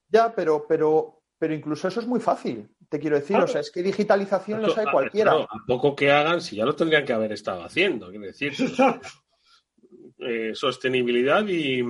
Ya, 0.08 0.34
pero, 0.34 0.66
pero, 0.68 1.24
pero 1.38 1.54
incluso 1.54 1.88
eso 1.88 2.00
es 2.00 2.08
muy 2.08 2.20
fácil, 2.20 2.70
te 2.88 3.00
quiero 3.00 3.16
decir. 3.20 3.38
O 3.38 3.48
sea, 3.48 3.62
es 3.62 3.72
que 3.72 3.82
digitalización 3.82 4.62
lo 4.62 4.70
sabe 4.70 4.92
cualquiera. 4.92 5.34
a 5.34 5.48
poco 5.68 5.96
que 5.96 6.12
hagan, 6.12 6.42
si 6.42 6.56
ya 6.56 6.66
lo 6.66 6.76
tendrían 6.76 7.06
que 7.06 7.14
haber 7.14 7.32
estado 7.32 7.64
haciendo, 7.64 8.10
quiero 8.10 8.26
decir. 8.26 8.54
Eh, 10.22 10.52
sostenibilidad 10.54 11.48
y 11.48 11.82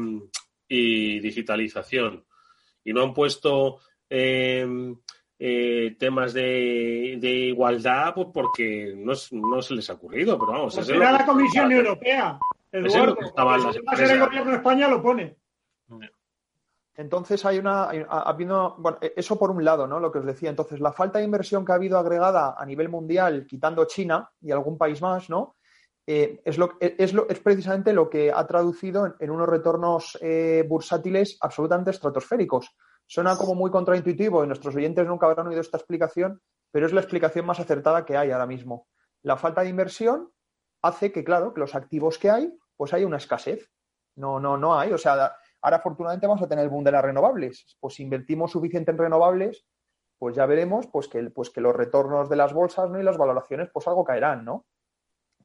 y 0.69 1.19
digitalización. 1.19 2.23
Y 2.89 2.93
no 2.93 3.03
han 3.03 3.13
puesto 3.13 3.81
em, 4.09 4.97
eh, 5.37 5.95
temas 5.99 6.33
de, 6.33 7.19
igualdad 7.21 8.15
pues 8.15 8.29
porque 8.33 8.95
no, 8.95 9.13
no, 9.31 9.61
se 9.61 9.75
les 9.75 9.87
ha 9.91 9.93
ocurrido, 9.93 10.39
pero 10.39 10.53
vamos. 10.53 10.73
Pues 10.73 10.89
era 10.89 11.11
la 11.11 11.23
Comisión 11.23 11.71
Europea, 11.71 12.39
Eduardo. 12.71 13.15
el 13.19 14.19
gobierno 14.19 14.49
de 14.49 14.57
España 14.57 14.87
lo 14.87 15.03
pone. 15.03 15.37
Entonces 16.95 17.45
hay 17.45 17.59
una, 17.59 17.83
ha 17.83 18.21
habido, 18.21 18.75
bueno, 18.79 18.97
e, 19.01 19.13
eso 19.15 19.37
por 19.37 19.51
un 19.51 19.63
lado, 19.63 19.85
¿no? 19.85 19.99
Lo 19.99 20.11
que 20.11 20.17
os 20.17 20.25
decía. 20.25 20.49
Entonces, 20.49 20.79
la 20.79 20.91
falta 20.91 21.19
de 21.19 21.25
inversión 21.25 21.63
que 21.63 21.71
ha 21.71 21.75
habido 21.75 21.99
agregada 21.99 22.55
a 22.57 22.65
nivel 22.65 22.89
mundial, 22.89 23.45
quitando 23.45 23.85
China 23.85 24.31
y 24.41 24.49
algún 24.49 24.79
país 24.79 24.99
más, 24.99 25.29
¿no? 25.29 25.57
Eh, 26.11 26.41
es, 26.43 26.57
lo, 26.57 26.71
es, 26.79 27.13
lo, 27.13 27.29
es, 27.29 27.39
precisamente 27.39 27.93
lo 27.93 28.09
que 28.09 28.31
ha 28.31 28.47
traducido 28.47 29.15
en, 29.19 29.29
unos 29.29 29.47
retornos 29.47 30.17
eh, 30.21 30.65
bursátiles 30.67 31.37
absolutamente 31.39 31.91
estratosféricos. 31.91 32.75
Suena 33.05 33.37
como 33.37 33.53
muy 33.53 33.69
contraintuitivo 33.69 34.43
y 34.43 34.47
nuestros 34.47 34.75
oyentes 34.75 35.05
nunca 35.05 35.27
habrán 35.27 35.45
oído 35.45 35.61
esta 35.61 35.77
explicación, 35.77 36.41
pero 36.71 36.87
es 36.87 36.93
la 36.93 37.01
explicación 37.01 37.45
más 37.45 37.59
acertada 37.59 38.05
que 38.05 38.17
hay 38.17 38.31
ahora 38.31 38.47
mismo. 38.47 38.87
La 39.21 39.37
falta 39.37 39.61
de 39.61 39.69
inversión 39.69 40.31
hace 40.81 41.11
que, 41.11 41.23
claro, 41.23 41.53
que 41.53 41.59
los 41.59 41.75
activos 41.75 42.17
que 42.17 42.31
hay, 42.31 42.57
pues 42.75 42.91
hay 42.91 43.03
una 43.03 43.17
escasez. 43.17 43.69
No, 44.15 44.39
no, 44.39 44.57
no 44.57 44.79
hay. 44.79 44.91
O 44.91 44.97
sea, 44.97 45.35
ahora 45.61 45.77
afortunadamente 45.77 46.25
vamos 46.25 46.41
a 46.41 46.47
tener 46.47 46.63
el 46.63 46.71
boom 46.71 46.85
de 46.85 46.91
las 46.91 47.05
renovables. 47.05 47.77
Pues 47.79 47.93
si 47.93 48.01
invertimos 48.01 48.49
suficiente 48.49 48.89
en 48.89 48.97
renovables, 48.97 49.63
pues 50.17 50.35
ya 50.35 50.47
veremos 50.47 50.87
pues 50.87 51.07
que, 51.07 51.21
pues 51.29 51.51
que 51.51 51.61
los 51.61 51.75
retornos 51.75 52.29
de 52.29 52.35
las 52.35 52.51
bolsas 52.51 52.89
¿no? 52.89 52.99
y 52.99 53.03
las 53.03 53.19
valoraciones 53.19 53.69
pues 53.71 53.87
algo 53.87 54.03
caerán, 54.03 54.43
¿no? 54.43 54.65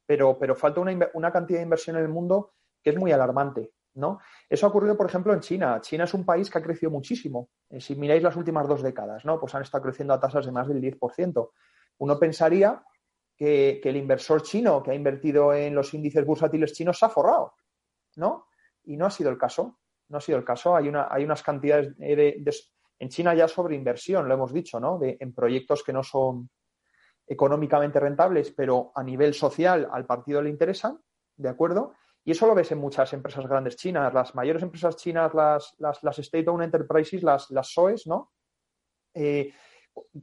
Pero, 0.06 0.38
pero 0.38 0.54
falta 0.54 0.80
una, 0.80 1.08
una, 1.14 1.32
cantidad 1.32 1.58
de 1.58 1.64
inversión 1.64 1.96
en 1.96 2.02
el 2.02 2.08
mundo 2.08 2.52
que 2.82 2.90
es 2.90 2.96
muy 2.96 3.12
alarmante. 3.12 3.72
¿no? 3.94 4.20
Eso 4.48 4.66
ha 4.66 4.68
ocurrido, 4.68 4.96
por 4.96 5.06
ejemplo, 5.06 5.32
en 5.32 5.40
China. 5.40 5.80
China 5.80 6.04
es 6.04 6.14
un 6.14 6.24
país 6.24 6.50
que 6.50 6.58
ha 6.58 6.62
crecido 6.62 6.90
muchísimo. 6.90 7.50
Eh, 7.70 7.80
si 7.80 7.94
miráis 7.94 8.22
las 8.22 8.36
últimas 8.36 8.68
dos 8.68 8.82
décadas, 8.82 9.24
¿no? 9.24 9.38
Pues 9.38 9.54
han 9.54 9.62
estado 9.62 9.84
creciendo 9.84 10.12
a 10.14 10.20
tasas 10.20 10.46
de 10.46 10.52
más 10.52 10.68
del 10.68 10.80
10%. 10.80 11.50
Uno 11.98 12.18
pensaría 12.18 12.82
que, 13.36 13.80
el 13.82 13.96
inversor 13.96 14.42
chino 14.42 14.82
que 14.82 14.90
ha 14.90 14.94
invertido 14.94 15.54
en 15.54 15.74
los 15.74 15.94
índices 15.94 16.24
bursátiles 16.26 16.72
chinos 16.72 16.98
se 16.98 17.06
ha 17.06 17.08
forrado, 17.08 17.54
¿no? 18.16 18.48
Y 18.84 18.96
no 18.96 19.06
ha 19.06 19.10
sido 19.10 19.30
el 19.30 19.38
caso. 19.38 19.78
No 20.08 20.18
ha 20.18 20.20
sido 20.20 20.38
el 20.38 20.44
caso. 20.44 20.76
Hay, 20.76 20.88
una, 20.88 21.08
hay 21.10 21.24
unas 21.24 21.42
cantidades 21.42 21.96
de, 21.96 22.42
en 22.98 23.08
China 23.08 23.34
ya 23.34 23.48
sobre 23.48 23.76
inversión, 23.76 24.28
lo 24.28 24.34
hemos 24.34 24.52
dicho, 24.52 24.78
¿no? 24.78 24.98
En 25.02 25.32
proyectos 25.32 25.82
que 25.82 25.92
no 25.92 26.02
son 26.02 26.50
económicamente 27.26 28.00
rentables, 28.00 28.52
pero 28.52 28.92
a 28.94 29.02
nivel 29.02 29.34
social 29.34 29.88
al 29.90 30.06
partido 30.06 30.42
le 30.42 30.50
interesan, 30.50 31.00
¿de 31.36 31.48
acuerdo? 31.48 31.94
Y 32.24 32.30
eso 32.30 32.46
lo 32.46 32.54
ves 32.54 32.72
en 32.72 32.78
muchas 32.78 33.12
empresas 33.12 33.46
grandes 33.46 33.76
chinas. 33.76 34.12
Las 34.12 34.34
mayores 34.34 34.62
empresas 34.62 34.96
chinas, 34.96 35.34
las, 35.34 35.74
las, 35.78 36.18
State-Owned 36.18 36.64
Enterprises, 36.64 37.22
las, 37.22 37.50
las 37.50 37.68
SOEs, 37.68 38.06
¿no? 38.06 38.32
Eh, 39.12 39.52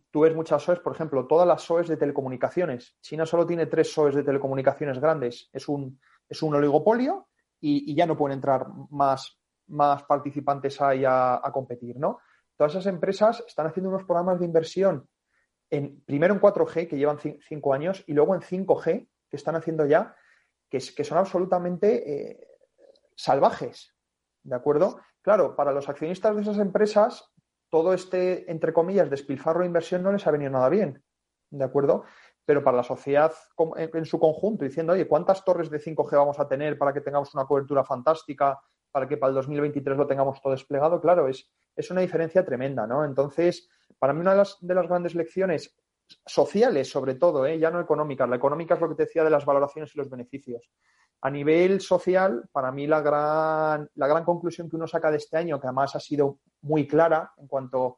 tú 0.10 0.22
ves 0.22 0.36
muchas 0.36 0.64
SOEs, 0.64 0.80
por 0.80 0.94
ejemplo, 0.94 1.28
todas 1.28 1.48
las 1.48 1.62
SOEs 1.62 1.88
de 1.88 1.98
telecomunicaciones. 1.98 2.98
China 3.02 3.26
solo 3.26 3.46
tiene 3.46 3.68
tres 3.68 3.94
SOEs 3.94 4.16
de 4.16 4.24
telecomunicaciones 4.24 5.00
grandes. 5.00 5.50
Es 5.54 5.68
un, 5.68 6.00
es 6.28 6.42
un 6.42 6.56
oligopolio 6.56 7.28
y, 7.60 7.94
ya 7.94 8.08
no 8.08 8.18
pueden 8.18 8.38
entrar 8.38 8.66
más, 8.90 9.40
más 9.68 10.04
participantes 10.04 10.82
ahí 10.82 11.06
a, 11.06 11.36
a 11.36 11.52
competir, 11.52 11.98
¿no? 11.98 12.20
Todas 12.58 12.74
esas 12.74 12.88
empresas 12.88 13.44
están 13.48 13.68
haciendo 13.68 13.90
unos 13.90 14.06
programas 14.06 14.40
de 14.40 14.46
inversión 14.46 15.08
primero 16.06 16.34
en 16.34 16.42
4G, 16.42 16.88
que 16.88 16.98
llevan 16.98 17.20
cinco 17.20 17.74
años, 17.74 18.04
y 18.08 18.14
luego 18.14 18.36
en 18.36 18.42
5G, 18.42 19.08
que 19.30 19.38
están 19.38 19.56
haciendo 19.56 19.86
ya, 19.86 20.16
que, 20.70 20.80
que 20.96 21.04
son 21.04 21.18
absolutamente 21.18 22.32
eh, 22.32 22.48
salvajes. 23.16 23.96
¿De 24.44 24.56
acuerdo? 24.56 25.00
Claro, 25.22 25.56
para 25.56 25.72
los 25.72 25.88
accionistas 25.88 26.36
de 26.36 26.42
esas 26.42 26.58
empresas, 26.58 27.32
todo 27.70 27.94
este, 27.94 28.52
entre 28.52 28.74
comillas, 28.74 29.10
despilfarro 29.10 29.62
de 29.62 29.68
inversión 29.68 30.04
no 30.04 30.12
les 30.12 30.26
ha 30.28 30.32
venido 30.32 30.52
nada 30.52 30.68
bien. 30.70 31.04
¿De 31.50 31.64
acuerdo? 31.64 32.04
Pero 32.46 32.64
para 32.64 32.78
la 32.78 32.84
sociedad 32.84 33.34
en 33.76 34.06
su 34.06 34.20
conjunto, 34.20 34.66
diciendo, 34.66 34.94
oye, 34.94 35.08
¿cuántas 35.08 35.46
torres 35.46 35.70
de 35.70 35.80
5G 35.80 36.12
vamos 36.18 36.40
a 36.40 36.48
tener 36.48 36.78
para 36.78 36.92
que 36.92 37.02
tengamos 37.02 37.34
una 37.34 37.46
cobertura 37.46 37.84
fantástica, 37.84 38.60
para 38.92 39.08
que 39.08 39.18
para 39.18 39.30
el 39.30 39.36
2023 39.36 39.98
lo 39.98 40.08
tengamos 40.08 40.42
todo 40.42 40.52
desplegado? 40.52 41.00
Claro, 41.00 41.28
es, 41.28 41.50
es 41.76 41.92
una 41.92 42.02
diferencia 42.02 42.44
tremenda, 42.44 42.88
¿no? 42.88 43.06
Entonces, 43.06 43.70
para 44.00 44.14
mí 44.14 44.22
una 44.22 44.32
de 44.32 44.38
las, 44.38 44.58
de 44.62 44.76
las 44.76 44.88
grandes 44.88 45.16
lecciones 45.16 45.76
sociales, 46.26 46.90
sobre 46.90 47.16
todo, 47.16 47.46
¿eh? 47.46 47.58
ya 47.58 47.72
no 47.72 47.80
económicas. 47.80 48.30
La 48.30 48.36
económica 48.36 48.76
es 48.76 48.82
lo 48.82 48.90
que 48.90 48.96
te 48.96 49.04
decía 49.04 49.24
de 49.24 49.30
las 49.30 49.46
valoraciones 49.46 49.94
y 49.96 49.98
los 49.98 50.10
beneficios. 50.10 50.70
A 51.22 51.30
nivel 51.30 51.82
social, 51.82 52.50
para 52.52 52.72
mí 52.72 52.88
la 52.88 53.02
gran, 53.02 53.90
la 53.96 54.08
gran 54.08 54.24
conclusión 54.24 54.70
que 54.70 54.76
uno 54.76 54.88
saca 54.88 55.12
de 55.12 55.18
este 55.18 55.38
año, 55.38 55.60
que 55.60 55.68
además 55.68 55.96
ha 55.96 56.00
sido 56.00 56.40
muy 56.62 56.88
clara 56.88 57.32
en 57.38 57.48
cuanto 57.48 57.98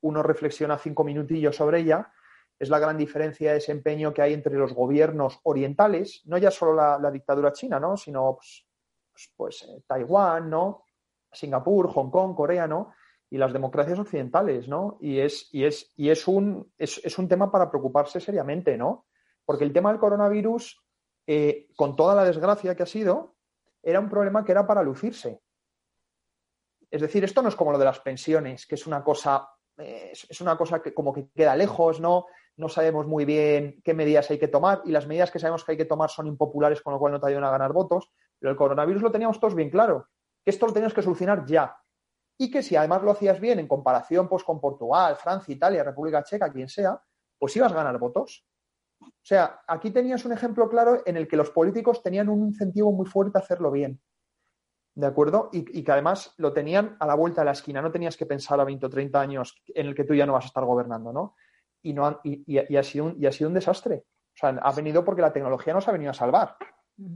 uno 0.00 0.22
reflexiona 0.22 0.76
cinco 0.76 1.04
minutillos 1.04 1.56
sobre 1.56 1.80
ella, 1.80 2.12
es 2.58 2.68
la 2.68 2.78
gran 2.78 2.96
diferencia 2.96 3.48
de 3.48 3.54
desempeño 3.54 4.12
que 4.12 4.22
hay 4.22 4.32
entre 4.32 4.54
los 4.54 4.72
gobiernos 4.74 5.40
orientales, 5.44 6.22
no 6.26 6.38
ya 6.38 6.50
solo 6.50 6.74
la, 6.74 7.10
dictadura 7.10 7.52
china, 7.52 7.80
¿no? 7.80 7.96
sino 7.96 8.36
pues, 8.36 8.66
pues 9.36 9.62
eh, 9.62 9.82
Taiwán, 9.86 10.50
¿no? 10.50 10.84
Singapur, 11.32 11.88
Hong 11.92 12.10
Kong, 12.10 12.34
Corea, 12.34 12.66
¿no? 12.66 12.92
Y 13.34 13.36
las 13.36 13.52
democracias 13.52 13.98
occidentales, 13.98 14.68
¿no? 14.68 14.96
Y 15.00 15.18
es, 15.18 15.48
y 15.52 15.64
es, 15.64 15.92
y 15.96 16.10
es 16.10 16.28
un, 16.28 16.72
es, 16.78 17.18
un 17.18 17.26
tema 17.26 17.50
para 17.50 17.68
preocuparse 17.68 18.20
seriamente, 18.20 18.76
¿no? 18.78 19.06
Porque 19.44 19.64
el 19.64 19.72
tema 19.72 19.90
del 19.90 19.98
coronavirus, 19.98 20.80
eh, 21.26 21.66
con 21.74 21.96
toda 21.96 22.14
la 22.14 22.24
desgracia 22.24 22.76
que 22.76 22.84
ha 22.84 22.86
sido, 22.86 23.34
era 23.82 23.98
un 23.98 24.08
problema 24.08 24.44
que 24.44 24.52
era 24.52 24.68
para 24.68 24.84
lucirse. 24.84 25.40
Es 26.88 27.02
decir, 27.02 27.24
esto 27.24 27.42
no 27.42 27.48
es 27.48 27.56
como 27.56 27.72
lo 27.72 27.78
de 27.78 27.86
las 27.86 27.98
pensiones, 27.98 28.66
que 28.66 28.76
es 28.76 28.86
una 28.86 29.02
cosa, 29.02 29.48
es 29.78 30.40
una 30.40 30.56
cosa 30.56 30.80
que 30.80 30.94
como 30.94 31.12
que 31.12 31.26
queda 31.34 31.56
lejos, 31.56 31.98
¿no? 31.98 32.26
No 32.56 32.68
sabemos 32.68 33.04
muy 33.08 33.24
bien 33.24 33.80
qué 33.82 33.94
medidas 33.94 34.30
hay 34.30 34.38
que 34.38 34.46
tomar 34.46 34.82
y 34.84 34.92
las 34.92 35.08
medidas 35.08 35.32
que 35.32 35.40
sabemos 35.40 35.64
que 35.64 35.72
hay 35.72 35.78
que 35.78 35.86
tomar 35.86 36.08
son 36.08 36.28
impopulares, 36.28 36.82
con 36.82 36.92
lo 36.92 37.00
cual 37.00 37.10
no 37.10 37.18
te 37.18 37.26
ayudan 37.26 37.42
a 37.42 37.50
ganar 37.50 37.72
votos. 37.72 38.12
Pero 38.38 38.52
el 38.52 38.56
coronavirus 38.56 39.02
lo 39.02 39.10
teníamos 39.10 39.40
todos 39.40 39.56
bien 39.56 39.70
claro, 39.70 40.06
que 40.44 40.52
esto 40.52 40.68
lo 40.68 40.72
teníamos 40.72 40.94
que 40.94 41.02
solucionar 41.02 41.44
ya 41.44 41.76
y 42.36 42.50
que 42.50 42.62
si 42.62 42.76
además 42.76 43.02
lo 43.02 43.12
hacías 43.12 43.40
bien 43.40 43.58
en 43.58 43.68
comparación 43.68 44.28
pues, 44.28 44.42
con 44.42 44.60
Portugal, 44.60 45.16
Francia, 45.16 45.54
Italia, 45.54 45.84
República 45.84 46.22
Checa, 46.24 46.50
quien 46.52 46.68
sea, 46.68 47.00
pues 47.38 47.54
ibas 47.56 47.72
a 47.72 47.76
ganar 47.76 47.98
votos. 47.98 48.46
O 49.00 49.06
sea, 49.22 49.60
aquí 49.66 49.90
tenías 49.90 50.24
un 50.24 50.32
ejemplo 50.32 50.68
claro 50.68 51.02
en 51.04 51.16
el 51.16 51.28
que 51.28 51.36
los 51.36 51.50
políticos 51.50 52.02
tenían 52.02 52.28
un 52.28 52.46
incentivo 52.46 52.92
muy 52.92 53.06
fuerte 53.06 53.38
a 53.38 53.42
hacerlo 53.42 53.70
bien. 53.70 54.00
¿De 54.96 55.06
acuerdo? 55.06 55.50
Y, 55.52 55.82
que 55.82 55.92
además 55.92 56.34
lo 56.36 56.52
tenían 56.52 56.96
a 57.00 57.06
la 57.06 57.16
vuelta 57.16 57.40
de 57.40 57.46
la 57.46 57.52
esquina. 57.52 57.82
No 57.82 57.90
tenías 57.90 58.16
que 58.16 58.26
pensar 58.26 58.60
a 58.60 58.64
20 58.64 58.86
o 58.86 58.90
30 58.90 59.20
años 59.20 59.56
en 59.66 59.86
el 59.86 59.94
que 59.94 60.04
tú 60.04 60.14
ya 60.14 60.24
no 60.24 60.34
vas 60.34 60.44
a 60.44 60.48
estar 60.48 60.64
gobernando, 60.64 61.12
¿no? 61.12 61.34
Y, 61.82 61.92
no 61.92 62.20
y, 62.22 62.76
ha 62.76 62.82
sido 62.82 63.06
un, 63.06 63.16
y 63.20 63.26
ha 63.26 63.32
sido 63.32 63.48
un 63.48 63.54
desastre. 63.54 64.04
O 64.06 64.36
sea, 64.36 64.50
ha 64.50 64.72
venido 64.72 65.04
porque 65.04 65.22
la 65.22 65.32
tecnología 65.32 65.74
nos 65.74 65.88
ha 65.88 65.92
venido 65.92 66.12
a 66.12 66.14
salvar. 66.14 66.56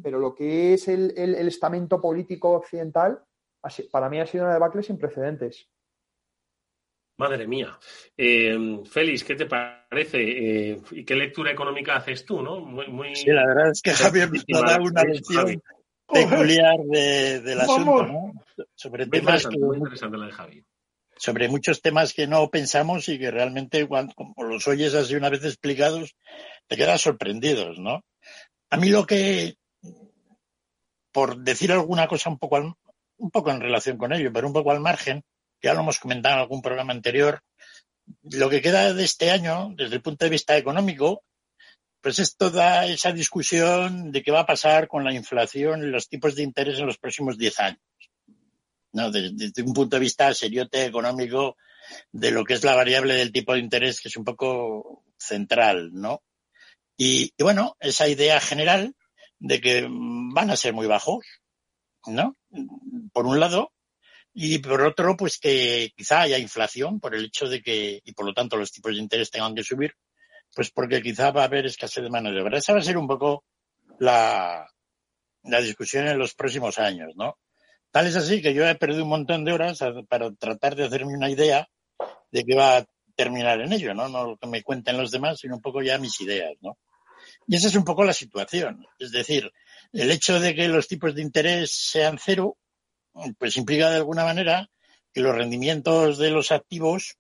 Pero 0.03 0.19
lo 0.19 0.35
que 0.35 0.75
es 0.75 0.89
el 0.89 1.17
estamento 1.47 2.01
político 2.01 2.51
occidental 2.51 3.23
para 3.91 4.09
mí 4.09 4.21
ha 4.21 4.27
sido 4.27 4.45
una 4.45 4.55
debacle 4.55 4.83
sin 4.83 4.99
precedentes. 4.99 5.69
Madre 7.19 7.49
mía. 7.49 7.77
Eh, 8.17 8.57
Félix, 8.89 9.25
¿qué 9.25 9.35
te 9.35 9.47
parece? 9.47 10.21
Eh, 10.21 10.81
¿Y 10.93 11.05
qué 11.05 11.17
lectura 11.17 11.51
económica 11.51 11.97
haces 11.97 12.25
tú, 12.25 12.43
no? 12.43 12.61
Muy, 12.61 13.17
Sí, 13.17 13.31
la 13.31 13.45
verdad 13.45 13.73
es 13.73 13.83
que 13.83 13.91
Javier 13.91 14.31
me 14.31 14.41
ha 14.57 14.61
dado 14.61 14.85
una 14.85 15.03
lección 15.03 15.61
peculiar 16.07 16.79
de, 16.89 17.41
del 17.41 17.61
asunto, 17.61 18.07
¿no? 18.07 18.33
Sobre 18.77 19.07
temas 19.07 19.49
Sobre 21.17 21.49
muchos 21.49 21.83
temas 21.83 22.15
que 22.15 22.29
no 22.29 22.49
pensamos 22.51 23.09
y 23.09 23.19
que 23.19 23.33
realmente, 23.33 23.89
cuando 23.89 24.15
como 24.15 24.45
los 24.45 24.69
oyes 24.69 24.95
así 24.95 25.17
una 25.17 25.29
vez 25.29 25.45
explicados, 25.45 26.15
te 26.69 26.77
quedas 26.77 27.01
sorprendidos, 27.01 27.81
¿no? 27.81 28.05
A 28.71 28.77
mí 28.77 28.91
lo 28.91 29.07
que, 29.07 29.57
por 31.11 31.39
decir 31.39 31.73
alguna 31.73 32.07
cosa 32.07 32.31
un 32.31 32.39
poco 32.39 32.77
un 33.19 33.31
poco 33.31 33.51
en 33.51 33.61
relación 33.61 33.99
con 33.99 34.13
ello, 34.13 34.33
pero 34.33 34.47
un 34.47 34.53
poco 34.53 34.71
al 34.71 34.81
margen, 34.81 35.25
ya 35.63 35.75
lo 35.75 35.81
hemos 35.81 35.99
comentado 35.99 36.37
en 36.37 36.41
algún 36.41 36.63
programa 36.63 36.93
anterior, 36.93 37.43
lo 38.23 38.49
que 38.49 38.63
queda 38.63 38.95
de 38.95 39.05
este 39.05 39.31
año, 39.31 39.73
desde 39.77 39.97
el 39.97 40.03
punto 40.03 40.25
de 40.25 40.31
vista 40.31 40.57
económico, 40.57 41.25
pues 42.01 42.19
es 42.21 42.37
toda 42.37 42.87
esa 42.87 43.13
discusión 43.13 44.13
de 44.13 44.23
qué 44.23 44.31
va 44.31 44.41
a 44.41 44.47
pasar 44.47 44.89
con 44.89 45.05
la 45.05 45.13
inflación 45.13 45.83
y 45.83 45.87
los 45.87 46.09
tipos 46.09 46.35
de 46.37 46.45
interés 46.45 46.79
en 46.79 46.87
los 46.87 46.99
próximos 46.99 47.37
diez 47.37 47.59
años. 47.61 47.81
¿no? 48.93 49.11
Desde, 49.11 49.63
un 49.63 49.75
punto 49.75 49.97
de 49.97 50.01
vista 50.01 50.33
seriote 50.33 50.85
económico 50.85 51.57
de 52.13 52.31
lo 52.31 52.45
que 52.45 52.55
es 52.55 52.65
la 52.65 52.77
variable 52.77 53.15
del 53.15 53.33
tipo 53.33 53.53
de 53.53 53.61
interés, 53.61 54.01
que 54.01 54.09
es 54.09 54.17
un 54.17 54.25
poco 54.25 55.05
central, 55.19 55.91
¿no? 55.93 56.23
y 57.01 57.33
bueno, 57.39 57.77
esa 57.79 58.09
idea 58.09 58.41
general 58.41 58.95
de 59.39 59.61
que 59.61 59.87
van 59.89 60.51
a 60.51 60.57
ser 60.57 60.73
muy 60.73 60.87
bajos, 60.87 61.25
¿no? 62.07 62.37
Por 63.13 63.27
un 63.27 63.41
lado, 63.41 63.73
y 64.35 64.59
por 64.59 64.83
otro, 64.83 65.17
pues 65.17 65.39
que 65.39 65.91
quizá 65.97 66.23
haya 66.23 66.39
inflación 66.39 67.01
por 67.01 67.15
el 67.15 67.27
hecho 67.27 67.49
de 67.49 67.61
que, 67.61 68.01
y 68.05 68.13
por 68.13 68.27
lo 68.27 68.35
tanto 68.35 68.57
los 68.57 68.71
tipos 68.71 68.93
de 68.93 69.01
interés 69.01 69.31
tengan 69.31 69.55
que 69.55 69.65
subir, 69.65 69.95
pues 70.55 70.71
porque 70.71 71.03
quizá 71.03 71.31
va 71.31 71.43
a 71.43 71.47
haber 71.47 71.67
escasez 71.67 72.05
de 72.05 72.11
mano 72.11 72.33
de 72.33 72.41
obra. 72.41 72.59
Esa 72.59 72.73
va 72.73 72.79
a 72.79 72.83
ser 72.83 72.97
un 72.97 73.09
poco 73.09 73.45
la, 73.99 74.67
la 75.43 75.61
discusión 75.61 76.07
en 76.07 76.19
los 76.19 76.35
próximos 76.35 76.79
años, 76.79 77.15
¿no? 77.17 77.39
Tal 77.91 78.07
es 78.07 78.17
así 78.17 78.43
que 78.43 78.55
yo 78.55 78.69
he 78.69 78.75
perdido 78.75 79.03
un 79.03 79.11
montón 79.11 79.45
de 79.45 79.53
horas 79.53 79.79
para 80.09 80.31
tratar 80.35 80.77
de 80.77 80.85
hacerme 80.85 81.17
una 81.17 81.31
idea 81.31 81.67
de 82.31 82.45
qué 82.45 82.55
va 82.55 82.79
a 82.79 82.85
terminar 83.17 83.61
en 83.61 83.73
ello, 83.73 83.95
¿no? 83.95 84.09
No 84.09 84.25
lo 84.25 84.37
que 84.37 84.47
me 84.47 84.63
cuenten 84.63 84.99
los 84.99 85.11
demás, 85.11 85.41
sino 85.41 85.57
un 85.57 85.63
poco 85.63 85.83
ya 85.83 85.99
mis 85.99 86.21
ideas, 86.21 86.53
¿no? 86.61 86.79
Y 87.49 87.57
esa 87.57 87.69
es 87.69 87.75
un 87.77 87.85
poco 87.85 88.05
la 88.05 88.13
situación. 88.13 88.87
Es 88.99 89.11
decir, 89.11 89.51
el 89.93 90.11
hecho 90.11 90.39
de 90.39 90.55
que 90.55 90.69
los 90.69 90.87
tipos 90.87 91.15
de 91.15 91.23
interés 91.23 91.73
sean 91.73 92.19
cero, 92.23 92.59
pues 93.39 93.57
implica 93.57 93.89
de 93.89 93.97
alguna 93.97 94.23
manera 94.23 94.71
que 95.15 95.23
los 95.23 95.35
rendimientos 95.35 96.19
de 96.19 96.31
los 96.31 96.53
activos 96.53 97.17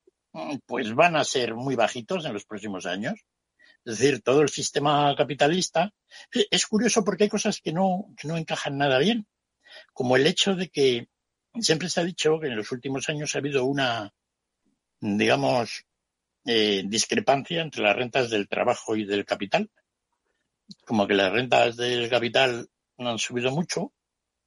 pues 0.66 0.94
van 0.94 1.16
a 1.16 1.24
ser 1.24 1.54
muy 1.54 1.76
bajitos 1.76 2.26
en 2.26 2.34
los 2.34 2.44
próximos 2.44 2.84
años. 2.84 3.14
Es 3.86 3.98
decir, 3.98 4.20
todo 4.20 4.42
el 4.42 4.50
sistema 4.50 5.14
capitalista. 5.16 5.94
Es 6.50 6.66
curioso 6.66 7.02
porque 7.02 7.24
hay 7.24 7.30
cosas 7.30 7.62
que 7.62 7.72
no, 7.72 8.14
que 8.18 8.28
no 8.28 8.36
encajan 8.36 8.76
nada 8.76 8.98
bien, 8.98 9.26
como 9.94 10.16
el 10.16 10.26
hecho 10.26 10.54
de 10.54 10.68
que 10.68 11.08
siempre 11.58 11.88
se 11.88 12.00
ha 12.00 12.04
dicho 12.04 12.38
que 12.38 12.48
en 12.48 12.56
los 12.56 12.70
últimos 12.70 13.08
años 13.08 13.34
ha 13.34 13.38
habido 13.38 13.64
una, 13.64 14.12
digamos, 15.00 15.86
eh, 16.44 16.82
discrepancia 16.84 17.62
entre 17.62 17.82
las 17.82 17.96
rentas 17.96 18.28
del 18.28 18.46
trabajo 18.46 18.94
y 18.94 19.06
del 19.06 19.24
capital. 19.24 19.70
Como 20.84 21.06
que 21.06 21.14
las 21.14 21.32
rentas 21.32 21.76
del 21.76 22.08
capital 22.08 22.68
no 22.98 23.10
han 23.10 23.18
subido 23.18 23.50
mucho 23.50 23.92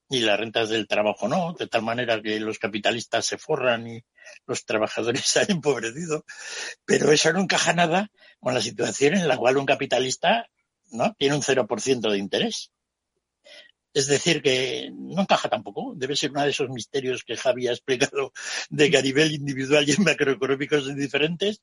y 0.10 0.20
las 0.20 0.40
rentas 0.40 0.70
del 0.70 0.88
trabajo 0.88 1.30
no, 1.30 1.54
de 1.54 1.68
tal 1.68 1.84
manera 1.84 2.22
que 2.22 2.40
los 2.40 2.60
capitalistas 2.60 3.26
se 3.26 3.38
forran 3.38 3.88
y 3.88 4.04
los 4.46 4.66
trabajadores 4.66 5.22
se 5.26 5.40
han 5.40 5.52
empobrecido. 5.52 6.26
Pero 6.86 7.12
eso 7.12 7.32
no 7.34 7.42
encaja 7.42 7.74
nada 7.74 8.12
con 8.40 8.54
la 8.54 8.62
situación 8.62 9.16
en 9.16 9.28
la 9.28 9.38
cual 9.38 9.58
un 9.58 9.66
capitalista 9.66 10.50
no 10.92 11.14
tiene 11.14 11.36
un 11.36 11.42
0% 11.42 12.12
de 12.12 12.18
interés. 12.18 12.72
Es 13.94 14.08
decir, 14.08 14.42
que 14.42 14.90
no 14.94 15.22
encaja 15.22 15.50
tampoco. 15.50 15.94
Debe 15.96 16.16
ser 16.16 16.32
uno 16.32 16.44
de 16.44 16.52
esos 16.52 16.70
misterios 16.70 17.24
que 17.24 17.36
Javi 17.36 17.68
ha 17.68 17.72
explicado 17.72 18.32
de 18.70 18.90
que 18.90 18.98
a 18.98 19.02
nivel 19.02 19.34
individual 19.34 19.88
y 19.90 19.96
macroeconómico 20.02 20.80
son 20.80 20.96
diferentes, 20.96 21.62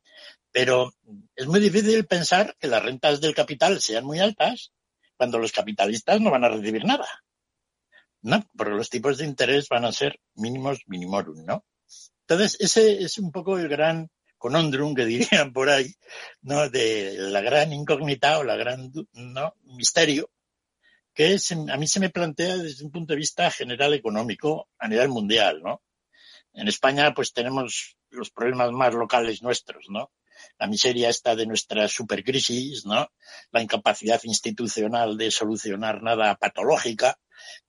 pero 0.52 0.92
es 1.34 1.46
muy 1.46 1.60
difícil 1.60 2.06
pensar 2.06 2.54
que 2.58 2.68
las 2.68 2.82
rentas 2.82 3.20
del 3.20 3.34
capital 3.34 3.80
sean 3.80 4.04
muy 4.04 4.18
altas 4.18 4.72
cuando 5.16 5.38
los 5.38 5.52
capitalistas 5.52 6.20
no 6.20 6.30
van 6.30 6.44
a 6.44 6.48
recibir 6.48 6.84
nada. 6.84 7.08
¿No? 8.20 8.44
Porque 8.56 8.74
los 8.74 8.90
tipos 8.90 9.18
de 9.18 9.24
interés 9.24 9.68
van 9.68 9.84
a 9.84 9.92
ser 9.92 10.20
mínimos 10.34 10.80
minimorum, 10.86 11.44
¿no? 11.44 11.64
Entonces, 12.26 12.56
ese 12.60 13.02
es 13.02 13.16
un 13.18 13.32
poco 13.32 13.58
el 13.58 13.68
gran 13.68 14.10
conundrum 14.36 14.94
que 14.94 15.04
dirían 15.06 15.52
por 15.52 15.70
ahí, 15.70 15.94
¿no? 16.42 16.68
De 16.68 17.14
la 17.16 17.40
gran 17.40 17.72
incógnita 17.72 18.38
o 18.38 18.44
la 18.44 18.56
gran, 18.56 18.92
¿no? 19.12 19.54
Misterio 19.64 20.30
que 21.18 21.36
a 21.72 21.76
mí 21.76 21.88
se 21.88 21.98
me 21.98 22.10
plantea 22.10 22.58
desde 22.58 22.84
un 22.84 22.92
punto 22.92 23.12
de 23.12 23.18
vista 23.18 23.50
general 23.50 23.92
económico 23.92 24.68
a 24.78 24.86
nivel 24.86 25.08
mundial, 25.08 25.60
¿no? 25.64 25.82
En 26.52 26.68
España, 26.68 27.12
pues 27.12 27.32
tenemos 27.32 27.96
los 28.10 28.30
problemas 28.30 28.70
más 28.70 28.94
locales 28.94 29.42
nuestros, 29.42 29.86
¿no? 29.88 30.12
La 30.60 30.68
miseria 30.68 31.08
esta 31.08 31.34
de 31.34 31.44
nuestra 31.44 31.88
supercrisis, 31.88 32.86
¿no? 32.86 33.10
La 33.50 33.60
incapacidad 33.60 34.20
institucional 34.22 35.18
de 35.18 35.32
solucionar 35.32 36.04
nada 36.04 36.36
patológica, 36.36 37.18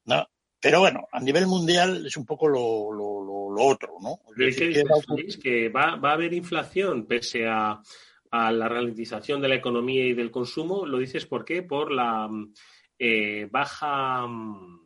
¿no? 0.05 0.27
Pero 0.59 0.81
bueno, 0.81 1.07
a 1.11 1.19
nivel 1.19 1.47
mundial 1.47 2.05
es 2.05 2.17
un 2.17 2.27
poco 2.27 2.47
lo, 2.47 2.91
lo, 2.91 3.49
lo, 3.49 3.65
otro, 3.65 3.95
¿no? 3.99 4.19
que 5.37 5.69
va, 5.69 5.95
va 5.95 6.11
a 6.11 6.13
haber 6.13 6.35
inflación 6.35 7.07
pese 7.07 7.47
a, 7.47 7.81
a 8.29 8.51
la 8.51 8.69
ralentización 8.69 9.41
de 9.41 9.47
la 9.47 9.55
economía 9.55 10.05
y 10.05 10.13
del 10.13 10.29
consumo. 10.29 10.85
¿Lo 10.85 10.99
dices 10.99 11.25
por 11.25 11.45
qué? 11.45 11.63
Por 11.63 11.91
la 11.91 12.29
eh, 12.99 13.47
baja. 13.49 14.27
Mm, 14.27 14.79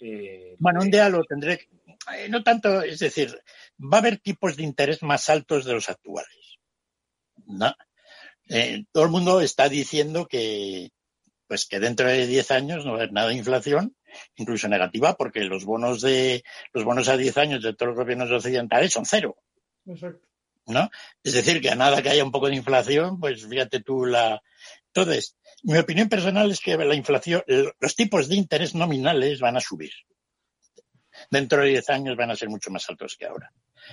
eh, 0.00 0.56
bueno, 0.58 0.80
un 0.80 0.90
día 0.90 1.08
lo 1.08 1.22
tendré. 1.24 1.68
Eh, 2.16 2.28
no 2.28 2.42
tanto, 2.42 2.82
es 2.82 2.98
decir, 2.98 3.38
va 3.78 3.98
a 3.98 4.00
haber 4.00 4.18
tipos 4.18 4.56
de 4.56 4.64
interés 4.64 5.02
más 5.02 5.28
altos 5.28 5.64
de 5.64 5.74
los 5.74 5.88
actuales. 5.88 6.58
¿no? 7.46 7.74
todo 8.92 9.04
el 9.04 9.10
mundo 9.10 9.40
está 9.40 9.68
diciendo 9.68 10.26
que, 10.26 10.90
pues 11.46 11.66
que 11.66 11.80
dentro 11.80 12.06
de 12.06 12.26
10 12.26 12.50
años 12.50 12.84
no 12.84 12.92
va 12.92 12.98
a 12.98 13.00
haber 13.02 13.12
nada 13.12 13.28
de 13.28 13.36
inflación, 13.36 13.96
incluso 14.36 14.68
negativa, 14.68 15.14
porque 15.16 15.44
los 15.44 15.64
bonos 15.64 16.00
de 16.00 16.42
los 16.72 16.84
bonos 16.84 17.08
a 17.08 17.16
10 17.16 17.36
años 17.38 17.62
de 17.62 17.74
todos 17.74 17.90
los 17.90 17.98
gobiernos 17.98 18.30
occidentales 18.30 18.92
son 18.92 19.06
cero. 19.06 19.36
Exacto. 19.86 20.26
¿No? 20.66 20.90
Es 21.22 21.32
decir, 21.32 21.60
que 21.60 21.70
a 21.70 21.74
nada 21.74 22.02
que 22.02 22.10
haya 22.10 22.24
un 22.24 22.30
poco 22.30 22.48
de 22.48 22.56
inflación, 22.56 23.18
pues 23.18 23.46
fíjate 23.46 23.80
tú 23.80 24.06
la. 24.06 24.42
Entonces, 24.94 25.36
mi 25.62 25.78
opinión 25.78 26.08
personal 26.08 26.50
es 26.50 26.60
que 26.60 26.76
la 26.76 26.94
inflación, 26.94 27.42
los 27.80 27.96
tipos 27.96 28.28
de 28.28 28.36
interés 28.36 28.74
nominales 28.74 29.40
van 29.40 29.56
a 29.56 29.60
subir. 29.60 29.92
Dentro 31.30 31.62
de 31.62 31.68
10 31.68 31.90
años 31.90 32.16
van 32.16 32.30
a 32.30 32.36
ser 32.36 32.48
mucho 32.48 32.70
más 32.70 32.88
altos 32.88 33.16
que 33.16 33.26
ahora. 33.26 33.52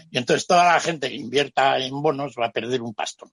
Y 0.10 0.18
entonces 0.18 0.48
toda 0.48 0.74
la 0.74 0.80
gente 0.80 1.10
que 1.10 1.16
invierta 1.16 1.78
en 1.78 2.02
bonos 2.02 2.36
va 2.40 2.48
a 2.48 2.52
perder 2.52 2.82
un 2.82 2.94
pastón. 2.94 3.32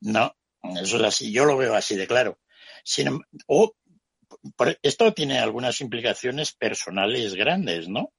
No, 0.00 0.34
eso 0.80 0.96
es 0.96 1.02
así, 1.02 1.32
yo 1.32 1.44
lo 1.44 1.56
veo 1.56 1.74
así 1.74 1.96
de 1.96 2.06
claro. 2.06 2.38
Sin, 2.84 3.20
o, 3.46 3.74
esto 4.82 5.12
tiene 5.12 5.38
algunas 5.38 5.80
implicaciones 5.80 6.52
personales 6.52 7.34
grandes, 7.34 7.88
¿no? 7.88 8.12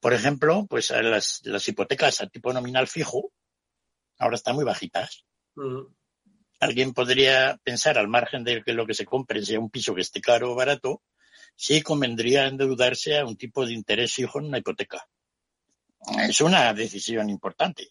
Por 0.00 0.12
ejemplo, 0.12 0.66
pues 0.68 0.90
las, 0.90 1.68
hipotecas 1.68 2.20
a 2.20 2.26
tipo 2.28 2.52
nominal 2.52 2.86
fijo 2.86 3.32
ahora 4.18 4.36
están 4.36 4.54
muy 4.54 4.64
bajitas. 4.64 5.24
Alguien 6.62 6.94
podría 6.94 7.58
pensar, 7.64 7.98
al 7.98 8.06
margen 8.06 8.44
de 8.44 8.62
que 8.62 8.72
lo 8.72 8.86
que 8.86 8.94
se 8.94 9.04
compre 9.04 9.44
sea 9.44 9.58
un 9.58 9.68
piso 9.68 9.96
que 9.96 10.02
esté 10.02 10.20
caro 10.20 10.52
o 10.52 10.54
barato, 10.54 11.02
sí 11.56 11.82
convendría 11.82 12.46
endeudarse 12.46 13.18
a 13.18 13.26
un 13.26 13.36
tipo 13.36 13.66
de 13.66 13.72
interés 13.72 14.12
fijo 14.12 14.38
en 14.38 14.46
una 14.46 14.58
hipoteca. 14.58 15.04
Es 16.28 16.40
una 16.40 16.72
decisión 16.72 17.30
importante. 17.30 17.88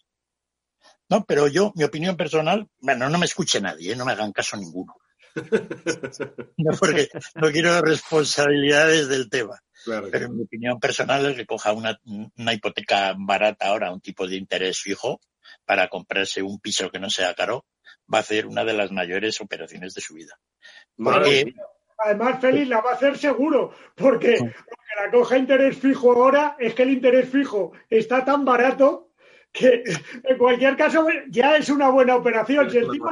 No, 1.09 1.25
pero 1.25 1.49
yo, 1.49 1.73
mi 1.75 1.83
opinión 1.83 2.15
personal, 2.15 2.65
bueno, 2.79 3.09
no 3.09 3.17
me 3.17 3.25
escuche 3.25 3.59
nadie, 3.59 3.91
¿eh? 3.91 3.95
no 3.97 4.05
me 4.05 4.13
hagan 4.13 4.31
caso 4.31 4.55
ninguno. 4.55 4.95
no, 6.57 6.77
porque 6.79 7.09
no 7.35 7.51
quiero 7.51 7.81
responsabilidades 7.81 9.09
del 9.09 9.29
tema. 9.29 9.61
Pero 10.11 10.29
mi 10.29 10.43
opinión 10.43 10.79
personal 10.79 11.25
es 11.25 11.35
que 11.35 11.45
coja 11.45 11.73
una, 11.73 11.99
una 12.37 12.53
hipoteca 12.53 13.15
barata 13.17 13.67
ahora, 13.67 13.91
un 13.91 13.99
tipo 13.99 14.25
de 14.27 14.37
interés 14.37 14.79
fijo, 14.79 15.19
para 15.65 15.89
comprarse 15.89 16.41
un 16.41 16.59
piso 16.61 16.89
que 16.89 16.99
no 16.99 17.09
sea 17.09 17.33
caro, 17.33 17.65
va 18.11 18.19
a 18.19 18.21
hacer 18.21 18.47
una 18.47 18.63
de 18.63 18.73
las 18.73 18.91
mayores 18.91 19.39
operaciones 19.41 19.93
de 19.93 20.01
su 20.01 20.15
vida. 20.15 20.37
Además, 22.03 22.41
Félix 22.41 22.67
la 22.67 22.81
va 22.81 22.91
a 22.91 22.93
hacer 22.95 23.17
seguro, 23.17 23.73
porque 23.95 24.37
lo 24.39 24.47
que 24.47 25.03
la 25.05 25.11
coja 25.11 25.37
interés 25.37 25.77
fijo 25.77 26.11
ahora 26.11 26.55
es 26.59 26.73
que 26.73 26.83
el 26.83 26.91
interés 26.91 27.29
fijo 27.29 27.73
está 27.89 28.25
tan 28.25 28.43
barato 28.43 29.09
que 29.51 29.83
en 30.23 30.37
cualquier 30.37 30.75
caso 30.75 31.05
ya 31.29 31.57
es 31.57 31.69
una 31.69 31.89
buena 31.89 32.15
operación. 32.15 32.69
Si 32.69 32.77
el 32.77 32.89
tipo 32.89 33.09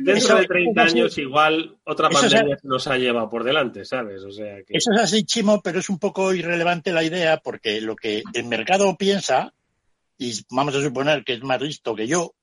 Dentro 0.00 0.38
de 0.38 0.46
30 0.46 0.82
años 0.82 1.18
igual 1.18 1.76
otra 1.84 2.08
pandemia 2.08 2.56
nos 2.64 2.88
ha 2.88 2.96
llevado 2.98 3.28
por 3.28 3.44
delante, 3.44 3.84
¿sabes? 3.84 4.22
O 4.22 4.32
sea 4.32 4.58
Eso 4.68 4.92
es 4.92 5.00
así, 5.00 5.24
Chimo, 5.24 5.60
pero 5.62 5.78
es 5.78 5.88
un 5.88 5.98
poco 5.98 6.34
irrelevante 6.34 6.92
la 6.92 7.04
idea 7.04 7.36
porque 7.36 7.80
lo 7.80 7.94
que 7.94 8.22
el 8.32 8.46
mercado 8.46 8.96
piensa, 8.96 9.52
y 10.18 10.32
vamos 10.50 10.74
a 10.74 10.82
suponer 10.82 11.22
que 11.22 11.34
es 11.34 11.42
más 11.42 11.60
listo 11.60 11.94
que 11.94 12.08
yo, 12.08 12.34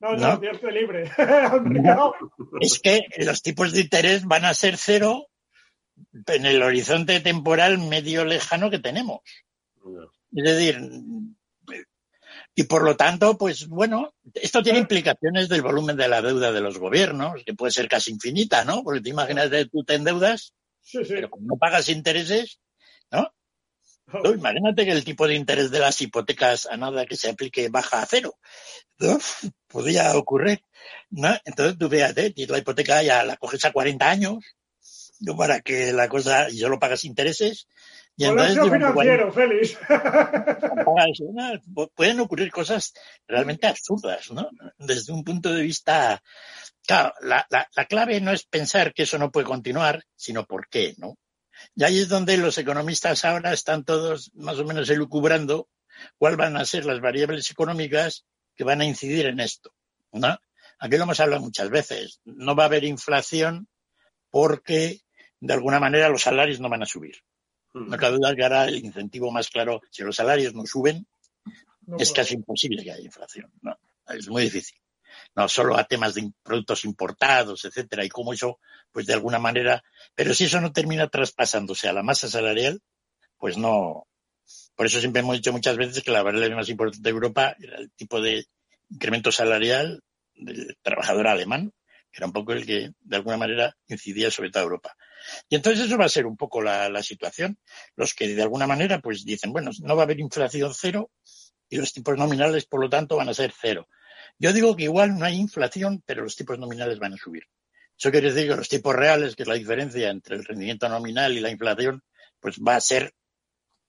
no, 0.00 0.16
no, 0.16 0.40
no 0.40 0.70
libre. 0.70 1.10
es 2.60 2.78
que 2.80 3.02
los 3.18 3.42
tipos 3.42 3.72
de 3.72 3.82
interés 3.82 4.24
van 4.24 4.44
a 4.44 4.54
ser 4.54 4.76
cero 4.76 5.28
en 6.26 6.46
el 6.46 6.62
horizonte 6.62 7.20
temporal 7.20 7.78
medio 7.78 8.24
lejano 8.24 8.70
que 8.70 8.78
tenemos. 8.78 9.20
Es 10.34 10.44
decir, 10.44 10.78
y 12.54 12.64
por 12.64 12.82
lo 12.84 12.96
tanto, 12.96 13.36
pues 13.36 13.68
bueno, 13.68 14.14
esto 14.34 14.62
tiene 14.62 14.78
implicaciones 14.78 15.48
del 15.48 15.62
volumen 15.62 15.96
de 15.96 16.08
la 16.08 16.22
deuda 16.22 16.52
de 16.52 16.60
los 16.60 16.78
gobiernos, 16.78 17.42
que 17.44 17.54
puede 17.54 17.70
ser 17.70 17.88
casi 17.88 18.12
infinita, 18.12 18.64
¿no? 18.64 18.82
Porque 18.82 19.02
te 19.02 19.10
imaginas 19.10 19.50
que 19.50 19.66
tú 19.66 19.84
te 19.84 19.94
endeudas, 19.94 20.54
pero 20.90 21.30
como 21.30 21.46
no 21.46 21.56
pagas 21.58 21.88
intereses. 21.88 22.58
Imagínate 24.34 24.84
que 24.84 24.92
el 24.92 25.04
tipo 25.04 25.26
de 25.26 25.34
interés 25.34 25.70
de 25.70 25.80
las 25.80 26.00
hipotecas 26.00 26.66
a 26.66 26.76
nada 26.76 27.06
que 27.06 27.16
se 27.16 27.28
aplique 27.28 27.68
baja 27.68 28.02
a 28.02 28.06
cero. 28.06 28.34
¿no? 28.98 29.18
Podría 29.66 30.16
ocurrir. 30.16 30.60
¿no? 31.10 31.36
Entonces 31.44 31.78
tú 31.78 31.88
fíjate, 31.88 32.30
tienes 32.30 32.50
la 32.50 32.58
hipoteca 32.58 33.02
ya 33.02 33.24
la 33.24 33.36
coges 33.36 33.64
a 33.64 33.72
40 33.72 34.08
años, 34.08 34.44
¿no? 35.20 35.36
para 35.36 35.60
que 35.60 35.92
la 35.92 36.08
cosa, 36.08 36.48
y 36.50 36.58
solo 36.58 36.78
pagas 36.78 37.04
intereses. 37.04 37.66
Y 38.18 38.24
entonces, 38.24 38.58
financiero, 38.58 39.30
Félix. 39.30 39.78
pueden 41.94 42.20
ocurrir 42.20 42.50
cosas 42.50 42.94
realmente 43.28 43.66
absurdas, 43.66 44.30
¿no? 44.30 44.48
Desde 44.78 45.12
un 45.12 45.22
punto 45.22 45.52
de 45.52 45.60
vista, 45.60 46.22
claro, 46.86 47.12
la, 47.20 47.46
la, 47.50 47.68
la 47.76 47.84
clave 47.84 48.18
no 48.22 48.32
es 48.32 48.46
pensar 48.46 48.94
que 48.94 49.02
eso 49.02 49.18
no 49.18 49.30
puede 49.30 49.44
continuar, 49.44 50.02
sino 50.14 50.46
por 50.46 50.66
qué, 50.68 50.94
¿no? 50.96 51.18
Y 51.74 51.84
ahí 51.84 51.98
es 52.00 52.08
donde 52.08 52.36
los 52.36 52.58
economistas 52.58 53.24
ahora 53.24 53.52
están 53.52 53.84
todos 53.84 54.30
más 54.34 54.58
o 54.58 54.64
menos 54.64 54.88
elucubrando 54.90 55.68
cuáles 56.18 56.38
van 56.38 56.56
a 56.56 56.64
ser 56.64 56.84
las 56.84 57.00
variables 57.00 57.50
económicas 57.50 58.24
que 58.54 58.64
van 58.64 58.80
a 58.80 58.84
incidir 58.84 59.26
en 59.26 59.40
esto. 59.40 59.74
¿no? 60.12 60.38
Aquí 60.78 60.96
lo 60.96 61.04
hemos 61.04 61.20
hablado 61.20 61.42
muchas 61.42 61.70
veces. 61.70 62.20
No 62.24 62.54
va 62.54 62.64
a 62.64 62.66
haber 62.66 62.84
inflación 62.84 63.68
porque 64.30 65.00
de 65.40 65.54
alguna 65.54 65.80
manera 65.80 66.08
los 66.08 66.22
salarios 66.22 66.60
no 66.60 66.68
van 66.68 66.82
a 66.82 66.86
subir. 66.86 67.16
Mm. 67.72 67.90
No 67.90 67.96
cabe 67.96 68.16
duda 68.16 68.34
que 68.34 68.42
ahora 68.42 68.64
el 68.66 68.84
incentivo 68.84 69.30
más 69.30 69.48
claro, 69.48 69.80
si 69.90 70.02
los 70.02 70.16
salarios 70.16 70.54
no 70.54 70.66
suben, 70.66 71.06
es 71.98 72.12
casi 72.12 72.34
imposible 72.34 72.82
que 72.82 72.92
haya 72.92 73.04
inflación. 73.04 73.52
¿no? 73.62 73.78
Es 74.08 74.28
muy 74.28 74.42
difícil. 74.42 74.78
No 75.34 75.48
solo 75.48 75.76
a 75.76 75.84
temas 75.84 76.14
de 76.14 76.30
productos 76.42 76.84
importados, 76.84 77.64
etcétera, 77.64 78.04
y 78.04 78.08
cómo 78.08 78.32
eso, 78.32 78.58
pues 78.92 79.06
de 79.06 79.14
alguna 79.14 79.38
manera, 79.38 79.82
pero 80.14 80.34
si 80.34 80.44
eso 80.44 80.60
no 80.60 80.72
termina 80.72 81.08
traspasándose 81.08 81.88
a 81.88 81.92
la 81.92 82.02
masa 82.02 82.28
salarial, 82.28 82.80
pues 83.38 83.56
no. 83.56 84.06
Por 84.74 84.86
eso 84.86 85.00
siempre 85.00 85.20
hemos 85.20 85.36
dicho 85.36 85.52
muchas 85.52 85.76
veces 85.76 86.02
que 86.02 86.10
la 86.10 86.22
variable 86.22 86.54
más 86.54 86.68
importante 86.68 87.02
de 87.02 87.10
Europa 87.10 87.56
era 87.58 87.78
el 87.78 87.90
tipo 87.92 88.20
de 88.20 88.46
incremento 88.90 89.32
salarial 89.32 90.02
del 90.34 90.76
trabajador 90.82 91.28
alemán, 91.28 91.72
que 92.12 92.18
era 92.18 92.26
un 92.26 92.32
poco 92.32 92.52
el 92.52 92.64
que 92.64 92.90
de 93.00 93.16
alguna 93.16 93.36
manera 93.36 93.76
incidía 93.88 94.30
sobre 94.30 94.50
toda 94.50 94.64
Europa. 94.64 94.94
Y 95.48 95.56
entonces 95.56 95.86
eso 95.86 95.98
va 95.98 96.04
a 96.04 96.10
ser 96.10 96.26
un 96.26 96.36
poco 96.36 96.62
la, 96.62 96.88
la 96.88 97.02
situación. 97.02 97.58
Los 97.96 98.14
que 98.14 98.28
de 98.28 98.42
alguna 98.42 98.66
manera 98.66 99.00
pues 99.00 99.24
dicen, 99.24 99.52
bueno, 99.52 99.70
no 99.82 99.96
va 99.96 100.02
a 100.02 100.04
haber 100.04 100.20
inflación 100.20 100.72
cero 100.74 101.10
y 101.68 101.76
los 101.76 101.92
tipos 101.92 102.16
nominales, 102.16 102.66
por 102.66 102.80
lo 102.80 102.88
tanto, 102.88 103.16
van 103.16 103.28
a 103.28 103.34
ser 103.34 103.52
cero. 103.58 103.88
Yo 104.38 104.52
digo 104.52 104.76
que 104.76 104.84
igual 104.84 105.18
no 105.18 105.24
hay 105.24 105.36
inflación, 105.36 106.02
pero 106.06 106.22
los 106.22 106.36
tipos 106.36 106.58
nominales 106.58 106.98
van 106.98 107.14
a 107.14 107.16
subir. 107.16 107.44
Eso 107.98 108.10
quiere 108.10 108.32
decir 108.32 108.48
que 108.48 108.56
los 108.56 108.68
tipos 108.68 108.94
reales, 108.94 109.34
que 109.34 109.42
es 109.42 109.48
la 109.48 109.54
diferencia 109.54 110.10
entre 110.10 110.36
el 110.36 110.44
rendimiento 110.44 110.88
nominal 110.88 111.32
y 111.32 111.40
la 111.40 111.50
inflación, 111.50 112.02
pues 112.40 112.56
va 112.58 112.76
a 112.76 112.80
ser 112.80 113.14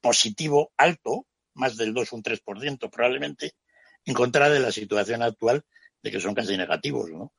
positivo 0.01 0.71
alto, 0.77 1.25
más 1.53 1.75
del 1.75 1.93
2 1.93 2.13
un 2.13 2.23
3% 2.23 2.89
probablemente, 2.89 3.53
en 4.05 4.13
contra 4.13 4.49
de 4.49 4.59
la 4.59 4.71
situación 4.71 5.21
actual 5.21 5.63
de 6.01 6.11
que 6.11 6.21
son 6.21 6.33
casi 6.33 6.55
negativos, 6.55 7.09
¿no? 7.09 7.33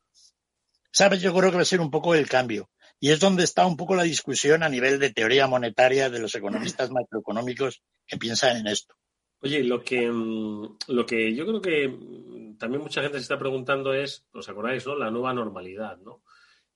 ¿Sabes? 0.90 1.20
Yo 1.20 1.34
creo 1.34 1.50
que 1.50 1.56
va 1.56 1.62
a 1.62 1.66
ser 1.66 1.80
un 1.80 1.90
poco 1.90 2.14
el 2.14 2.28
cambio. 2.28 2.70
Y 3.00 3.12
es 3.12 3.20
donde 3.20 3.44
está 3.44 3.64
un 3.64 3.76
poco 3.76 3.94
la 3.94 4.02
discusión 4.02 4.62
a 4.62 4.68
nivel 4.68 4.98
de 4.98 5.12
teoría 5.12 5.46
monetaria 5.46 6.10
de 6.10 6.18
los 6.18 6.34
economistas 6.34 6.90
macroeconómicos 6.90 7.82
que 8.06 8.18
piensan 8.18 8.56
en 8.56 8.66
esto. 8.66 8.94
Oye, 9.40 9.62
lo 9.62 9.82
que, 9.82 10.10
mm, 10.10 10.76
lo 10.88 11.06
que 11.06 11.34
yo 11.34 11.46
creo 11.46 11.60
que 11.60 11.88
mm, 11.88 12.58
también 12.58 12.82
mucha 12.82 13.02
gente 13.02 13.18
se 13.18 13.22
está 13.22 13.38
preguntando 13.38 13.92
es, 13.92 14.26
¿os 14.32 14.48
acordáis, 14.48 14.86
no? 14.86 14.96
La 14.96 15.10
nueva 15.10 15.32
normalidad, 15.32 15.98
¿no? 15.98 16.22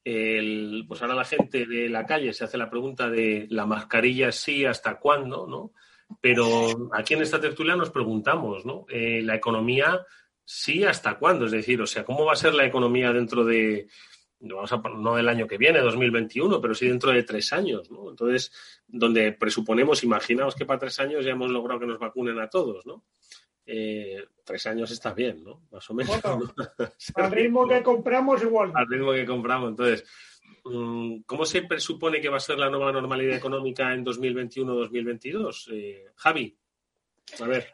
El, 0.04 0.84
pues 0.88 1.00
ahora 1.02 1.14
la 1.14 1.24
gente 1.24 1.66
de 1.66 1.88
la 1.88 2.06
calle 2.06 2.32
se 2.32 2.44
hace 2.44 2.58
la 2.58 2.70
pregunta 2.70 3.08
de 3.08 3.46
la 3.50 3.66
mascarilla 3.66 4.32
sí, 4.32 4.64
hasta 4.64 4.98
cuándo, 4.98 5.46
¿no? 5.46 5.72
Pero 6.20 6.90
aquí 6.92 7.14
en 7.14 7.22
esta 7.22 7.40
tertulia 7.40 7.76
nos 7.76 7.90
preguntamos, 7.90 8.64
¿no? 8.66 8.84
Eh, 8.88 9.22
la 9.22 9.34
economía 9.34 10.04
sí, 10.44 10.84
hasta 10.84 11.18
cuándo, 11.18 11.46
es 11.46 11.52
decir, 11.52 11.80
o 11.80 11.86
sea, 11.86 12.04
¿cómo 12.04 12.24
va 12.24 12.32
a 12.32 12.36
ser 12.36 12.54
la 12.54 12.66
economía 12.66 13.12
dentro 13.12 13.44
de, 13.44 13.88
vamos 14.42 14.72
a, 14.72 14.76
no 14.78 15.18
el 15.18 15.28
año 15.28 15.46
que 15.46 15.58
viene, 15.58 15.80
2021, 15.80 16.60
pero 16.60 16.74
sí 16.74 16.88
dentro 16.88 17.12
de 17.12 17.22
tres 17.22 17.52
años, 17.52 17.90
¿no? 17.90 18.10
Entonces, 18.10 18.52
donde 18.86 19.32
presuponemos, 19.32 20.02
imaginaos 20.02 20.54
que 20.54 20.66
para 20.66 20.80
tres 20.80 20.98
años 21.00 21.24
ya 21.24 21.32
hemos 21.32 21.50
logrado 21.50 21.80
que 21.80 21.86
nos 21.86 21.98
vacunen 21.98 22.38
a 22.40 22.48
todos, 22.48 22.84
¿no? 22.86 23.04
Eh, 23.64 24.24
tres 24.44 24.66
años 24.66 24.90
está 24.90 25.14
bien, 25.14 25.44
¿no? 25.44 25.62
Más 25.70 25.88
o 25.90 25.94
menos. 25.94 26.20
al 27.14 27.30
ritmo 27.30 27.68
que 27.68 27.82
compramos 27.82 28.42
igual. 28.42 28.72
Al 28.74 28.88
ritmo 28.88 29.12
que 29.12 29.24
compramos. 29.24 29.70
Entonces, 29.70 30.04
mm, 30.64 31.20
¿cómo 31.24 31.44
se 31.44 31.62
presupone 31.62 32.20
que 32.20 32.28
va 32.28 32.38
a 32.38 32.40
ser 32.40 32.58
la 32.58 32.70
nueva 32.70 32.90
normalidad 32.90 33.36
económica 33.36 33.92
en 33.94 34.04
2021-2022? 34.04 35.68
Eh, 35.72 36.06
Javi. 36.16 36.56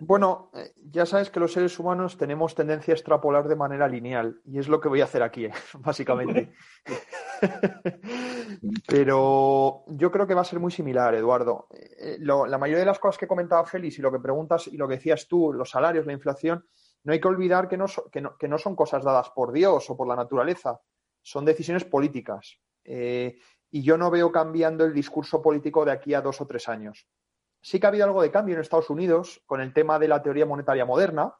Bueno, 0.00 0.50
eh, 0.54 0.72
ya 0.76 1.04
sabes 1.04 1.30
que 1.30 1.40
los 1.40 1.52
seres 1.52 1.78
humanos 1.78 2.16
tenemos 2.16 2.54
tendencia 2.54 2.92
a 2.92 2.96
extrapolar 2.96 3.48
de 3.48 3.56
manera 3.56 3.88
lineal 3.88 4.40
y 4.44 4.58
es 4.58 4.68
lo 4.68 4.80
que 4.80 4.88
voy 4.88 5.00
a 5.00 5.04
hacer 5.04 5.22
aquí, 5.22 5.46
eh, 5.46 5.52
básicamente. 5.80 6.52
Pero 8.86 9.84
yo 9.88 10.10
creo 10.10 10.26
que 10.26 10.34
va 10.34 10.42
a 10.42 10.44
ser 10.44 10.60
muy 10.60 10.70
similar, 10.70 11.14
Eduardo. 11.14 11.66
Eh, 11.70 12.18
la 12.20 12.58
mayoría 12.58 12.80
de 12.80 12.86
las 12.86 12.98
cosas 12.98 13.18
que 13.18 13.26
comentaba 13.26 13.64
Félix 13.64 13.98
y 13.98 14.02
lo 14.02 14.12
que 14.12 14.20
preguntas 14.20 14.68
y 14.68 14.76
lo 14.76 14.86
que 14.86 14.96
decías 14.96 15.26
tú, 15.26 15.52
los 15.52 15.70
salarios, 15.70 16.06
la 16.06 16.12
inflación, 16.12 16.66
no 17.04 17.12
hay 17.12 17.20
que 17.20 17.28
olvidar 17.28 17.68
que 17.68 17.76
no, 17.76 17.86
que 18.38 18.48
no, 18.48 18.58
son 18.58 18.76
cosas 18.76 19.02
dadas 19.02 19.30
por 19.30 19.52
Dios 19.52 19.88
o 19.88 19.96
por 19.96 20.08
la 20.08 20.16
naturaleza, 20.16 20.80
son 21.22 21.44
decisiones 21.44 21.84
políticas. 21.84 22.58
y 22.84 23.82
yo 23.82 23.98
no 23.98 24.10
veo 24.10 24.32
cambiando 24.32 24.84
el 24.84 24.94
discurso 24.94 25.40
político 25.40 25.84
de 25.84 25.92
aquí 25.92 26.14
a 26.14 26.20
dos 26.20 26.40
o 26.40 26.46
tres 26.46 26.68
años. 26.68 27.06
Sí 27.60 27.80
que 27.80 27.86
ha 27.86 27.88
habido 27.88 28.04
algo 28.04 28.22
de 28.22 28.30
cambio 28.30 28.54
en 28.54 28.60
Estados 28.60 28.90
Unidos 28.90 29.42
con 29.46 29.60
el 29.60 29.72
tema 29.72 29.98
de 29.98 30.08
la 30.08 30.22
teoría 30.22 30.46
monetaria 30.46 30.84
moderna, 30.84 31.34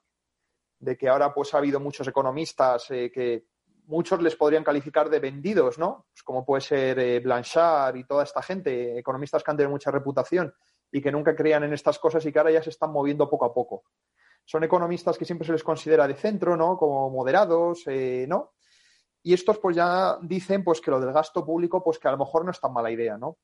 de 0.79 0.97
que 0.97 1.09
ahora 1.09 1.33
pues 1.33 1.55
ha 1.55 1.59
habido 1.59 1.81
muchos 1.81 2.07
economistas 2.09 2.91
eh, 2.91 3.11
que 3.13 3.47
muchos 3.87 4.23
les 4.23 4.37
podrían 4.37 4.63
calificar 4.63 5.09
de 5.09 5.19
vendidos, 5.19 5.79
¿no? 5.79 6.07
Pues 6.13 6.23
como 6.23 6.45
puede 6.45 6.61
ser 6.61 6.99
eh, 6.99 7.21
Blanchard 7.21 7.97
y 7.97 8.05
toda 8.05 8.25
esta 8.25 8.43
gente, 8.43 8.99
economistas 8.99 9.43
que 9.43 9.51
han 9.51 9.57
tenido 9.57 9.71
mucha 9.71 9.91
reputación 9.91 10.55
y 10.93 11.01
que 11.01 11.11
nunca 11.11 11.35
creían 11.35 11.65
en 11.65 11.73
estas 11.73 11.99
cosas 11.99 12.25
y 12.27 12.33
que 12.33 12.39
ahora 12.39 12.51
ya 12.51 12.63
se 12.63 12.71
están 12.71 12.93
moviendo 12.93 13.29
poco 13.29 13.47
a 13.47 13.53
poco. 13.53 13.85
Son 14.45 14.63
economistas 14.63 15.19
que 15.19 15.25
siempre 15.25 15.47
se 15.47 15.53
les 15.53 15.65
considera 15.65 16.07
de 16.07 16.15
centro, 16.15 16.57
¿no? 16.57 16.77
Como 16.77 17.11
moderados, 17.11 17.83
eh, 17.87 18.27
¿no? 18.29 18.53
Y 19.23 19.35
estos 19.35 19.59
pues 19.59 19.77
ya 19.77 20.19
dicen 20.23 20.63
pues 20.63 20.81
que 20.81 20.91
lo 20.91 21.01
del 21.01 21.13
gasto 21.13 21.45
público 21.45 21.83
pues 21.83 21.99
que 21.99 22.09
a 22.09 22.13
lo 22.13 22.19
mejor 22.19 22.45
no 22.45 22.51
es 22.51 22.61
tan 22.61 22.73
mala 22.73 22.91
idea, 22.91 23.19
¿no? 23.19 23.39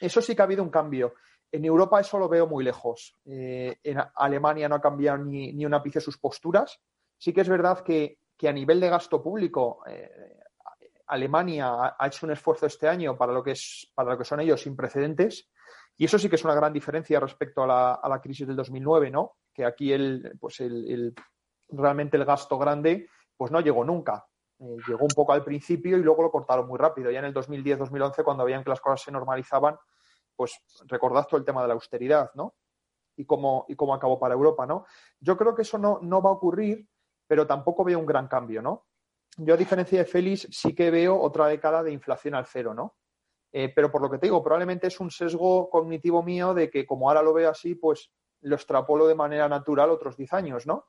Eso 0.00 0.20
sí 0.20 0.34
que 0.34 0.42
ha 0.42 0.44
habido 0.44 0.62
un 0.62 0.70
cambio. 0.70 1.14
En 1.52 1.64
Europa 1.64 2.00
eso 2.00 2.18
lo 2.18 2.28
veo 2.28 2.46
muy 2.46 2.64
lejos. 2.64 3.14
Eh, 3.24 3.78
en 3.82 3.98
Alemania 4.16 4.68
no 4.68 4.76
ha 4.76 4.80
cambiado 4.80 5.18
ni, 5.18 5.52
ni 5.52 5.64
un 5.64 5.74
ápice 5.74 6.00
sus 6.00 6.18
posturas. 6.18 6.80
Sí 7.18 7.32
que 7.32 7.40
es 7.40 7.48
verdad 7.48 7.80
que, 7.80 8.18
a 8.46 8.52
nivel 8.52 8.80
de 8.80 8.90
gasto 8.90 9.22
público, 9.22 9.82
eh, 9.86 10.38
Alemania 11.06 11.94
ha, 11.98 12.06
hecho 12.06 12.26
un 12.26 12.32
esfuerzo 12.32 12.66
este 12.66 12.88
año 12.88 13.16
para 13.16 13.32
lo 13.32 13.42
que 13.42 13.52
es, 13.52 13.90
para 13.94 14.10
lo 14.10 14.18
que 14.18 14.24
son 14.24 14.40
ellos 14.40 14.60
sin 14.60 14.76
precedentes. 14.76 15.48
Y 15.96 16.04
eso 16.04 16.18
sí 16.18 16.28
que 16.28 16.36
es 16.36 16.44
una 16.44 16.54
gran 16.54 16.72
diferencia 16.72 17.20
respecto 17.20 17.62
a 17.62 17.66
la, 17.66 17.94
a 17.94 18.08
la 18.08 18.20
crisis 18.20 18.46
del 18.46 18.56
2009, 18.56 19.10
¿no? 19.10 19.36
Que 19.54 19.64
aquí 19.64 19.92
el, 19.92 20.36
pues 20.38 20.60
el, 20.60 21.14
realmente 21.68 22.16
el 22.16 22.24
gasto 22.24 22.58
grande 22.58 23.08
pues 23.36 23.50
no 23.50 23.60
llegó 23.60 23.84
nunca. 23.84 24.26
Eh, 24.58 24.76
llegó 24.86 25.02
un 25.02 25.14
poco 25.14 25.32
al 25.32 25.44
principio 25.44 25.96
y 25.96 26.02
luego 26.02 26.22
lo 26.22 26.30
cortaron 26.30 26.66
muy 26.66 26.78
rápido. 26.78 27.10
Ya 27.10 27.20
en 27.20 27.26
el 27.26 27.34
2010-2011, 27.34 28.24
cuando 28.24 28.44
veían 28.44 28.64
que 28.64 28.70
las 28.70 28.80
cosas 28.80 29.02
se 29.02 29.12
normalizaban, 29.12 29.76
pues 30.36 30.60
recordad 30.86 31.26
todo 31.26 31.38
el 31.38 31.44
tema 31.44 31.62
de 31.62 31.68
la 31.68 31.74
austeridad, 31.74 32.30
¿no? 32.34 32.54
Y 33.16 33.24
cómo, 33.24 33.64
y 33.68 33.74
cómo 33.74 33.94
acabó 33.94 34.18
para 34.18 34.34
Europa, 34.34 34.66
¿no? 34.66 34.84
Yo 35.18 35.36
creo 35.36 35.54
que 35.54 35.62
eso 35.62 35.78
no, 35.78 35.98
no 36.02 36.20
va 36.20 36.30
a 36.30 36.34
ocurrir, 36.34 36.86
pero 37.26 37.46
tampoco 37.46 37.82
veo 37.82 37.98
un 37.98 38.06
gran 38.06 38.28
cambio, 38.28 38.60
¿no? 38.60 38.86
Yo, 39.38 39.54
a 39.54 39.56
diferencia 39.56 39.98
de 39.98 40.04
Félix, 40.04 40.48
sí 40.50 40.74
que 40.74 40.90
veo 40.90 41.20
otra 41.20 41.46
década 41.48 41.82
de 41.82 41.92
inflación 41.92 42.34
al 42.34 42.46
cero, 42.46 42.74
¿no? 42.74 42.96
Eh, 43.52 43.72
pero 43.74 43.90
por 43.90 44.02
lo 44.02 44.10
que 44.10 44.18
te 44.18 44.26
digo, 44.26 44.42
probablemente 44.42 44.86
es 44.86 45.00
un 45.00 45.10
sesgo 45.10 45.70
cognitivo 45.70 46.22
mío 46.22 46.52
de 46.52 46.70
que 46.70 46.84
como 46.84 47.08
ahora 47.08 47.22
lo 47.22 47.32
veo 47.32 47.50
así, 47.50 47.74
pues 47.74 48.10
lo 48.42 48.54
extrapolo 48.54 49.06
de 49.06 49.14
manera 49.14 49.48
natural 49.48 49.90
otros 49.90 50.16
10 50.16 50.32
años, 50.34 50.66
¿no? 50.66 50.86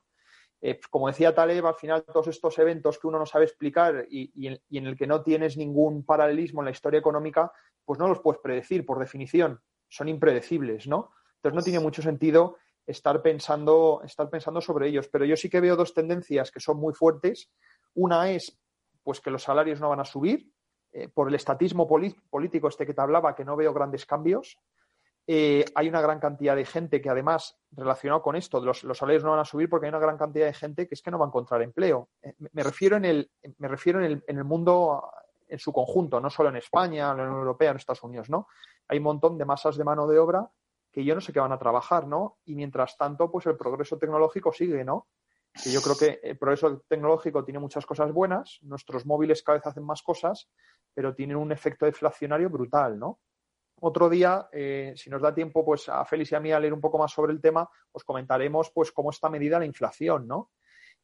Eh, 0.60 0.80
como 0.90 1.06
decía 1.06 1.34
Taleb, 1.34 1.66
al 1.66 1.76
final 1.76 2.04
todos 2.04 2.26
estos 2.26 2.58
eventos 2.58 2.98
que 2.98 3.06
uno 3.06 3.18
no 3.18 3.26
sabe 3.26 3.44
explicar 3.44 4.06
y, 4.10 4.46
en, 4.46 4.86
el 4.86 4.96
que 4.96 5.06
no 5.06 5.22
tienes 5.22 5.56
ningún 5.56 6.04
paralelismo 6.04 6.60
en 6.60 6.66
la 6.66 6.72
historia 6.72 6.98
económica, 6.98 7.52
pues 7.88 7.98
no 7.98 8.06
los 8.06 8.20
puedes 8.20 8.42
predecir 8.42 8.84
por 8.84 8.98
definición, 8.98 9.62
son 9.88 10.10
impredecibles, 10.10 10.86
¿no? 10.86 11.10
Entonces 11.36 11.56
no 11.56 11.62
tiene 11.62 11.80
mucho 11.80 12.02
sentido 12.02 12.58
estar 12.86 13.22
pensando, 13.22 14.02
estar 14.04 14.28
pensando 14.28 14.60
sobre 14.60 14.88
ellos. 14.88 15.08
Pero 15.08 15.24
yo 15.24 15.36
sí 15.36 15.48
que 15.48 15.62
veo 15.62 15.74
dos 15.74 15.94
tendencias 15.94 16.50
que 16.50 16.60
son 16.60 16.76
muy 16.76 16.92
fuertes. 16.92 17.50
Una 17.94 18.30
es 18.30 18.60
pues 19.02 19.22
que 19.22 19.30
los 19.30 19.42
salarios 19.42 19.80
no 19.80 19.88
van 19.88 20.00
a 20.00 20.04
subir, 20.04 20.52
eh, 20.92 21.08
por 21.08 21.28
el 21.28 21.34
estatismo 21.34 21.88
político 21.88 22.68
este 22.68 22.84
que 22.84 22.92
te 22.92 23.00
hablaba, 23.00 23.34
que 23.34 23.46
no 23.46 23.56
veo 23.56 23.72
grandes 23.72 24.04
cambios. 24.04 24.58
Eh, 25.26 25.64
hay 25.74 25.88
una 25.88 26.02
gran 26.02 26.20
cantidad 26.20 26.56
de 26.56 26.66
gente 26.66 27.00
que 27.00 27.08
además, 27.08 27.58
relacionado 27.70 28.22
con 28.22 28.36
esto, 28.36 28.60
los, 28.60 28.80
salarios 28.80 29.24
no 29.24 29.30
van 29.30 29.40
a 29.40 29.44
subir 29.46 29.68
porque 29.70 29.86
hay 29.86 29.90
una 29.90 29.98
gran 29.98 30.18
cantidad 30.18 30.44
de 30.44 30.54
gente 30.54 30.86
que 30.86 30.94
es 30.94 31.00
que 31.00 31.10
no 31.10 31.18
va 31.18 31.24
a 31.24 31.28
encontrar 31.28 31.62
empleo. 31.62 32.10
Eh, 32.22 32.34
me 32.52 32.62
refiero 32.62 32.96
en 32.96 33.04
el, 33.04 33.30
me 33.58 33.68
refiero 33.68 34.02
en 34.02 34.22
el, 34.26 34.44
mundo 34.44 35.10
en 35.48 35.58
su 35.58 35.72
conjunto, 35.72 36.20
no 36.20 36.30
solo 36.30 36.50
en 36.50 36.56
España, 36.56 37.10
en 37.10 37.16
la 37.16 37.22
Unión 37.24 37.38
Europea, 37.40 37.70
en 37.70 37.76
Estados 37.76 38.02
Unidos, 38.02 38.30
¿no? 38.30 38.48
Hay 38.88 38.98
un 38.98 39.04
montón 39.04 39.38
de 39.38 39.44
masas 39.44 39.76
de 39.76 39.84
mano 39.84 40.06
de 40.06 40.18
obra 40.18 40.50
que 40.90 41.04
yo 41.04 41.14
no 41.14 41.20
sé 41.20 41.32
qué 41.32 41.40
van 41.40 41.52
a 41.52 41.58
trabajar, 41.58 42.06
¿no? 42.06 42.38
Y 42.44 42.54
mientras 42.54 42.96
tanto, 42.96 43.30
pues 43.30 43.46
el 43.46 43.56
progreso 43.56 43.98
tecnológico 43.98 44.52
sigue, 44.52 44.84
¿no? 44.84 45.08
Que 45.52 45.70
yo 45.70 45.80
creo 45.80 45.96
que 45.96 46.20
el 46.22 46.38
progreso 46.38 46.82
tecnológico 46.88 47.44
tiene 47.44 47.58
muchas 47.58 47.84
cosas 47.86 48.12
buenas, 48.12 48.58
nuestros 48.62 49.06
móviles 49.06 49.42
cada 49.42 49.58
vez 49.58 49.66
hacen 49.66 49.84
más 49.84 50.02
cosas, 50.02 50.48
pero 50.94 51.14
tienen 51.14 51.36
un 51.36 51.52
efecto 51.52 51.86
deflacionario 51.86 52.50
brutal, 52.50 52.98
¿no? 52.98 53.20
Otro 53.80 54.08
día, 54.08 54.48
eh, 54.50 54.92
si 54.96 55.08
nos 55.08 55.22
da 55.22 55.32
tiempo, 55.32 55.64
pues 55.64 55.88
a 55.88 56.04
Félix 56.04 56.32
y 56.32 56.34
a 56.34 56.40
mí 56.40 56.50
a 56.50 56.58
leer 56.58 56.74
un 56.74 56.80
poco 56.80 56.98
más 56.98 57.12
sobre 57.12 57.32
el 57.32 57.40
tema, 57.40 57.68
os 57.92 58.02
comentaremos 58.02 58.72
pues 58.72 58.90
cómo 58.90 59.10
está 59.10 59.28
medida 59.28 59.58
la 59.58 59.66
inflación, 59.66 60.26
¿no? 60.26 60.50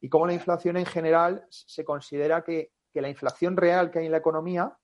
Y 0.01 0.09
cómo 0.09 0.27
la 0.27 0.33
inflación 0.33 0.75
en 0.75 0.85
general 0.85 1.45
se 1.49 1.85
considera 1.85 2.43
que, 2.43 2.73
la 3.01 3.09
inflación 3.09 3.57
real 3.57 3.91
que 3.91 3.99
hay 3.99 4.05
en 4.05 4.11
la 4.11 4.17
economía 4.17 4.77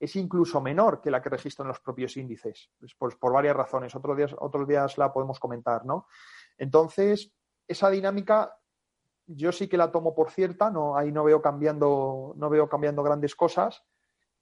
es 0.00 0.14
incluso 0.16 0.60
menor 0.60 1.00
que 1.00 1.10
la 1.10 1.20
que 1.20 1.28
registran 1.28 1.68
los 1.68 1.80
propios 1.80 2.16
índices, 2.16 2.70
pues 2.98 3.16
por 3.16 3.32
varias 3.32 3.56
razones. 3.56 3.94
Otros 3.94 4.16
días, 4.16 4.34
otros 4.38 4.68
días 4.68 4.96
la 4.96 5.12
podemos 5.12 5.40
comentar, 5.40 5.84
¿no? 5.84 6.06
Entonces, 6.56 7.32
esa 7.66 7.90
dinámica 7.90 8.58
yo 9.28 9.52
sí 9.52 9.68
que 9.68 9.76
la 9.76 9.92
tomo 9.92 10.14
por 10.14 10.30
cierta, 10.30 10.70
no, 10.70 10.96
ahí 10.96 11.12
no 11.12 11.22
veo 11.22 11.42
cambiando, 11.42 12.32
no 12.36 12.48
veo 12.48 12.68
cambiando 12.68 13.02
grandes 13.02 13.34
cosas 13.34 13.84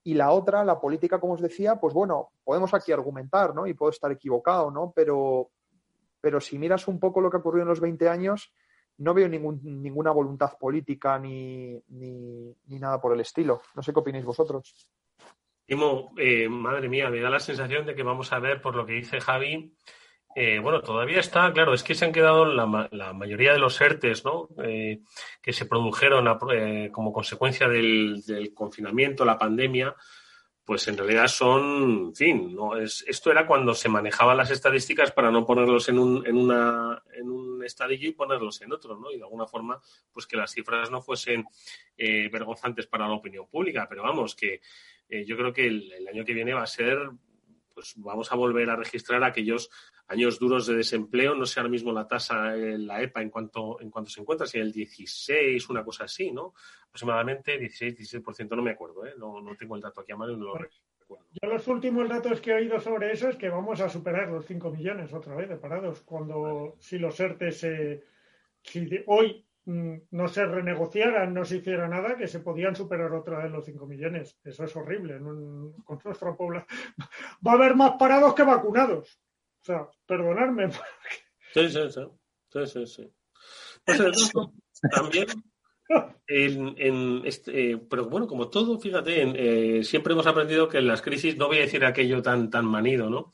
Y 0.05 0.15
la 0.15 0.31
otra, 0.31 0.65
la 0.65 0.81
política, 0.81 1.19
como 1.19 1.33
os 1.33 1.41
decía, 1.41 1.81
pues 1.81 1.93
bueno, 1.93 2.31
podemos 2.45 2.73
aquí 2.73 2.93
argumentar, 2.93 3.53
¿no? 3.53 3.67
Y 3.67 3.75
puedo 3.75 3.91
estar 3.91 4.13
equivocado, 4.13 4.71
¿no? 4.71 4.93
Pero, 4.95 5.51
pero 6.21 6.41
si 6.41 6.59
miras 6.59 6.87
un 6.87 7.01
poco 7.01 7.21
lo 7.21 7.29
que 7.29 7.39
ha 7.39 7.41
ocurrido 7.41 7.63
en 7.63 7.69
los 7.71 7.81
20 7.81 8.09
años, 8.09 8.55
no 8.99 9.15
veo 9.15 9.29
ningún, 9.29 9.61
ninguna 9.83 10.11
voluntad 10.11 10.57
política 10.59 11.19
ni, 11.19 11.81
ni, 11.89 12.79
nada 12.79 13.01
por 13.01 13.15
el 13.15 13.21
estilo. 13.21 13.63
No 13.75 13.83
sé 13.83 13.93
qué 13.93 14.01
opináis 14.01 14.25
vosotros. 14.25 14.89
Timo, 15.65 16.13
eh, 16.17 16.49
madre 16.49 16.89
mía, 16.89 17.11
me 17.11 17.21
da 17.21 17.31
la 17.31 17.41
sensación 17.41 17.87
de 17.87 17.95
que 17.95 18.03
vamos 18.03 18.33
a 18.33 18.39
ver, 18.39 18.61
por 18.61 18.77
lo 18.77 18.87
que 18.87 18.93
dice 18.93 19.21
Javi, 19.21 19.75
eh, 20.39 20.59
bueno, 20.59 20.83
todavía 20.83 21.19
está, 21.19 21.51
claro, 21.55 21.73
es 21.73 21.83
que 21.83 21.95
se 21.95 22.05
han 22.05 22.13
quedado 22.13 22.45
la, 22.45 22.89
la 22.93 23.15
mayoría 23.15 23.55
de 23.55 23.59
los 23.59 23.81
ERTES, 23.81 24.23
¿no? 24.27 24.51
Eh, 24.63 25.01
que 25.41 25.55
se 25.55 25.65
produjeron 25.65 26.29
eh, 26.53 26.91
como 26.93 27.11
consecuencia 27.11 27.67
del, 27.69 28.53
confinamiento, 28.55 29.25
la 29.25 29.39
pandemia, 29.39 29.97
pues 30.67 30.87
en 30.89 30.99
realidad 30.99 31.29
son, 31.29 32.09
en 32.09 32.15
fin, 32.15 32.55
no 32.55 32.77
es, 32.77 33.03
esto 33.07 33.31
era 33.31 33.47
cuando 33.47 33.73
se 33.73 33.89
manejaban 33.89 34.37
las 34.37 34.51
estadísticas 34.51 35.13
para 35.13 35.31
no 35.31 35.47
ponerlos 35.47 35.89
en 35.89 35.99
un, 35.99 36.27
en 36.27 36.37
una, 36.37 37.03
en 37.15 37.31
un 37.31 37.65
estadillo 37.65 38.09
y 38.09 38.13
ponerlos 38.13 38.61
en 38.61 38.73
otro, 38.73 38.99
¿no? 38.99 39.11
Y 39.11 39.17
de 39.17 39.23
alguna 39.23 39.47
forma, 39.47 39.81
pues 40.13 40.27
que 40.27 40.37
las 40.37 40.53
cifras 40.53 40.91
no 40.91 41.01
fuesen 41.01 41.47
vergonzantes 41.97 42.87
para 42.87 43.09
la 43.09 43.15
opinión 43.15 43.47
pública, 43.47 43.87
pero 43.89 44.03
vamos, 44.03 44.35
que 44.35 44.61
yo 45.09 45.37
creo 45.37 45.53
que 45.53 45.67
el 45.69 46.09
año 46.13 46.25
que 46.25 46.35
viene 46.35 46.53
va 46.53 46.65
a 46.65 46.67
ser 46.67 47.11
pues 47.77 47.93
vamos 47.99 48.33
a 48.33 48.37
volver 48.37 48.71
a 48.71 48.77
registrar 48.77 49.23
aquellos 49.23 49.69
años 50.09 50.39
duros 50.39 50.67
de 50.67 50.77
desempleo. 50.77 51.35
No 51.35 51.47
sé 51.47 51.61
ahora 51.61 51.71
mismo 51.71 51.93
la 51.93 52.07
tasa 52.07 52.57
en 52.57 52.87
la 52.87 53.03
EPA 53.03 53.23
en 53.23 53.31
cuanto, 53.31 53.81
en 53.81 53.91
cuanto 53.91 54.11
se 54.11 54.21
encuentra, 54.21 54.47
si 54.47 54.59
el 54.59 54.73
16, 54.73 55.69
una 55.71 55.85
cosa 55.85 56.05
así, 56.05 56.31
¿no? 56.33 56.55
Aproximadamente 56.89 57.59
16, 57.59 58.23
16%, 58.23 58.57
no 58.57 58.63
me 58.63 58.73
acuerdo, 58.73 59.07
¿eh? 59.07 59.15
No, 59.19 59.41
no 59.41 59.57
tengo 59.57 59.77
el 59.77 59.83
dato 59.83 60.01
aquí 60.01 60.13
a 60.13 60.17
mano 60.17 60.33
y 60.33 60.37
no 60.37 60.45
lo 60.47 60.55
recuerdo. 60.55 61.27
Yo 61.41 61.49
los 61.49 61.69
últimos 61.69 62.09
datos 62.09 62.41
que 62.41 62.51
he 62.51 62.55
oído 62.55 62.81
sobre 62.81 63.13
eso 63.13 63.29
es 63.29 63.37
que 63.37 63.49
vamos 63.49 63.81
a 63.81 63.89
superar 63.89 64.29
los 64.29 64.45
5 64.47 64.71
millones 64.71 65.13
otra 65.13 65.37
vez 65.37 65.49
de 65.49 65.57
parados. 65.57 66.01
Cuando, 66.01 66.77
si 66.81 66.99
los 66.99 67.19
ERTE 67.21 67.53
se, 67.53 68.03
si 68.63 68.89
hoy 69.07 69.47
Mm, 69.69 69.97
no 70.13 70.29
se 70.29 70.47
renegociaran, 70.47 71.35
no 71.35 71.45
se 71.45 71.57
hiciera 71.57 71.89
nada, 71.89 72.17
que 72.17 72.29
se 72.29 72.39
podían 72.39 72.77
superar 72.77 73.13
otra 73.13 73.39
vez 73.39 73.51
los 73.51 73.65
5 73.65 73.85
millones. 73.85 74.39
Eso 74.45 74.65
es 74.65 74.77
horrible. 74.77 75.19
Con 75.19 76.01
nuestra 76.05 76.37
población 76.37 76.69
va 77.47 77.53
a 77.53 77.55
haber 77.55 77.75
más 77.75 77.93
parados 77.99 78.35
que 78.35 78.45
vacunados. 78.45 79.21
Sea, 79.67 79.89
sí. 82.87 82.87
sí, 82.87 83.13
pues, 83.85 84.33
también 84.95 85.27
en, 86.29 87.23
este, 87.25 87.73
eh, 87.73 87.79
pero 87.91 88.09
bueno, 88.09 88.29
como 88.29 88.49
todo, 88.49 88.79
fíjate, 88.79 89.79
eh, 89.79 89.83
siempre 89.83 90.13
hemos 90.13 90.27
aprendido 90.29 90.69
que 90.69 90.79
en 90.79 90.87
las 90.87 91.03
crisis, 91.03 91.37
no 91.37 91.49
voy 91.49 91.59
a 91.59 91.63
decir 91.63 91.85
aquello 91.85 92.23
tan, 92.23 92.49
tan 92.49 92.65
manido, 92.65 93.11
¿no? 93.11 93.33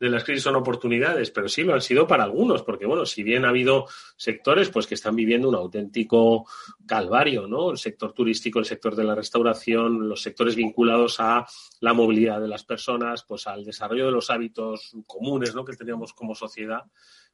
De 0.00 0.08
las 0.08 0.24
crisis 0.24 0.44
son 0.44 0.56
oportunidades, 0.56 1.30
pero 1.30 1.48
sí 1.48 1.62
lo 1.62 1.74
han 1.74 1.80
sido 1.80 2.06
para 2.06 2.24
algunos, 2.24 2.62
porque 2.62 2.86
bueno, 2.86 3.04
si 3.04 3.22
bien 3.22 3.44
ha 3.44 3.48
habido 3.48 3.86
sectores 4.16 4.68
pues 4.70 4.86
que 4.86 4.94
están 4.94 5.16
viviendo 5.16 5.48
un 5.48 5.54
auténtico 5.54 6.46
calvario, 6.86 7.46
¿no? 7.46 7.70
El 7.70 7.78
sector 7.78 8.12
turístico, 8.12 8.58
el 8.58 8.64
sector 8.64 8.94
de 8.94 9.04
la 9.04 9.14
restauración, 9.14 10.08
los 10.08 10.22
sectores 10.22 10.54
vinculados 10.54 11.18
a 11.20 11.46
la 11.80 11.92
movilidad 11.92 12.40
de 12.40 12.48
las 12.48 12.64
personas, 12.64 13.24
pues 13.24 13.46
al 13.46 13.64
desarrollo 13.64 14.06
de 14.06 14.12
los 14.12 14.30
hábitos 14.30 14.92
comunes, 15.06 15.54
¿no? 15.54 15.64
que 15.64 15.76
teníamos 15.76 16.12
como 16.12 16.34
sociedad, 16.34 16.82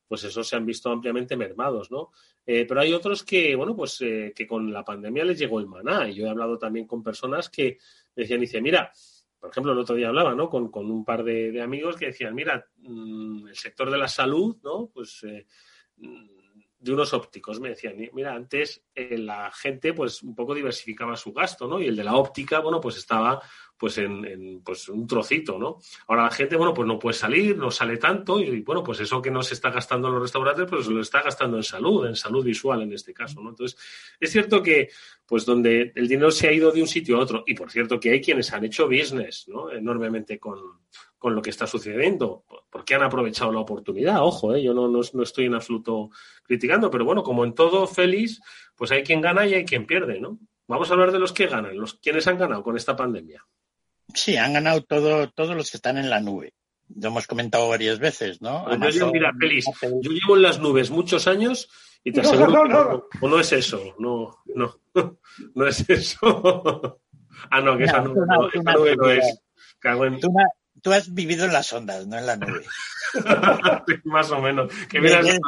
pues 0.06 0.24
eso 0.24 0.44
se 0.44 0.56
han 0.56 0.66
visto 0.66 0.90
ampliamente 0.90 1.36
mermados, 1.36 1.90
¿no? 1.90 2.10
Eh, 2.46 2.66
pero 2.68 2.80
hay 2.80 2.92
otros 2.92 3.22
que, 3.24 3.54
bueno, 3.56 3.74
pues 3.74 4.00
eh, 4.02 4.32
que 4.36 4.46
con 4.46 4.70
la 4.72 4.84
pandemia 4.84 5.24
les 5.24 5.38
llegó 5.38 5.60
el 5.60 5.66
maná. 5.66 6.08
Y 6.08 6.14
yo 6.14 6.26
he 6.26 6.30
hablado 6.30 6.58
también 6.58 6.86
con 6.86 7.02
personas 7.02 7.48
que 7.48 7.78
decían, 8.14 8.40
dice, 8.40 8.60
mira, 8.60 8.92
por 9.44 9.50
ejemplo, 9.50 9.72
el 9.72 9.78
otro 9.78 9.94
día 9.94 10.08
hablaba 10.08 10.34
¿no? 10.34 10.48
con, 10.48 10.70
un 10.74 11.04
par 11.04 11.22
de, 11.22 11.60
amigos 11.60 11.96
que 11.96 12.06
decían, 12.06 12.34
mira, 12.34 12.66
mm, 12.78 13.48
el 13.48 13.54
sector 13.54 13.90
de 13.90 13.98
la 13.98 14.08
salud, 14.08 14.56
¿no? 14.64 14.86
Pues 14.86 15.22
eh, 15.24 15.46
mm, 15.98 16.33
de 16.84 16.92
unos 16.92 17.14
ópticos 17.14 17.60
me 17.60 17.70
decían, 17.70 17.96
mira, 18.12 18.34
antes 18.34 18.84
eh, 18.94 19.16
la 19.16 19.50
gente 19.50 19.94
pues 19.94 20.22
un 20.22 20.34
poco 20.34 20.54
diversificaba 20.54 21.16
su 21.16 21.32
gasto, 21.32 21.66
¿no? 21.66 21.80
Y 21.80 21.86
el 21.86 21.96
de 21.96 22.04
la 22.04 22.14
óptica, 22.14 22.60
bueno, 22.60 22.78
pues 22.78 22.98
estaba 22.98 23.40
pues 23.78 23.96
en, 23.98 24.60
pues 24.62 24.88
un 24.90 25.06
trocito, 25.06 25.58
¿no? 25.58 25.78
Ahora 26.08 26.24
la 26.24 26.30
gente, 26.30 26.56
bueno, 26.56 26.74
pues 26.74 26.86
no 26.86 26.98
puede 26.98 27.14
salir, 27.14 27.56
no 27.56 27.70
sale 27.70 27.96
tanto 27.96 28.38
y, 28.38 28.60
bueno, 28.60 28.84
pues 28.84 29.00
eso 29.00 29.22
que 29.22 29.30
no 29.30 29.42
se 29.42 29.54
está 29.54 29.70
gastando 29.70 30.08
en 30.08 30.14
los 30.14 30.22
restaurantes, 30.22 30.66
pues 30.68 30.86
lo 30.86 31.00
está 31.00 31.22
gastando 31.22 31.56
en 31.56 31.62
salud, 31.62 32.06
en 32.06 32.16
salud 32.16 32.44
visual 32.44 32.82
en 32.82 32.92
este 32.92 33.14
caso, 33.14 33.40
¿no? 33.40 33.50
Entonces, 33.50 33.78
es 34.20 34.30
cierto 34.30 34.62
que, 34.62 34.90
pues 35.26 35.46
donde 35.46 35.90
el 35.94 36.06
dinero 36.06 36.30
se 36.30 36.48
ha 36.48 36.52
ido 36.52 36.70
de 36.70 36.82
un 36.82 36.88
sitio 36.88 37.16
a 37.16 37.20
otro, 37.20 37.44
y 37.46 37.54
por 37.54 37.70
cierto 37.70 37.98
que 37.98 38.10
hay 38.10 38.20
quienes 38.20 38.52
han 38.52 38.64
hecho 38.64 38.86
business, 38.86 39.48
¿no? 39.48 39.70
Enormemente 39.70 40.38
con, 40.38 40.58
lo 41.32 41.42
que 41.42 41.50
está 41.50 41.66
sucediendo, 41.66 42.44
porque 42.70 42.94
han 42.94 43.02
aprovechado 43.02 43.52
la 43.52 43.60
oportunidad, 43.60 44.22
ojo, 44.22 44.54
¿eh? 44.54 44.62
yo 44.62 44.74
no, 44.74 44.88
no, 44.88 45.00
no 45.12 45.22
estoy 45.22 45.46
en 45.46 45.54
absoluto 45.54 46.10
criticando, 46.42 46.90
pero 46.90 47.04
bueno, 47.04 47.22
como 47.22 47.44
en 47.44 47.54
todo, 47.54 47.86
feliz, 47.86 48.40
pues 48.76 48.90
hay 48.90 49.02
quien 49.02 49.20
gana 49.20 49.46
y 49.46 49.54
hay 49.54 49.64
quien 49.64 49.86
pierde, 49.86 50.20
¿no? 50.20 50.38
Vamos 50.66 50.90
a 50.90 50.94
hablar 50.94 51.12
de 51.12 51.18
los 51.18 51.32
que 51.32 51.46
ganan, 51.46 51.76
los 51.78 51.94
quienes 51.94 52.26
han 52.26 52.38
ganado 52.38 52.62
con 52.62 52.76
esta 52.76 52.96
pandemia. 52.96 53.44
Sí, 54.14 54.36
han 54.36 54.52
ganado 54.52 54.82
todo, 54.82 55.30
todos 55.30 55.56
los 55.56 55.70
que 55.70 55.76
están 55.76 55.98
en 55.98 56.10
la 56.10 56.20
nube. 56.20 56.54
Lo 56.94 57.08
hemos 57.08 57.26
comentado 57.26 57.68
varias 57.68 57.98
veces, 57.98 58.42
¿no? 58.42 58.66
yo, 58.90 59.10
mira, 59.10 59.32
Félix, 59.38 59.66
yo 59.80 60.10
llevo 60.10 60.36
en 60.36 60.42
las 60.42 60.60
nubes 60.60 60.90
muchos 60.90 61.26
años 61.26 61.68
y 62.04 62.12
te 62.12 62.20
aseguro 62.20 62.50
no, 62.50 62.64
no, 62.66 62.84
no, 62.84 63.08
que 63.08 63.26
no, 63.26 63.40
es 63.40 63.52
eso, 63.52 63.94
no, 63.98 64.42
no, 64.54 64.80
no 65.54 65.66
es 65.66 65.88
eso. 65.88 66.20
ah, 67.50 67.60
no, 67.62 67.78
que 67.78 67.84
esa 67.84 68.02
nube, 68.02 68.96
no, 68.96 69.10
es. 69.10 69.40
Tú, 70.20 70.32
has 70.92 71.12
vivido 71.12 71.44
en 71.46 71.52
las 71.52 71.72
ondas, 71.72 72.06
no 72.06 72.18
en 72.18 72.26
la 72.26 72.36
nube. 72.36 72.64
Más 74.04 74.30
o 74.30 74.40
menos. 74.40 74.72
Que 74.88 74.98
es, 74.98 75.40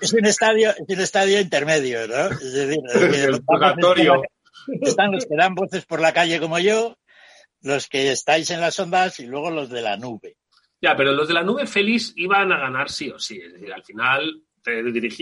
es, 0.00 0.12
un 0.12 0.26
estadio, 0.26 0.70
es 0.70 0.96
un 0.96 1.00
estadio 1.00 1.40
intermedio, 1.40 2.08
¿no? 2.08 2.26
Es 2.26 2.52
decir, 2.52 2.80
el 3.28 3.42
purgatorio. 3.42 4.22
Están 4.80 5.12
los 5.12 5.26
que 5.26 5.36
dan 5.36 5.54
voces 5.54 5.84
por 5.84 6.00
la 6.00 6.12
calle 6.12 6.40
como 6.40 6.58
yo 6.58 6.96
los 7.60 7.88
que 7.88 8.12
estáis 8.12 8.50
en 8.50 8.60
las 8.60 8.78
ondas 8.78 9.20
y 9.20 9.26
luego 9.26 9.50
los 9.50 9.70
de 9.70 9.82
la 9.82 9.96
nube. 9.96 10.36
Ya, 10.80 10.94
pero 10.96 11.12
los 11.12 11.28
de 11.28 11.34
la 11.34 11.42
nube 11.42 11.66
feliz 11.66 12.12
iban 12.16 12.52
a 12.52 12.58
ganar 12.58 12.90
sí 12.90 13.10
o 13.10 13.18
sí. 13.18 13.38
Es 13.38 13.54
decir, 13.54 13.72
al 13.72 13.84
final 13.84 14.42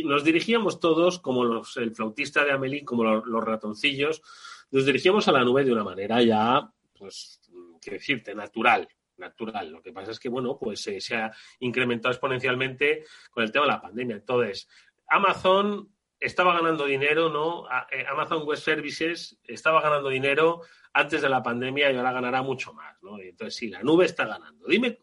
nos 0.05 0.25
dirigíamos 0.25 0.81
todos, 0.81 1.21
como 1.21 1.45
los, 1.45 1.77
el 1.77 1.95
flautista 1.95 2.45
de 2.45 2.53
Amelie, 2.53 2.85
como 2.85 3.05
los, 3.05 3.45
ratoncillos, 3.45 4.23
nos 4.71 4.87
dirigíamos 4.87 5.29
a 5.29 5.33
la 5.33 5.45
nube 5.45 5.65
de 5.65 5.73
una 5.73 5.85
manera 5.85 6.23
ya, 6.23 6.69
pues, 6.99 7.41
quiero 7.81 7.99
decirte, 7.99 8.35
natural 8.35 8.89
natural. 9.23 9.71
Lo 9.71 9.83
que 9.83 9.93
pasa 9.93 10.11
es 10.11 10.21
que, 10.21 10.29
bueno, 10.29 10.59
pues 10.59 10.83
se 10.83 11.17
ha 11.17 11.33
incrementado 11.61 12.13
exponencialmente 12.13 13.05
con 13.31 13.45
el 13.45 13.51
tema 13.51 13.65
de 13.65 13.73
la 13.73 13.81
pandemia. 13.81 14.17
Entonces, 14.17 14.69
Amazon 15.09 15.89
estaba 16.23 16.55
ganando 16.55 16.87
dinero, 16.87 17.29
¿no? 17.29 17.67
Eh, 17.91 18.05
Amazon 18.09 18.45
Web 18.47 18.59
Services 18.59 19.39
estaba 19.45 19.81
ganando 19.81 20.09
dinero 20.09 20.63
antes 20.93 21.23
de 21.23 21.29
la 21.29 21.43
pandemia 21.43 21.91
y 21.91 21.97
ahora 21.97 22.13
ganará 22.13 22.43
mucho 22.43 22.73
más, 22.73 22.97
¿no? 23.03 23.19
entonces 23.19 23.57
sí, 23.57 23.69
la 23.69 23.83
nube 23.83 24.05
está 24.05 24.27
ganando. 24.27 24.67
Dime, 24.67 25.01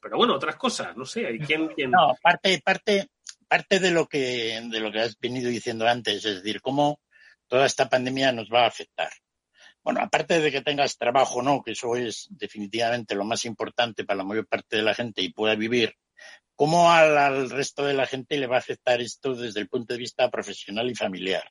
pero 0.00 0.16
bueno, 0.16 0.34
otras 0.34 0.56
cosas, 0.56 0.96
no 0.96 1.04
sé, 1.04 1.26
hay 1.26 1.38
quien, 1.38 1.70
No, 1.90 2.14
parte, 2.22 2.60
parte, 2.64 3.08
parte 3.48 3.80
de 3.80 3.90
lo 3.90 4.06
que 4.06 4.60
de 4.62 4.80
lo 4.80 4.92
que 4.92 5.00
has 5.00 5.18
venido 5.18 5.48
diciendo 5.48 5.86
antes, 5.86 6.24
es 6.24 6.42
decir, 6.42 6.60
cómo 6.60 7.00
toda 7.46 7.66
esta 7.66 7.88
pandemia 7.88 8.32
nos 8.32 8.48
va 8.50 8.64
a 8.64 8.68
afectar. 8.68 9.10
Bueno, 9.82 10.00
aparte 10.00 10.40
de 10.40 10.52
que 10.52 10.62
tengas 10.62 10.96
trabajo 10.96 11.42
no, 11.42 11.62
que 11.62 11.72
eso 11.72 11.96
es 11.96 12.28
definitivamente 12.30 13.14
lo 13.14 13.24
más 13.24 13.44
importante 13.44 14.04
para 14.04 14.18
la 14.18 14.24
mayor 14.24 14.46
parte 14.46 14.76
de 14.76 14.82
la 14.82 14.94
gente 14.94 15.22
y 15.22 15.32
pueda 15.32 15.54
vivir, 15.56 15.94
¿cómo 16.54 16.92
al, 16.92 17.18
al 17.18 17.50
resto 17.50 17.84
de 17.84 17.94
la 17.94 18.06
gente 18.06 18.36
le 18.36 18.46
va 18.46 18.56
a 18.56 18.60
afectar 18.60 19.00
esto 19.00 19.34
desde 19.34 19.60
el 19.60 19.68
punto 19.68 19.94
de 19.94 19.98
vista 19.98 20.30
profesional 20.30 20.90
y 20.90 20.94
familiar? 20.94 21.44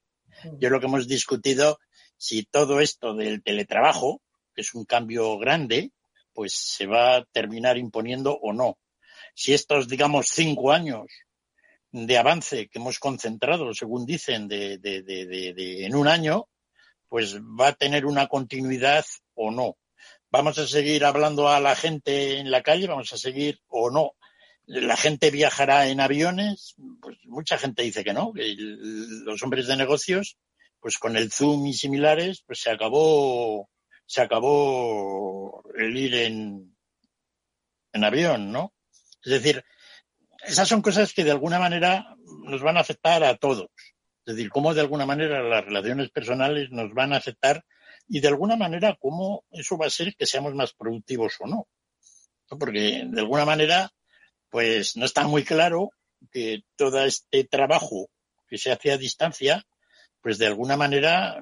Yo 0.60 0.70
lo 0.70 0.80
que 0.80 0.86
hemos 0.86 1.08
discutido 1.08 1.78
si 2.18 2.44
todo 2.44 2.80
esto 2.80 3.16
del 3.16 3.42
teletrabajo, 3.42 4.22
que 4.54 4.62
es 4.62 4.76
un 4.76 4.86
cambio 4.86 5.40
grande, 5.40 5.92
pues 6.34 6.54
se 6.54 6.86
va 6.86 7.16
a 7.16 7.26
terminar 7.26 7.78
imponiendo 7.78 8.38
o 8.38 8.54
no. 8.54 8.78
Si 9.34 9.54
estos, 9.54 9.88
digamos, 9.88 10.28
cinco 10.28 10.72
años 10.72 11.08
de 11.92 12.18
avance 12.18 12.70
que 12.70 12.80
hemos 12.80 13.00
concentrado, 13.00 13.74
según 13.74 14.06
dicen, 14.06 14.48
de, 14.48 14.78
de, 14.78 15.02
de, 15.02 15.86
en 15.86 15.96
un 15.96 16.08
año, 16.08 16.48
pues 17.12 17.38
va 17.42 17.68
a 17.68 17.74
tener 17.74 18.06
una 18.06 18.28
continuidad 18.28 19.04
o 19.34 19.52
no. 19.52 19.76
Vamos 20.30 20.58
a 20.60 20.66
seguir 20.66 21.04
hablando 21.04 21.50
a 21.50 21.60
la 21.60 21.76
gente 21.76 22.38
en 22.38 22.50
la 22.50 22.64
calle, 22.64 22.88
vamos 22.88 23.12
a 23.12 23.18
seguir 23.18 23.60
o 23.68 23.92
no. 23.92 24.14
La 24.66 24.96
gente 24.96 25.30
viajará 25.30 25.90
en 25.90 26.00
aviones, 26.00 26.74
pues 27.02 27.18
mucha 27.26 27.58
gente 27.58 27.84
dice 27.84 28.06
que 28.06 28.14
no, 28.14 28.32
los 28.34 29.44
hombres 29.44 29.68
de 29.68 29.76
negocios 29.76 30.38
pues 30.80 30.98
con 30.98 31.18
el 31.18 31.30
Zoom 31.34 31.68
y 31.68 31.74
similares, 31.74 32.44
pues 32.48 32.62
se 32.62 32.72
acabó, 32.72 33.70
se 34.06 34.22
acabó 34.22 35.64
el 35.78 35.98
ir 35.98 36.16
en, 36.16 36.78
en 37.92 38.04
avión, 38.06 38.54
¿no? 38.54 38.74
Es 39.22 39.34
decir, 39.34 39.66
esas 40.46 40.66
son 40.66 40.82
cosas 40.82 41.12
que 41.12 41.26
de 41.26 41.32
alguna 41.32 41.60
manera 41.60 42.16
nos 42.46 42.62
van 42.62 42.78
a 42.78 42.82
afectar 42.82 43.22
a 43.26 43.36
todos. 43.36 43.68
Es 44.26 44.36
decir, 44.36 44.50
cómo 44.50 44.74
de 44.74 44.82
alguna 44.82 45.06
manera 45.06 45.42
las 45.42 45.66
relaciones 45.66 46.10
personales 46.10 46.70
nos 46.72 46.94
van 46.94 47.14
a 47.14 47.18
afectar 47.18 47.66
y 48.08 48.20
de 48.20 48.28
alguna 48.28 48.56
manera 48.56 48.98
cómo 49.00 49.44
eso 49.52 49.78
va 49.78 49.88
a 49.88 49.90
ser 49.90 50.16
que 50.16 50.26
seamos 50.26 50.54
más 50.54 50.74
productivos 50.74 51.36
o 51.40 51.48
no. 51.48 51.68
Porque 52.48 53.04
de 53.06 53.22
alguna 53.22 53.46
manera, 53.46 53.92
pues 54.50 54.98
no 54.98 55.06
está 55.06 55.26
muy 55.26 55.44
claro 55.44 55.92
que 56.32 56.64
todo 56.76 57.04
este 57.04 57.46
trabajo 57.46 58.10
que 58.48 58.58
se 58.58 58.72
hace 58.72 58.92
a 58.92 58.98
distancia, 58.98 59.66
pues 60.22 60.38
de 60.38 60.48
alguna 60.48 60.76
manera, 60.76 61.42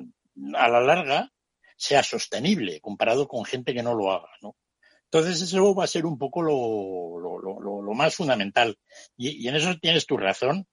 a 0.54 0.70
la 0.70 0.82
larga, 0.82 1.32
sea 1.76 2.04
sostenible 2.04 2.80
comparado 2.82 3.28
con 3.28 3.46
gente 3.46 3.74
que 3.74 3.84
no 3.84 3.96
lo 3.96 4.12
haga, 4.12 4.30
¿no? 4.42 4.56
Entonces 5.12 5.42
eso 5.42 5.74
va 5.74 5.86
a 5.86 5.88
ser 5.88 6.06
un 6.06 6.20
poco 6.20 6.44
lo, 6.44 7.94
más 7.96 8.14
fundamental. 8.14 8.78
Y, 9.18 9.48
en 9.48 9.56
eso 9.56 9.76
tienes 9.82 10.06
tu 10.06 10.18
razón. 10.18 10.68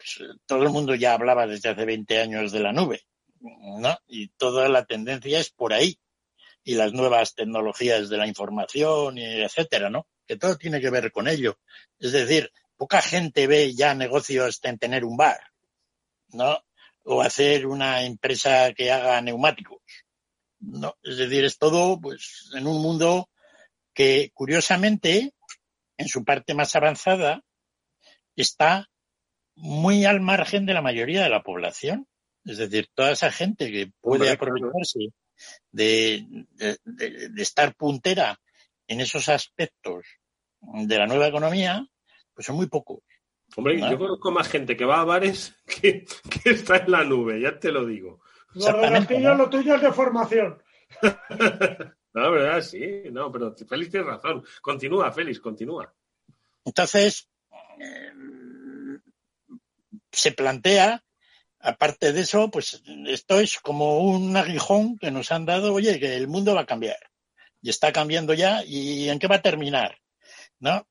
Pues, 0.00 0.30
todo 0.46 0.62
el 0.62 0.70
mundo 0.70 0.94
ya 0.94 1.12
hablaba 1.12 1.46
desde 1.46 1.68
hace 1.68 1.84
20 1.84 2.20
años 2.20 2.52
de 2.52 2.60
la 2.60 2.72
nube, 2.72 3.02
¿no? 3.40 3.98
Y 4.06 4.28
toda 4.28 4.68
la 4.70 4.86
tendencia 4.86 5.38
es 5.38 5.50
por 5.50 5.74
ahí. 5.74 5.98
Y 6.64 6.74
las 6.74 6.92
nuevas 6.92 7.34
tecnologías 7.34 8.08
de 8.08 8.16
la 8.16 8.26
información, 8.26 9.18
y 9.18 9.24
etcétera, 9.24 9.90
¿no? 9.90 10.06
Que 10.26 10.36
todo 10.36 10.56
tiene 10.56 10.80
que 10.80 10.90
ver 10.90 11.12
con 11.12 11.28
ello. 11.28 11.58
Es 11.98 12.12
decir, 12.12 12.50
poca 12.76 13.02
gente 13.02 13.46
ve 13.46 13.74
ya 13.74 13.94
negocios 13.94 14.60
en 14.62 14.78
tener 14.78 15.04
un 15.04 15.16
bar, 15.18 15.40
¿no? 16.28 16.64
O 17.02 17.20
hacer 17.20 17.66
una 17.66 18.02
empresa 18.02 18.72
que 18.72 18.90
haga 18.90 19.20
neumáticos. 19.20 19.82
No, 20.60 20.96
es 21.02 21.18
decir, 21.18 21.44
es 21.44 21.58
todo, 21.58 22.00
pues, 22.00 22.50
en 22.54 22.66
un 22.66 22.80
mundo 22.80 23.28
que 23.92 24.30
curiosamente, 24.32 25.34
en 25.98 26.08
su 26.08 26.24
parte 26.24 26.54
más 26.54 26.74
avanzada, 26.76 27.42
está 28.36 28.89
muy 29.60 30.04
al 30.04 30.20
margen 30.20 30.66
de 30.66 30.74
la 30.74 30.82
mayoría 30.82 31.22
de 31.22 31.30
la 31.30 31.42
población. 31.42 32.06
Es 32.44 32.58
decir, 32.58 32.88
toda 32.94 33.12
esa 33.12 33.30
gente 33.30 33.70
que 33.70 33.92
puede 34.00 34.30
aprovecharse 34.30 35.12
de, 35.70 36.26
de, 36.52 36.78
de, 36.84 37.28
de 37.28 37.42
estar 37.42 37.74
puntera 37.74 38.40
en 38.88 39.00
esos 39.00 39.28
aspectos 39.28 40.06
de 40.60 40.98
la 40.98 41.06
nueva 41.06 41.28
economía, 41.28 41.86
pues 42.34 42.46
son 42.46 42.56
muy 42.56 42.66
pocos. 42.66 43.00
Hombre, 43.56 43.78
¿no? 43.78 43.90
yo 43.90 43.98
conozco 43.98 44.30
más 44.30 44.48
gente 44.48 44.76
que 44.76 44.84
va 44.84 45.00
a 45.00 45.04
bares 45.04 45.54
que, 45.66 46.04
que, 46.42 46.50
está 46.50 46.78
en 46.78 46.90
la 46.90 47.04
nube, 47.04 47.40
ya 47.40 47.58
te 47.58 47.72
lo 47.72 47.84
digo. 47.84 48.20
Lo, 48.54 49.34
lo 49.34 49.50
tuyo 49.50 49.76
es 49.76 49.82
de 49.82 49.92
formación. 49.92 50.62
No, 52.12 52.32
verdad, 52.32 52.60
sí, 52.60 53.04
no, 53.12 53.30
pero 53.30 53.54
Félix 53.54 53.92
tiene 53.92 54.06
razón. 54.06 54.44
Continúa, 54.60 55.12
Félix, 55.12 55.38
continúa. 55.38 55.94
Entonces, 56.64 57.30
eh, 57.78 58.10
se 60.12 60.32
plantea, 60.32 61.04
aparte 61.58 62.12
de 62.12 62.20
eso, 62.20 62.50
pues 62.50 62.82
esto 63.06 63.40
es 63.40 63.58
como 63.58 63.98
un 64.00 64.36
aguijón 64.36 64.98
que 64.98 65.10
nos 65.10 65.30
han 65.32 65.46
dado, 65.46 65.74
oye, 65.74 66.00
que 66.00 66.16
el 66.16 66.28
mundo 66.28 66.54
va 66.54 66.62
a 66.62 66.66
cambiar. 66.66 66.98
Y 67.62 67.70
está 67.70 67.92
cambiando 67.92 68.34
ya, 68.34 68.64
¿y 68.64 69.08
en 69.08 69.18
qué 69.18 69.26
va 69.26 69.36
a 69.36 69.42
terminar? 69.42 69.98
¿No? 70.58 70.88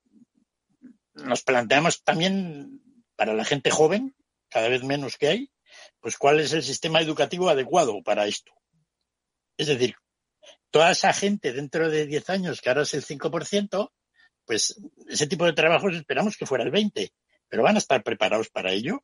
Nos 1.13 1.41
planteamos 1.41 2.03
también, 2.03 2.81
para 3.15 3.33
la 3.33 3.43
gente 3.43 3.71
joven, 3.71 4.15
cada 4.49 4.69
vez 4.69 4.83
menos 4.83 5.17
que 5.17 5.27
hay, 5.27 5.51
pues 5.99 6.17
cuál 6.17 6.39
es 6.39 6.53
el 6.53 6.63
sistema 6.63 7.01
educativo 7.01 7.49
adecuado 7.49 8.01
para 8.03 8.27
esto. 8.27 8.51
Es 9.57 9.67
decir, 9.67 9.95
toda 10.71 10.91
esa 10.91 11.11
gente 11.13 11.51
dentro 11.51 11.89
de 11.89 12.05
10 12.05 12.29
años, 12.29 12.61
que 12.61 12.69
ahora 12.69 12.83
es 12.83 12.93
el 12.93 13.05
5%, 13.05 13.91
pues 14.45 14.79
ese 15.07 15.27
tipo 15.27 15.45
de 15.45 15.53
trabajos 15.53 15.95
esperamos 15.95 16.37
que 16.37 16.45
fuera 16.45 16.63
el 16.63 16.71
20%, 16.71 17.11
pero 17.49 17.63
van 17.63 17.75
a 17.75 17.79
estar 17.79 18.03
preparados 18.03 18.49
para 18.49 18.71
ello. 18.71 19.03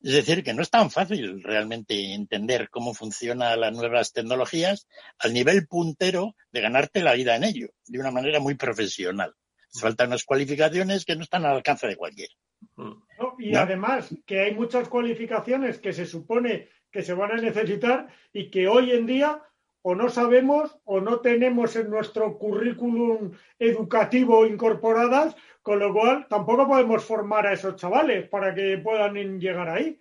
Es 0.00 0.14
decir, 0.14 0.42
que 0.42 0.52
no 0.52 0.62
es 0.62 0.70
tan 0.70 0.90
fácil 0.90 1.42
realmente 1.44 2.12
entender 2.14 2.68
cómo 2.70 2.92
funcionan 2.92 3.60
las 3.60 3.72
nuevas 3.72 4.12
tecnologías 4.12 4.88
al 5.18 5.32
nivel 5.32 5.68
puntero 5.68 6.34
de 6.50 6.60
ganarte 6.60 7.02
la 7.02 7.14
vida 7.14 7.36
en 7.36 7.44
ello, 7.44 7.68
de 7.86 8.00
una 8.00 8.10
manera 8.10 8.40
muy 8.40 8.54
profesional. 8.56 9.34
Faltan 9.80 10.08
unas 10.08 10.24
cualificaciones 10.24 11.04
que 11.04 11.14
no 11.14 11.22
están 11.22 11.44
al 11.44 11.56
alcance 11.56 11.86
de 11.86 11.96
cualquiera. 11.96 12.34
No, 12.76 13.36
y 13.38 13.52
¿No? 13.52 13.60
además 13.60 14.14
que 14.26 14.40
hay 14.40 14.54
muchas 14.54 14.88
cualificaciones 14.88 15.78
que 15.78 15.92
se 15.92 16.04
supone 16.04 16.68
que 16.90 17.02
se 17.02 17.14
van 17.14 17.32
a 17.32 17.40
necesitar 17.40 18.08
y 18.32 18.50
que 18.50 18.68
hoy 18.68 18.90
en 18.90 19.06
día 19.06 19.40
o 19.82 19.94
no 19.94 20.08
sabemos 20.08 20.76
o 20.84 21.00
no 21.00 21.20
tenemos 21.20 21.76
en 21.76 21.90
nuestro 21.90 22.38
currículum 22.38 23.32
educativo 23.58 24.46
incorporadas, 24.46 25.34
con 25.62 25.78
lo 25.78 25.92
cual 25.92 26.26
tampoco 26.28 26.66
podemos 26.66 27.04
formar 27.04 27.46
a 27.46 27.52
esos 27.52 27.76
chavales 27.76 28.28
para 28.28 28.54
que 28.54 28.78
puedan 28.78 29.40
llegar 29.40 29.68
ahí. 29.68 29.98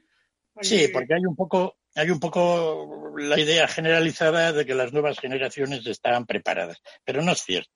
Hay 0.55 0.63
sí, 0.63 0.77
que... 0.87 0.89
porque 0.89 1.15
hay 1.15 1.25
un 1.25 1.35
poco 1.35 1.75
hay 1.95 2.09
un 2.09 2.19
poco 2.19 3.13
la 3.17 3.37
idea 3.37 3.67
generalizada 3.67 4.53
de 4.53 4.65
que 4.65 4.75
las 4.75 4.93
nuevas 4.93 5.19
generaciones 5.19 5.85
están 5.85 6.25
preparadas, 6.25 6.81
pero 7.03 7.21
no 7.21 7.33
es 7.33 7.41
cierto. 7.41 7.71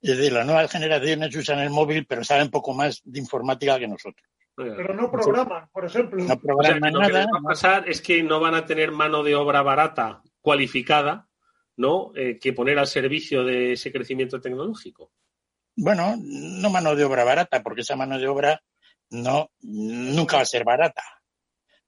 Es 0.00 0.16
decir, 0.16 0.32
las 0.32 0.46
nuevas 0.46 0.70
generaciones 0.70 1.34
usan 1.34 1.58
el 1.58 1.70
móvil, 1.70 2.06
pero 2.06 2.24
saben 2.24 2.50
poco 2.50 2.72
más 2.72 3.02
de 3.04 3.18
informática 3.18 3.78
que 3.78 3.88
nosotros. 3.88 4.26
Pero 4.56 4.94
no 4.94 5.10
programan, 5.10 5.68
por 5.72 5.84
ejemplo. 5.84 6.22
No 6.24 6.40
programan 6.40 6.94
o 6.94 7.00
sea, 7.00 7.08
nada. 7.08 7.24
Lo 7.24 7.26
que 7.26 7.32
va 7.32 7.38
a 7.38 7.42
pasar 7.42 7.88
es 7.88 8.00
que 8.00 8.22
no 8.22 8.38
van 8.38 8.54
a 8.54 8.64
tener 8.64 8.92
mano 8.92 9.24
de 9.24 9.34
obra 9.34 9.62
barata 9.62 10.22
cualificada, 10.44 11.26
¿no? 11.78 12.12
Eh, 12.14 12.38
que 12.38 12.52
poner 12.52 12.78
al 12.78 12.86
servicio 12.86 13.44
de 13.44 13.72
ese 13.72 13.90
crecimiento 13.90 14.42
tecnológico. 14.42 15.10
Bueno, 15.74 16.16
no 16.18 16.68
mano 16.68 16.94
de 16.94 17.02
obra 17.02 17.24
barata, 17.24 17.62
porque 17.62 17.80
esa 17.80 17.96
mano 17.96 18.18
de 18.18 18.28
obra 18.28 18.62
no 19.08 19.50
nunca 19.62 20.36
va 20.36 20.42
a 20.42 20.46
ser 20.46 20.62
barata. 20.62 21.02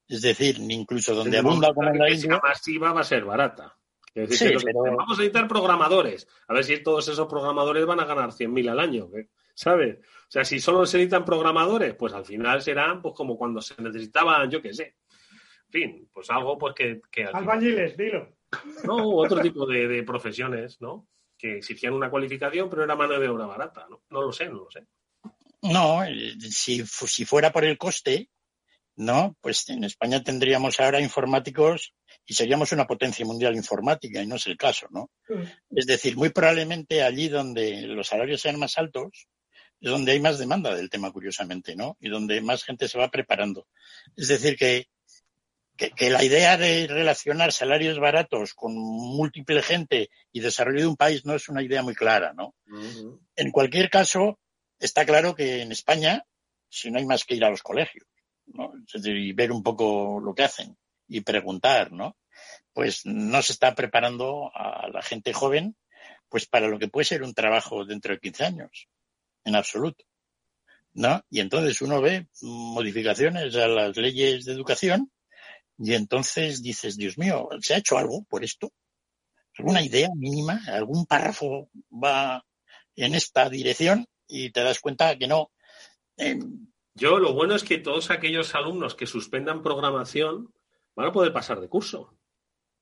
Es 0.09 0.23
decir, 0.23 0.57
incluso 0.59 1.15
donde 1.15 1.37
abunda 1.37 1.75
como 1.75 1.91
en 1.91 1.99
la 1.99 2.11
India... 2.11 2.41
masiva 2.43 2.95
va 2.95 3.03
a 3.03 3.05
ser 3.05 3.27
barata. 3.27 3.77
Es 4.15 4.31
decir, 4.31 4.49
sí, 4.49 4.57
que 4.57 4.73
pero... 4.73 4.97
vamos 4.97 5.19
a 5.19 5.21
necesitar 5.21 5.47
programadores. 5.47 6.27
A 6.49 6.55
ver 6.55 6.65
si 6.65 6.83
todos 6.83 7.07
esos 7.09 7.29
programadores 7.29 7.85
van 7.85 8.01
a 8.01 8.07
ganar 8.07 8.31
100.000 8.31 8.71
al 8.71 8.81
año. 8.81 9.11
¿Sabes? 9.53 9.99
O 9.99 10.31
sea, 10.31 10.47
si 10.47 10.61
solo 10.61 10.87
se 10.87 10.97
necesitan 10.97 11.27
programadores, 11.27 11.95
pues 11.95 12.15
al 12.15 12.25
final 12.25 12.63
serán 12.63 13.03
pues 13.03 13.15
como 13.15 13.37
cuando 13.37 13.61
se 13.61 13.75
necesitaban, 13.83 14.51
yo 14.51 14.63
qué 14.63 14.73
sé. 14.73 14.97
En 15.67 15.71
fin, 15.71 16.09
pues 16.11 16.31
algo 16.31 16.57
pues 16.57 16.75
que... 16.75 17.03
que 17.11 17.25
Albañiles, 17.25 17.99
dilo. 17.99 18.36
No, 18.85 19.09
otro 19.17 19.41
tipo 19.41 19.67
de, 19.67 19.89
de, 19.89 20.03
profesiones, 20.03 20.81
¿no? 20.81 21.09
Que 21.37 21.59
exigían 21.59 21.93
una 21.93 22.11
cualificación, 22.11 22.71
pero 22.71 22.85
era 22.85 22.97
mano 22.97 23.19
de 23.19 23.29
obra 23.29 23.47
barata, 23.47 23.87
¿no? 23.91 24.03
No 24.11 24.23
lo 24.23 24.33
sé, 24.33 24.47
no 24.47 24.65
lo 24.65 24.71
sé. 24.71 24.87
No, 25.63 26.01
si, 26.51 26.85
si 26.87 27.25
fuera 27.25 27.53
por 27.53 27.65
el 27.65 27.77
coste, 27.77 28.31
¿no? 28.97 29.37
Pues 29.41 29.69
en 29.69 29.85
España 29.85 30.23
tendríamos 30.23 30.81
ahora 30.81 31.01
informáticos 31.01 31.95
y 32.25 32.35
seríamos 32.35 32.73
una 32.73 32.87
potencia 32.87 33.25
mundial 33.25 33.55
informática, 33.55 34.23
y 34.23 34.27
no 34.27 34.37
es 34.37 34.47
el 34.47 34.57
caso, 34.57 34.89
¿no? 34.91 35.11
Mm. 35.29 35.43
Es 35.77 35.87
decir, 35.87 36.17
muy 36.17 36.31
probablemente 36.31 37.03
allí 37.03 37.29
donde 37.29 37.83
los 37.83 38.09
salarios 38.09 38.41
sean 38.41 38.59
más 38.59 38.79
altos, 38.79 39.29
es 39.81 39.91
donde 39.91 40.13
hay 40.13 40.21
más 40.21 40.39
demanda 40.39 40.75
del 40.75 40.89
tema, 40.89 41.13
curiosamente, 41.13 41.77
¿no? 41.77 41.97
Y 42.01 42.09
donde 42.09 42.41
más 42.41 42.65
gente 42.65 42.89
se 42.89 42.99
va 42.99 43.11
preparando. 43.11 43.69
Es 44.17 44.29
decir, 44.29 44.57
que, 44.57 44.87
que, 45.77 45.91
que, 45.91 46.11
la 46.11 46.24
idea 46.24 46.57
de 46.57 46.87
relacionar 46.87 47.53
salarios 47.53 47.99
baratos 47.99 48.55
con 48.55 48.74
múltiple 48.74 49.62
gente 49.62 50.11
y 50.33 50.41
desarrollo 50.41 50.81
de 50.81 50.87
un 50.87 50.97
país 50.97 51.24
no 51.24 51.35
es 51.35 51.49
una 51.49 51.62
idea 51.62 51.83
muy 51.83 51.95
clara, 51.95 52.33
¿no? 52.33 52.55
Uh 52.66 52.74
-huh. 52.74 53.20
En 53.37 53.51
cualquier 53.51 53.91
caso, 53.91 54.39
está 54.79 55.05
claro 55.05 55.35
que 55.35 55.62
en 55.62 55.72
España, 55.72 56.24
si 56.68 56.91
no 56.91 56.99
hay 56.99 57.07
más 57.07 57.24
que 57.24 57.35
ir 57.35 57.45
a 57.45 57.51
los 57.51 57.62
colegios, 57.62 58.07
¿no? 58.47 58.72
Es 58.87 59.03
decir, 59.03 59.16
y 59.16 59.33
ver 59.33 59.53
un 59.53 59.62
poco 59.62 60.20
lo 60.20 60.35
que 60.35 60.45
hacen 60.45 60.77
y 61.09 61.20
preguntar, 61.20 61.93
¿no? 61.93 62.16
Pues 62.72 63.07
no 63.07 63.41
se 63.43 63.53
está 63.53 63.74
preparando 63.74 64.51
a 64.55 64.89
la 64.89 65.03
gente 65.03 65.33
joven 65.33 65.77
pues 66.29 66.47
para 66.47 66.68
lo 66.68 66.79
que 66.79 66.89
puede 66.89 67.05
ser 67.05 67.22
un 67.22 67.35
trabajo 67.35 67.85
dentro 67.85 68.12
de 68.12 68.20
15 68.20 68.45
años 68.45 68.89
en 69.45 69.57
absoluto. 69.57 70.05
¿No? 70.93 71.22
Y 71.29 71.41
entonces 71.41 71.83
uno 71.83 72.01
ve 72.01 72.27
modificaciones 72.41 73.55
a 73.57 73.68
las 73.68 73.97
leyes 73.97 74.47
de 74.47 74.53
educación 74.53 75.12
y 75.79 75.95
entonces 75.95 76.62
dices, 76.62 76.97
Dios 76.97 77.18
mío, 77.18 77.49
¿se 77.61 77.74
ha 77.74 77.79
hecho 77.79 77.99
algo 77.99 78.24
por 78.24 78.45
esto? 78.45 78.72
¿Alguna 79.59 79.83
idea 79.83 80.09
mínima? 80.14 80.61
¿Algún 80.68 81.07
párrafo 81.07 81.70
va 81.93 82.45
en 82.95 83.14
esta 83.14 83.49
dirección? 83.49 84.07
Y 84.27 84.51
te 84.51 84.62
das 84.62 84.81
cuenta 84.81 85.16
que 85.16 85.27
no. 85.27 85.51
Eh, 86.16 86.39
Yo 86.95 87.18
lo 87.18 87.33
bueno 87.33 87.55
es 87.55 87.64
que 87.64 87.79
todos 87.79 88.11
aquellos 88.11 88.55
alumnos 88.55 88.95
que 88.95 89.07
suspendan 89.07 89.62
programación 89.62 90.53
van 90.95 91.07
a 91.07 91.12
poder 91.12 91.33
pasar 91.33 91.61
de 91.61 91.68
curso. 91.68 92.16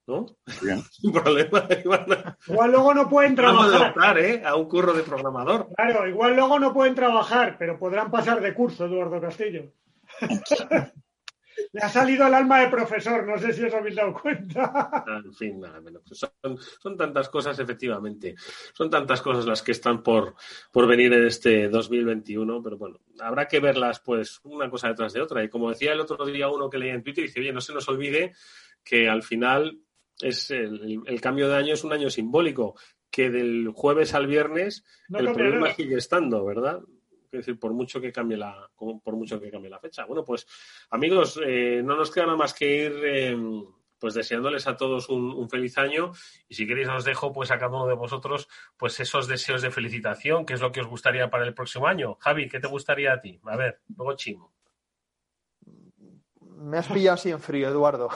¿no? 0.07 0.26
Sin 0.90 1.12
problema. 1.12 1.66
A... 1.70 2.36
Igual 2.47 2.70
luego 2.70 2.95
no 2.95 3.09
pueden 3.09 3.34
trabajar. 3.34 3.72
A, 3.72 3.84
adoptar, 3.84 4.18
¿eh? 4.18 4.42
a 4.45 4.57
un 4.57 4.68
curro 4.68 4.92
de 4.92 5.03
programador. 5.03 5.68
Claro, 5.76 6.09
igual 6.09 6.36
luego 6.36 6.59
no 6.59 6.72
pueden 6.72 6.95
trabajar, 6.95 7.57
pero 7.59 7.78
podrán 7.78 8.11
pasar 8.11 8.40
de 8.40 8.55
curso, 8.55 8.86
Eduardo 8.86 9.20
Castillo. 9.20 9.72
Le 11.72 11.80
ha 11.80 11.88
salido 11.88 12.26
el 12.26 12.34
alma 12.34 12.61
de 12.61 12.68
profesor, 12.68 13.26
no 13.26 13.38
sé 13.38 13.52
si 13.52 13.64
os 13.64 13.74
habéis 13.74 13.96
dado 13.96 14.14
cuenta. 14.14 14.72
Ah, 14.74 15.22
en 15.24 15.34
fin, 15.34 15.61
nada 15.61 15.80
menos. 15.80 16.02
Son, 16.12 16.59
son, 16.59 16.96
tantas 16.96 17.28
cosas, 17.28 17.59
efectivamente. 17.59 18.34
Son 18.72 18.90
tantas 18.90 19.20
cosas 19.22 19.46
las 19.46 19.62
que 19.62 19.72
están 19.72 20.02
por, 20.02 20.34
por 20.72 20.86
venir 20.86 21.12
en 21.12 21.26
este 21.26 21.68
2021, 21.68 22.62
pero 22.62 22.76
bueno, 22.76 23.00
habrá 23.20 23.46
que 23.46 23.61
verlas, 23.61 24.00
pues, 24.00 24.40
una 24.44 24.70
cosa 24.70 24.88
detrás 24.88 25.12
de 25.12 25.20
otra. 25.20 25.42
Y 25.42 25.48
como 25.48 25.70
decía 25.70 25.92
el 25.92 26.00
otro 26.00 26.24
día 26.26 26.48
uno 26.48 26.70
que 26.70 26.78
leía 26.78 26.94
en 26.94 27.02
Twitter, 27.02 27.24
dice, 27.24 27.40
oye, 27.40 27.52
no 27.52 27.61
se 27.61 27.74
nos 27.74 27.88
olvide 27.88 28.32
que 28.82 29.09
al 29.09 29.22
final 29.22 29.80
es 30.20 30.50
el, 30.50 31.20
cambio 31.20 31.48
de 31.48 31.57
año 31.57 31.74
es 31.74 31.84
un 31.84 31.92
año 31.92 32.11
simbólico, 32.11 32.76
que 33.11 33.30
del 33.30 33.68
jueves 33.74 34.14
al 34.14 34.26
viernes 34.26 34.84
el 35.09 35.32
problema 35.32 35.72
sigue 35.72 35.96
estando, 35.96 36.44
¿verdad? 36.44 36.80
Es 37.35 37.47
decir, 37.47 37.59
por 37.59 37.72
mucho 37.72 38.01
que 38.01 38.12
cambie 38.12 38.37
la, 38.37 38.70
por 38.76 39.16
mucho 39.16 39.41
que 39.41 39.51
cambie 39.51 39.70
la 39.70 39.80
fecha. 39.80 40.05
Bueno, 40.05 40.24
pues 40.24 40.47
amigos, 40.91 41.41
eh, 41.45 41.82
no 41.85 41.97
nos 41.97 42.11
queda 42.11 42.26
nada 42.26 42.39
más 42.39 42.55
que 42.55 42.87
ir 42.87 43.05
em, 43.05 43.64
pues 43.99 44.14
deseándoles 44.14 44.66
a 44.66 44.76
todos 44.76 45.09
un, 45.09 45.49
feliz 45.49 45.78
año 45.78 46.12
y 46.49 46.55
si 46.55 46.66
queréis 46.66 46.89
os 46.89 47.05
dejo 47.05 47.32
pues 47.32 47.51
a 47.51 47.59
cada 47.59 47.76
uno 47.76 47.87
de 47.87 47.95
vosotros 47.95 48.49
pues 48.76 49.01
esos 49.01 49.26
deseos 49.26 49.62
de 49.62 49.70
felicitación, 49.70 50.47
qué 50.47 50.55
es 50.55 50.61
lo 50.61 50.72
que 50.72 50.80
os 50.80 50.87
gustaría 50.87 51.30
para 51.30 51.45
el 51.45 51.55
próximo 51.55 51.87
año. 51.87 52.16
Javi, 52.20 52.49
¿qué 52.49 52.61
te 52.61 52.68
gustaría 52.68 53.14
a 53.14 53.20
ti? 53.20 53.41
A 53.45 53.57
ver, 53.57 53.80
luego 53.97 54.14
Chimo. 54.14 54.53
Me 56.57 56.78
has 56.78 56.89
pillado 56.89 57.14
así 57.14 57.30
en 57.30 57.41
frío, 57.41 57.68
Eduardo. 57.68 58.09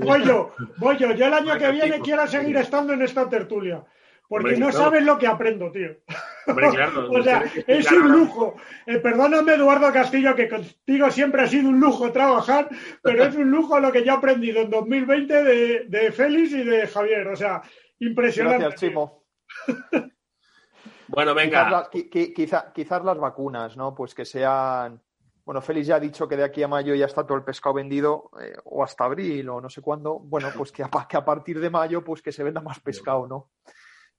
voy 0.00 0.24
yo, 0.24 0.52
voy 0.76 0.96
yo. 0.98 1.12
Yo 1.14 1.26
el 1.26 1.34
año 1.34 1.58
que 1.58 1.70
viene 1.72 2.00
quiero 2.00 2.26
seguir 2.26 2.56
estando 2.56 2.92
en 2.92 3.02
esta 3.02 3.28
tertulia. 3.28 3.84
Porque 4.30 4.56
no 4.56 4.70
sabes 4.70 5.02
lo 5.02 5.18
que 5.18 5.26
aprendo, 5.26 5.72
tío. 5.72 5.90
o 7.10 7.20
sea, 7.20 7.42
es 7.66 7.90
un 7.90 8.12
lujo. 8.12 8.54
Eh, 8.86 8.98
perdóname, 8.98 9.54
Eduardo 9.54 9.92
Castillo, 9.92 10.36
que 10.36 10.48
contigo 10.48 11.10
siempre 11.10 11.42
ha 11.42 11.48
sido 11.48 11.68
un 11.68 11.80
lujo 11.80 12.12
trabajar, 12.12 12.68
pero 13.02 13.24
es 13.24 13.34
un 13.34 13.50
lujo 13.50 13.80
lo 13.80 13.90
que 13.90 14.04
yo 14.04 14.12
he 14.12 14.16
aprendido 14.16 14.60
en 14.60 14.70
2020 14.70 15.42
de, 15.42 15.84
de 15.88 16.12
Félix 16.12 16.52
y 16.52 16.62
de 16.62 16.86
Javier. 16.86 17.26
O 17.26 17.34
sea, 17.34 17.60
impresionante. 17.98 18.66
Gracias, 18.66 18.80
Chimo. 18.80 19.24
bueno, 21.08 21.34
venga. 21.34 21.90
quizás 21.90 23.04
las 23.04 23.18
vacunas, 23.18 23.76
¿no? 23.76 23.96
Pues 23.96 24.14
que 24.14 24.24
sean 24.24 25.02
bueno, 25.44 25.60
Félix 25.60 25.88
ya 25.88 25.96
ha 25.96 26.00
dicho 26.00 26.28
que 26.28 26.36
de 26.36 26.44
aquí 26.44 26.62
a 26.62 26.68
mayo 26.68 26.94
ya 26.94 27.06
está 27.06 27.26
todo 27.26 27.36
el 27.36 27.42
pescado 27.42 27.74
vendido, 27.74 28.30
eh, 28.40 28.54
o 28.62 28.84
hasta 28.84 29.06
abril, 29.06 29.48
o 29.48 29.60
no 29.60 29.68
sé 29.68 29.82
cuándo. 29.82 30.20
Bueno, 30.20 30.50
pues 30.56 30.70
que 30.70 30.84
a, 30.84 30.88
que 31.08 31.16
a, 31.16 31.24
partir 31.24 31.58
de 31.58 31.68
mayo, 31.68 32.04
pues 32.04 32.22
que 32.22 32.30
se 32.30 32.44
venda 32.44 32.60
más 32.60 32.78
pescado, 32.78 33.26
¿no? 33.26 33.50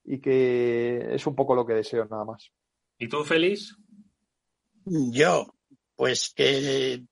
Y 0.04 0.20
que 0.20 1.14
es 1.14 1.26
un 1.26 1.34
poco 1.34 1.54
lo 1.54 1.64
que 1.64 1.74
deseo, 1.74 2.06
nada 2.06 2.24
más. 2.24 2.50
¿Y 2.98 3.08
tú, 3.08 3.24
Félix? 3.24 3.76
Yo, 4.84 5.54
pues 5.94 6.32
que 6.34 7.04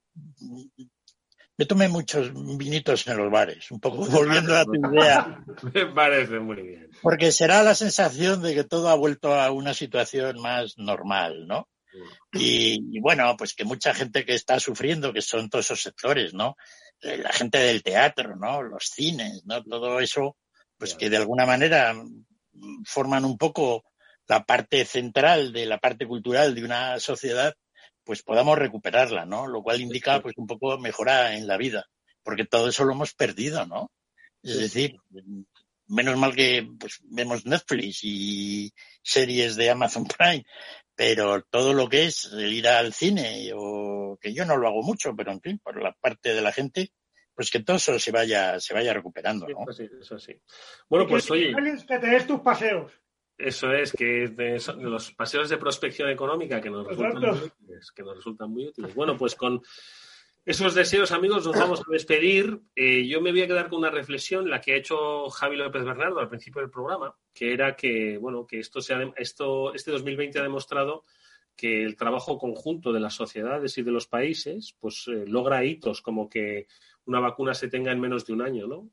me 1.61 1.67
tomé 1.67 1.89
muchos 1.89 2.33
vinitos 2.57 3.07
en 3.07 3.19
los 3.19 3.31
bares, 3.31 3.71
un 3.71 3.81
poco 3.81 3.99
volviendo 4.11 4.57
a 4.57 4.65
tu 4.65 4.75
idea. 4.75 5.45
me 5.75 5.87
parece 5.87 6.41
muy 6.41 6.63
bien. 6.63 6.91
Porque 7.03 7.33
será 7.33 7.63
la 7.63 7.75
sensación 7.75 8.41
de 8.41 8.55
que 8.55 8.65
todo 8.65 8.89
ha 8.89 8.95
vuelto 8.95 9.35
a 9.35 9.51
una 9.51 9.75
situación 9.75 10.41
más 10.41 10.79
normal, 10.79 11.47
¿no? 11.47 11.69
Y, 12.33 12.99
bueno, 13.01 13.37
pues 13.37 13.53
que 13.53 13.65
mucha 13.65 13.93
gente 13.93 14.25
que 14.25 14.35
está 14.35 14.59
sufriendo, 14.59 15.13
que 15.13 15.21
son 15.21 15.51
todos 15.51 15.67
esos 15.67 15.83
sectores, 15.83 16.33
¿no? 16.33 16.57
Eh, 17.03 17.19
la 17.19 17.33
gente 17.33 17.59
del 17.59 17.83
teatro, 17.83 18.37
¿no? 18.37 18.63
Los 18.63 18.85
cines, 18.85 19.43
¿no? 19.45 19.63
Todo 19.63 20.01
eso, 20.01 20.37
pues 20.79 20.95
que 20.95 21.11
de 21.11 21.19
alguna 21.19 21.45
manera 21.45 21.95
forman 22.85 23.25
un 23.25 23.39
poco 23.39 23.85
la 24.27 24.45
parte 24.45 24.85
central 24.85 25.53
de 25.53 25.67
la 25.67 25.79
parte 25.79 26.07
cultural 26.07 26.55
de 26.55 26.65
una 26.65 27.01
sociedad, 27.01 27.55
pues 28.05 28.23
podamos 28.23 28.59
recuperarla, 28.59 29.25
¿no? 29.25 29.47
Lo 29.47 29.63
cual 29.63 29.81
indica 29.81 30.21
pues 30.21 30.35
un 30.37 30.47
poco 30.47 30.79
mejora 30.79 31.37
en 31.37 31.47
la 31.47 31.57
vida, 31.57 31.87
porque 32.23 32.45
todo 32.45 32.69
eso 32.69 32.85
lo 32.85 32.93
hemos 32.93 33.15
perdido, 33.15 33.67
¿no? 33.67 33.91
Es 34.43 34.59
decir, 34.59 34.97
menos 35.87 36.17
mal 36.17 36.35
que 36.35 36.67
pues, 36.79 37.01
vemos 37.03 37.45
Netflix 37.45 38.01
y 38.05 38.73
series 39.03 39.57
de 39.57 39.71
Amazon 39.71 40.05
Prime, 40.19 40.45
pero 40.95 41.43
todo 41.43 41.75
lo 41.75 41.89
que 41.89 42.07
es 42.07 42.31
ir 42.33 42.69
al 42.69 42.93
cine, 42.93 43.51
o 43.55 44.17
que 44.21 44.33
yo 44.33 44.45
no 44.45 44.57
lo 44.57 44.69
hago 44.69 44.83
mucho, 44.83 45.15
pero 45.17 45.33
en 45.33 45.41
fin, 45.41 45.59
por 45.59 45.83
la 45.83 45.93
parte 45.93 46.35
de 46.35 46.41
la 46.41 46.53
gente, 46.53 46.93
pues 47.41 47.51
que 47.51 47.61
todo 47.61 47.79
eso 47.79 47.99
se 47.99 48.13
vaya, 48.13 48.61
se 48.61 48.75
vaya 48.75 48.93
recuperando, 48.93 49.49
¿no? 49.49 49.63
Eso 49.63 49.73
sí, 49.73 49.89
eso 49.99 50.19
sí. 50.19 50.39
Bueno, 50.91 51.07
pues 51.07 51.31
oye. 51.31 51.55
Que 51.89 51.99
te 51.99 52.07
des 52.07 52.27
tus 52.27 52.41
paseos. 52.41 52.93
Eso 53.39 53.73
es, 53.73 53.93
que 53.93 54.29
de, 54.29 54.63
los 54.77 55.13
paseos 55.13 55.49
de 55.49 55.57
prospección 55.57 56.11
económica 56.11 56.61
que 56.61 56.69
nos, 56.69 56.87
resultan 56.87 57.23
muy 57.23 57.47
útiles, 57.47 57.93
que 57.93 58.03
nos 58.03 58.17
resultan 58.17 58.51
muy 58.51 58.67
útiles. 58.67 58.95
Bueno, 58.95 59.17
pues 59.17 59.37
con 59.37 59.63
esos 60.45 60.75
deseos, 60.75 61.13
amigos, 61.13 61.47
nos 61.47 61.57
vamos 61.57 61.81
a 61.81 61.91
despedir. 61.91 62.61
Eh, 62.77 63.09
yo 63.09 63.23
me 63.23 63.31
voy 63.31 63.41
a 63.41 63.47
quedar 63.47 63.71
con 63.71 63.79
una 63.79 63.91
reflexión, 63.91 64.51
la 64.51 64.61
que 64.61 64.75
ha 64.75 64.77
hecho 64.77 65.31
Javi 65.31 65.57
López 65.57 65.83
Bernardo 65.83 66.19
al 66.19 66.29
principio 66.29 66.61
del 66.61 66.71
programa, 66.71 67.17
que 67.33 67.55
era 67.55 67.75
que, 67.75 68.19
bueno, 68.19 68.47
que 68.47 68.59
esto, 68.59 68.83
sea, 68.83 69.01
esto 69.17 69.73
este 69.73 69.93
2020 69.93 70.41
ha 70.41 70.43
demostrado 70.43 71.07
que 71.61 71.85
el 71.85 71.95
trabajo 71.95 72.39
conjunto 72.39 72.91
de 72.91 73.01
las 73.01 73.13
sociedades 73.13 73.77
y 73.77 73.83
de 73.83 73.91
los 73.91 74.07
países, 74.07 74.75
pues 74.81 75.07
eh, 75.09 75.27
logra 75.27 75.63
hitos 75.63 76.01
como 76.01 76.27
que 76.27 76.67
una 77.05 77.21
vacuna 77.21 77.53
se 77.53 77.69
tenga 77.69 77.93
en 77.93 78.01
menos 78.01 78.25
de 78.25 78.33
un 78.33 78.41
año, 78.41 78.67
¿no? 78.67 78.89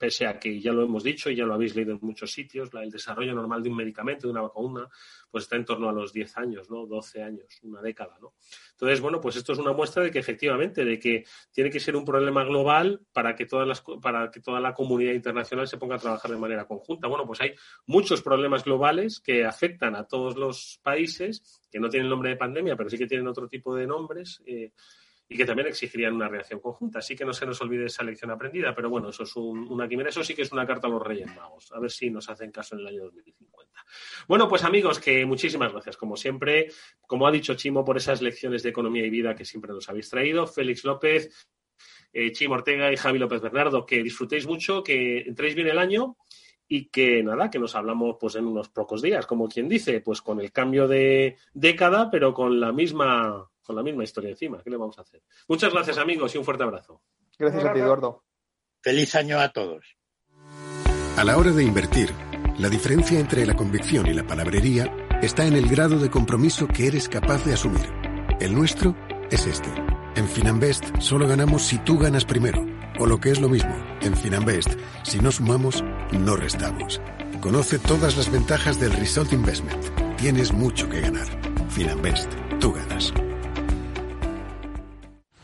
Pese 0.00 0.26
a 0.26 0.38
que 0.38 0.58
ya 0.58 0.72
lo 0.72 0.82
hemos 0.82 1.04
dicho 1.04 1.28
y 1.28 1.36
ya 1.36 1.44
lo 1.44 1.52
habéis 1.52 1.76
leído 1.76 1.92
en 1.92 1.98
muchos 2.00 2.32
sitios, 2.32 2.70
el 2.72 2.90
desarrollo 2.90 3.34
normal 3.34 3.62
de 3.62 3.68
un 3.68 3.76
medicamento, 3.76 4.26
de 4.26 4.30
una 4.30 4.40
vacuna, 4.40 4.88
pues 5.30 5.44
está 5.44 5.56
en 5.56 5.66
torno 5.66 5.90
a 5.90 5.92
los 5.92 6.10
10 6.10 6.38
años, 6.38 6.70
¿no? 6.70 6.86
12 6.86 7.22
años, 7.22 7.44
una 7.64 7.82
década, 7.82 8.16
¿no? 8.18 8.32
Entonces, 8.70 8.98
bueno, 9.02 9.20
pues 9.20 9.36
esto 9.36 9.52
es 9.52 9.58
una 9.58 9.74
muestra 9.74 10.02
de 10.02 10.10
que 10.10 10.18
efectivamente, 10.18 10.86
de 10.86 10.98
que 10.98 11.26
tiene 11.52 11.68
que 11.68 11.78
ser 11.78 11.96
un 11.96 12.06
problema 12.06 12.44
global 12.44 13.02
para 13.12 13.36
que 13.36 13.44
todas 13.44 13.68
las, 13.68 13.82
para 14.00 14.30
que 14.30 14.40
toda 14.40 14.58
la 14.58 14.72
comunidad 14.72 15.12
internacional 15.12 15.68
se 15.68 15.76
ponga 15.76 15.96
a 15.96 15.98
trabajar 15.98 16.30
de 16.30 16.38
manera 16.38 16.66
conjunta. 16.66 17.06
Bueno, 17.06 17.26
pues 17.26 17.42
hay 17.42 17.52
muchos 17.84 18.22
problemas 18.22 18.64
globales 18.64 19.20
que 19.20 19.44
afectan 19.44 19.96
a 19.96 20.04
todos 20.04 20.34
los 20.34 20.80
países, 20.82 21.60
que 21.70 21.78
no 21.78 21.90
tienen 21.90 22.08
nombre 22.08 22.30
de 22.30 22.36
pandemia, 22.36 22.74
pero 22.74 22.88
sí 22.88 22.96
que 22.96 23.06
tienen 23.06 23.28
otro 23.28 23.48
tipo 23.48 23.74
de 23.74 23.86
nombres. 23.86 24.40
Eh, 24.46 24.72
y 25.32 25.36
que 25.36 25.44
también 25.44 25.68
exigirían 25.68 26.14
una 26.14 26.28
reacción 26.28 26.58
conjunta. 26.58 26.98
Así 26.98 27.14
que 27.14 27.24
no 27.24 27.32
se 27.32 27.46
nos 27.46 27.60
olvide 27.60 27.86
esa 27.86 28.02
lección 28.02 28.32
aprendida, 28.32 28.74
pero 28.74 28.90
bueno, 28.90 29.10
eso 29.10 29.22
es 29.22 29.36
una 29.36 29.88
quimera, 29.88 30.08
eso 30.08 30.24
sí 30.24 30.34
que 30.34 30.42
es 30.42 30.50
una 30.50 30.66
carta 30.66 30.88
a 30.88 30.90
los 30.90 31.00
Reyes 31.00 31.32
Magos. 31.36 31.70
A 31.70 31.78
ver 31.78 31.92
si 31.92 32.10
nos 32.10 32.28
hacen 32.28 32.50
caso 32.50 32.74
en 32.74 32.80
el 32.80 32.88
año 32.88 33.04
2050. 33.04 33.86
Bueno, 34.26 34.48
pues 34.48 34.64
amigos, 34.64 34.98
que 34.98 35.24
muchísimas 35.24 35.70
gracias, 35.70 35.96
como 35.96 36.16
siempre, 36.16 36.72
como 37.06 37.28
ha 37.28 37.30
dicho 37.30 37.54
Chimo, 37.54 37.84
por 37.84 37.96
esas 37.96 38.20
lecciones 38.20 38.64
de 38.64 38.70
economía 38.70 39.06
y 39.06 39.10
vida 39.10 39.36
que 39.36 39.44
siempre 39.44 39.72
nos 39.72 39.88
habéis 39.88 40.10
traído. 40.10 40.48
Félix 40.48 40.82
López, 40.82 41.48
eh, 42.12 42.32
Chimo 42.32 42.54
Ortega 42.54 42.92
y 42.92 42.96
Javi 42.96 43.20
López 43.20 43.40
Bernardo, 43.40 43.86
que 43.86 44.02
disfrutéis 44.02 44.48
mucho, 44.48 44.82
que 44.82 45.20
entréis 45.20 45.54
bien 45.54 45.68
el 45.68 45.78
año 45.78 46.16
y 46.66 46.86
que 46.86 47.22
nada, 47.22 47.50
que 47.50 47.60
nos 47.60 47.76
hablamos 47.76 48.16
pues 48.18 48.34
en 48.34 48.46
unos 48.46 48.68
pocos 48.68 49.00
días, 49.00 49.26
como 49.26 49.48
quien 49.48 49.68
dice, 49.68 50.00
pues 50.00 50.22
con 50.22 50.40
el 50.40 50.50
cambio 50.50 50.88
de 50.88 51.36
década, 51.54 52.10
pero 52.10 52.34
con 52.34 52.58
la 52.58 52.72
misma 52.72 53.49
con 53.62 53.76
la 53.76 53.82
misma 53.82 54.04
historia 54.04 54.30
encima. 54.30 54.62
¿Qué 54.62 54.70
le 54.70 54.76
vamos 54.76 54.98
a 54.98 55.02
hacer? 55.02 55.22
Muchas 55.48 55.72
gracias, 55.72 55.98
amigos, 55.98 56.34
y 56.34 56.38
un 56.38 56.44
fuerte 56.44 56.64
abrazo. 56.64 57.02
Gracias 57.38 57.64
a 57.64 57.72
ti, 57.72 57.80
Eduardo. 57.80 58.24
Feliz 58.82 59.14
año 59.14 59.38
a 59.38 59.52
todos. 59.52 59.96
A 61.16 61.24
la 61.24 61.36
hora 61.36 61.50
de 61.50 61.64
invertir, 61.64 62.10
la 62.58 62.68
diferencia 62.68 63.18
entre 63.18 63.44
la 63.46 63.54
convicción 63.54 64.06
y 64.06 64.14
la 64.14 64.26
palabrería 64.26 64.90
está 65.22 65.46
en 65.46 65.54
el 65.54 65.68
grado 65.68 65.98
de 65.98 66.10
compromiso 66.10 66.66
que 66.66 66.86
eres 66.86 67.08
capaz 67.08 67.44
de 67.44 67.54
asumir. 67.54 67.86
El 68.40 68.54
nuestro 68.54 68.96
es 69.30 69.46
este. 69.46 69.70
En 70.16 70.26
Finanbest 70.26 70.84
solo 70.98 71.28
ganamos 71.28 71.62
si 71.62 71.78
tú 71.78 71.98
ganas 71.98 72.24
primero. 72.24 72.64
O 72.98 73.06
lo 73.06 73.18
que 73.18 73.30
es 73.30 73.40
lo 73.40 73.48
mismo, 73.48 73.74
en 74.02 74.14
Finanbest, 74.14 74.74
si 75.04 75.18
no 75.20 75.30
sumamos, 75.32 75.82
no 76.12 76.36
restamos. 76.36 77.00
Conoce 77.40 77.78
todas 77.78 78.16
las 78.16 78.30
ventajas 78.30 78.78
del 78.78 78.92
Result 78.92 79.32
Investment. 79.32 79.82
Tienes 80.18 80.52
mucho 80.52 80.88
que 80.88 81.00
ganar. 81.00 81.26
Finanbest, 81.70 82.30
tú 82.60 82.72
ganas. 82.72 83.12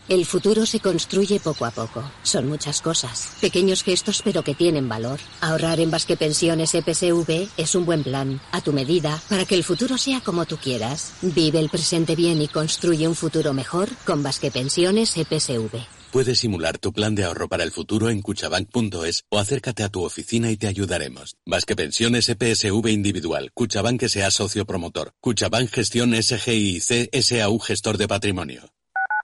El 0.08 0.24
futuro 0.24 0.66
se 0.66 0.78
construye 0.78 1.40
poco 1.40 1.64
a 1.64 1.72
poco. 1.72 2.04
Son 2.22 2.46
muchas 2.46 2.80
cosas. 2.80 3.32
Pequeños 3.40 3.82
gestos 3.82 4.22
pero 4.22 4.44
que 4.44 4.54
tienen 4.54 4.88
valor. 4.88 5.18
Ahorrar 5.40 5.80
en 5.80 5.90
Basque 5.90 6.16
Pensiones 6.16 6.74
EPSV 6.74 7.48
es 7.56 7.74
un 7.74 7.84
buen 7.84 8.04
plan, 8.04 8.40
a 8.52 8.60
tu 8.60 8.72
medida, 8.72 9.20
para 9.28 9.44
que 9.44 9.56
el 9.56 9.64
futuro 9.64 9.98
sea 9.98 10.20
como 10.20 10.46
tú 10.46 10.58
quieras. 10.58 11.14
Vive 11.22 11.58
el 11.58 11.70
presente 11.70 12.14
bien 12.14 12.40
y 12.40 12.46
construye 12.46 13.08
un 13.08 13.16
futuro 13.16 13.52
mejor 13.52 13.88
con 14.04 14.22
Basque 14.22 14.52
Pensiones 14.52 15.16
EPSV. 15.16 15.76
Puedes 16.12 16.38
simular 16.38 16.78
tu 16.78 16.92
plan 16.92 17.16
de 17.16 17.24
ahorro 17.24 17.48
para 17.48 17.64
el 17.64 17.72
futuro 17.72 18.08
en 18.08 18.22
cuchabank.es 18.22 19.24
o 19.28 19.40
acércate 19.40 19.82
a 19.82 19.88
tu 19.88 20.04
oficina 20.04 20.52
y 20.52 20.56
te 20.56 20.68
ayudaremos. 20.68 21.36
Basque 21.44 21.74
Pensiones 21.74 22.28
EPSV 22.28 22.88
Individual. 22.90 23.50
Cuchabank 23.52 24.06
sea 24.06 24.30
socio 24.30 24.66
promotor. 24.66 25.12
Cuchabank 25.20 25.68
Gestión 25.68 26.14
SGIC 26.14 27.10
SAU 27.20 27.58
Gestor 27.58 27.98
de 27.98 28.06
Patrimonio. 28.06 28.75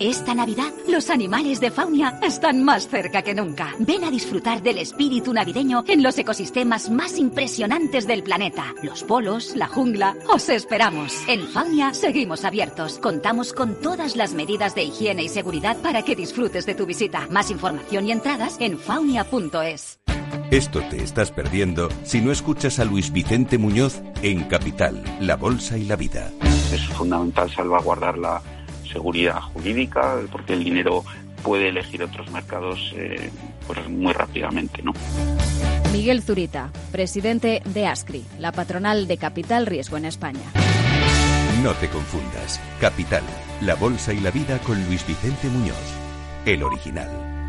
Esta 0.00 0.34
Navidad, 0.34 0.72
los 0.88 1.08
animales 1.08 1.60
de 1.60 1.70
Faunia 1.70 2.18
están 2.20 2.64
más 2.64 2.88
cerca 2.88 3.22
que 3.22 3.32
nunca. 3.32 3.74
Ven 3.78 4.02
a 4.02 4.10
disfrutar 4.10 4.60
del 4.60 4.78
espíritu 4.78 5.32
navideño 5.32 5.84
en 5.86 6.02
los 6.02 6.18
ecosistemas 6.18 6.90
más 6.90 7.16
impresionantes 7.16 8.06
del 8.06 8.24
planeta. 8.24 8.74
Los 8.82 9.04
polos, 9.04 9.54
la 9.54 9.68
jungla. 9.68 10.16
Os 10.28 10.48
esperamos. 10.48 11.14
En 11.28 11.46
Faunia 11.46 11.94
seguimos 11.94 12.44
abiertos. 12.44 12.98
Contamos 12.98 13.52
con 13.52 13.80
todas 13.80 14.16
las 14.16 14.34
medidas 14.34 14.74
de 14.74 14.82
higiene 14.82 15.22
y 15.22 15.28
seguridad 15.28 15.76
para 15.76 16.02
que 16.02 16.16
disfrutes 16.16 16.66
de 16.66 16.74
tu 16.74 16.86
visita. 16.86 17.28
Más 17.30 17.50
información 17.50 18.06
y 18.06 18.12
entradas 18.12 18.56
en 18.60 18.78
faunia.es. 18.78 20.00
Esto 20.50 20.80
te 20.90 21.02
estás 21.02 21.30
perdiendo 21.30 21.88
si 22.02 22.20
no 22.20 22.32
escuchas 22.32 22.78
a 22.80 22.84
Luis 22.84 23.12
Vicente 23.12 23.58
Muñoz 23.58 24.02
en 24.22 24.44
Capital, 24.44 25.02
La 25.20 25.36
Bolsa 25.36 25.78
y 25.78 25.84
la 25.84 25.96
Vida. 25.96 26.32
Es 26.72 26.86
fundamental 26.88 27.50
salvaguardar 27.50 28.18
la, 28.18 28.42
seguridad 28.94 29.40
jurídica, 29.52 30.20
porque 30.32 30.54
el 30.54 30.64
dinero 30.64 31.04
puede 31.42 31.68
elegir 31.68 32.02
otros 32.02 32.30
mercados 32.30 32.94
eh, 32.96 33.30
pues 33.66 33.86
muy 33.88 34.12
rápidamente, 34.12 34.82
¿no? 34.82 34.92
Miguel 35.92 36.22
Zurita, 36.22 36.70
presidente 36.90 37.60
de 37.66 37.86
ASCRI, 37.86 38.24
la 38.38 38.52
patronal 38.52 39.06
de 39.06 39.18
capital 39.18 39.66
riesgo 39.66 39.96
en 39.96 40.06
España. 40.06 40.40
No 41.62 41.72
te 41.74 41.88
confundas. 41.88 42.60
Capital, 42.80 43.22
la 43.60 43.74
bolsa 43.74 44.12
y 44.12 44.20
la 44.20 44.30
vida 44.30 44.58
con 44.60 44.82
Luis 44.86 45.06
Vicente 45.06 45.48
Muñoz, 45.48 45.76
el 46.46 46.62
original. 46.62 47.33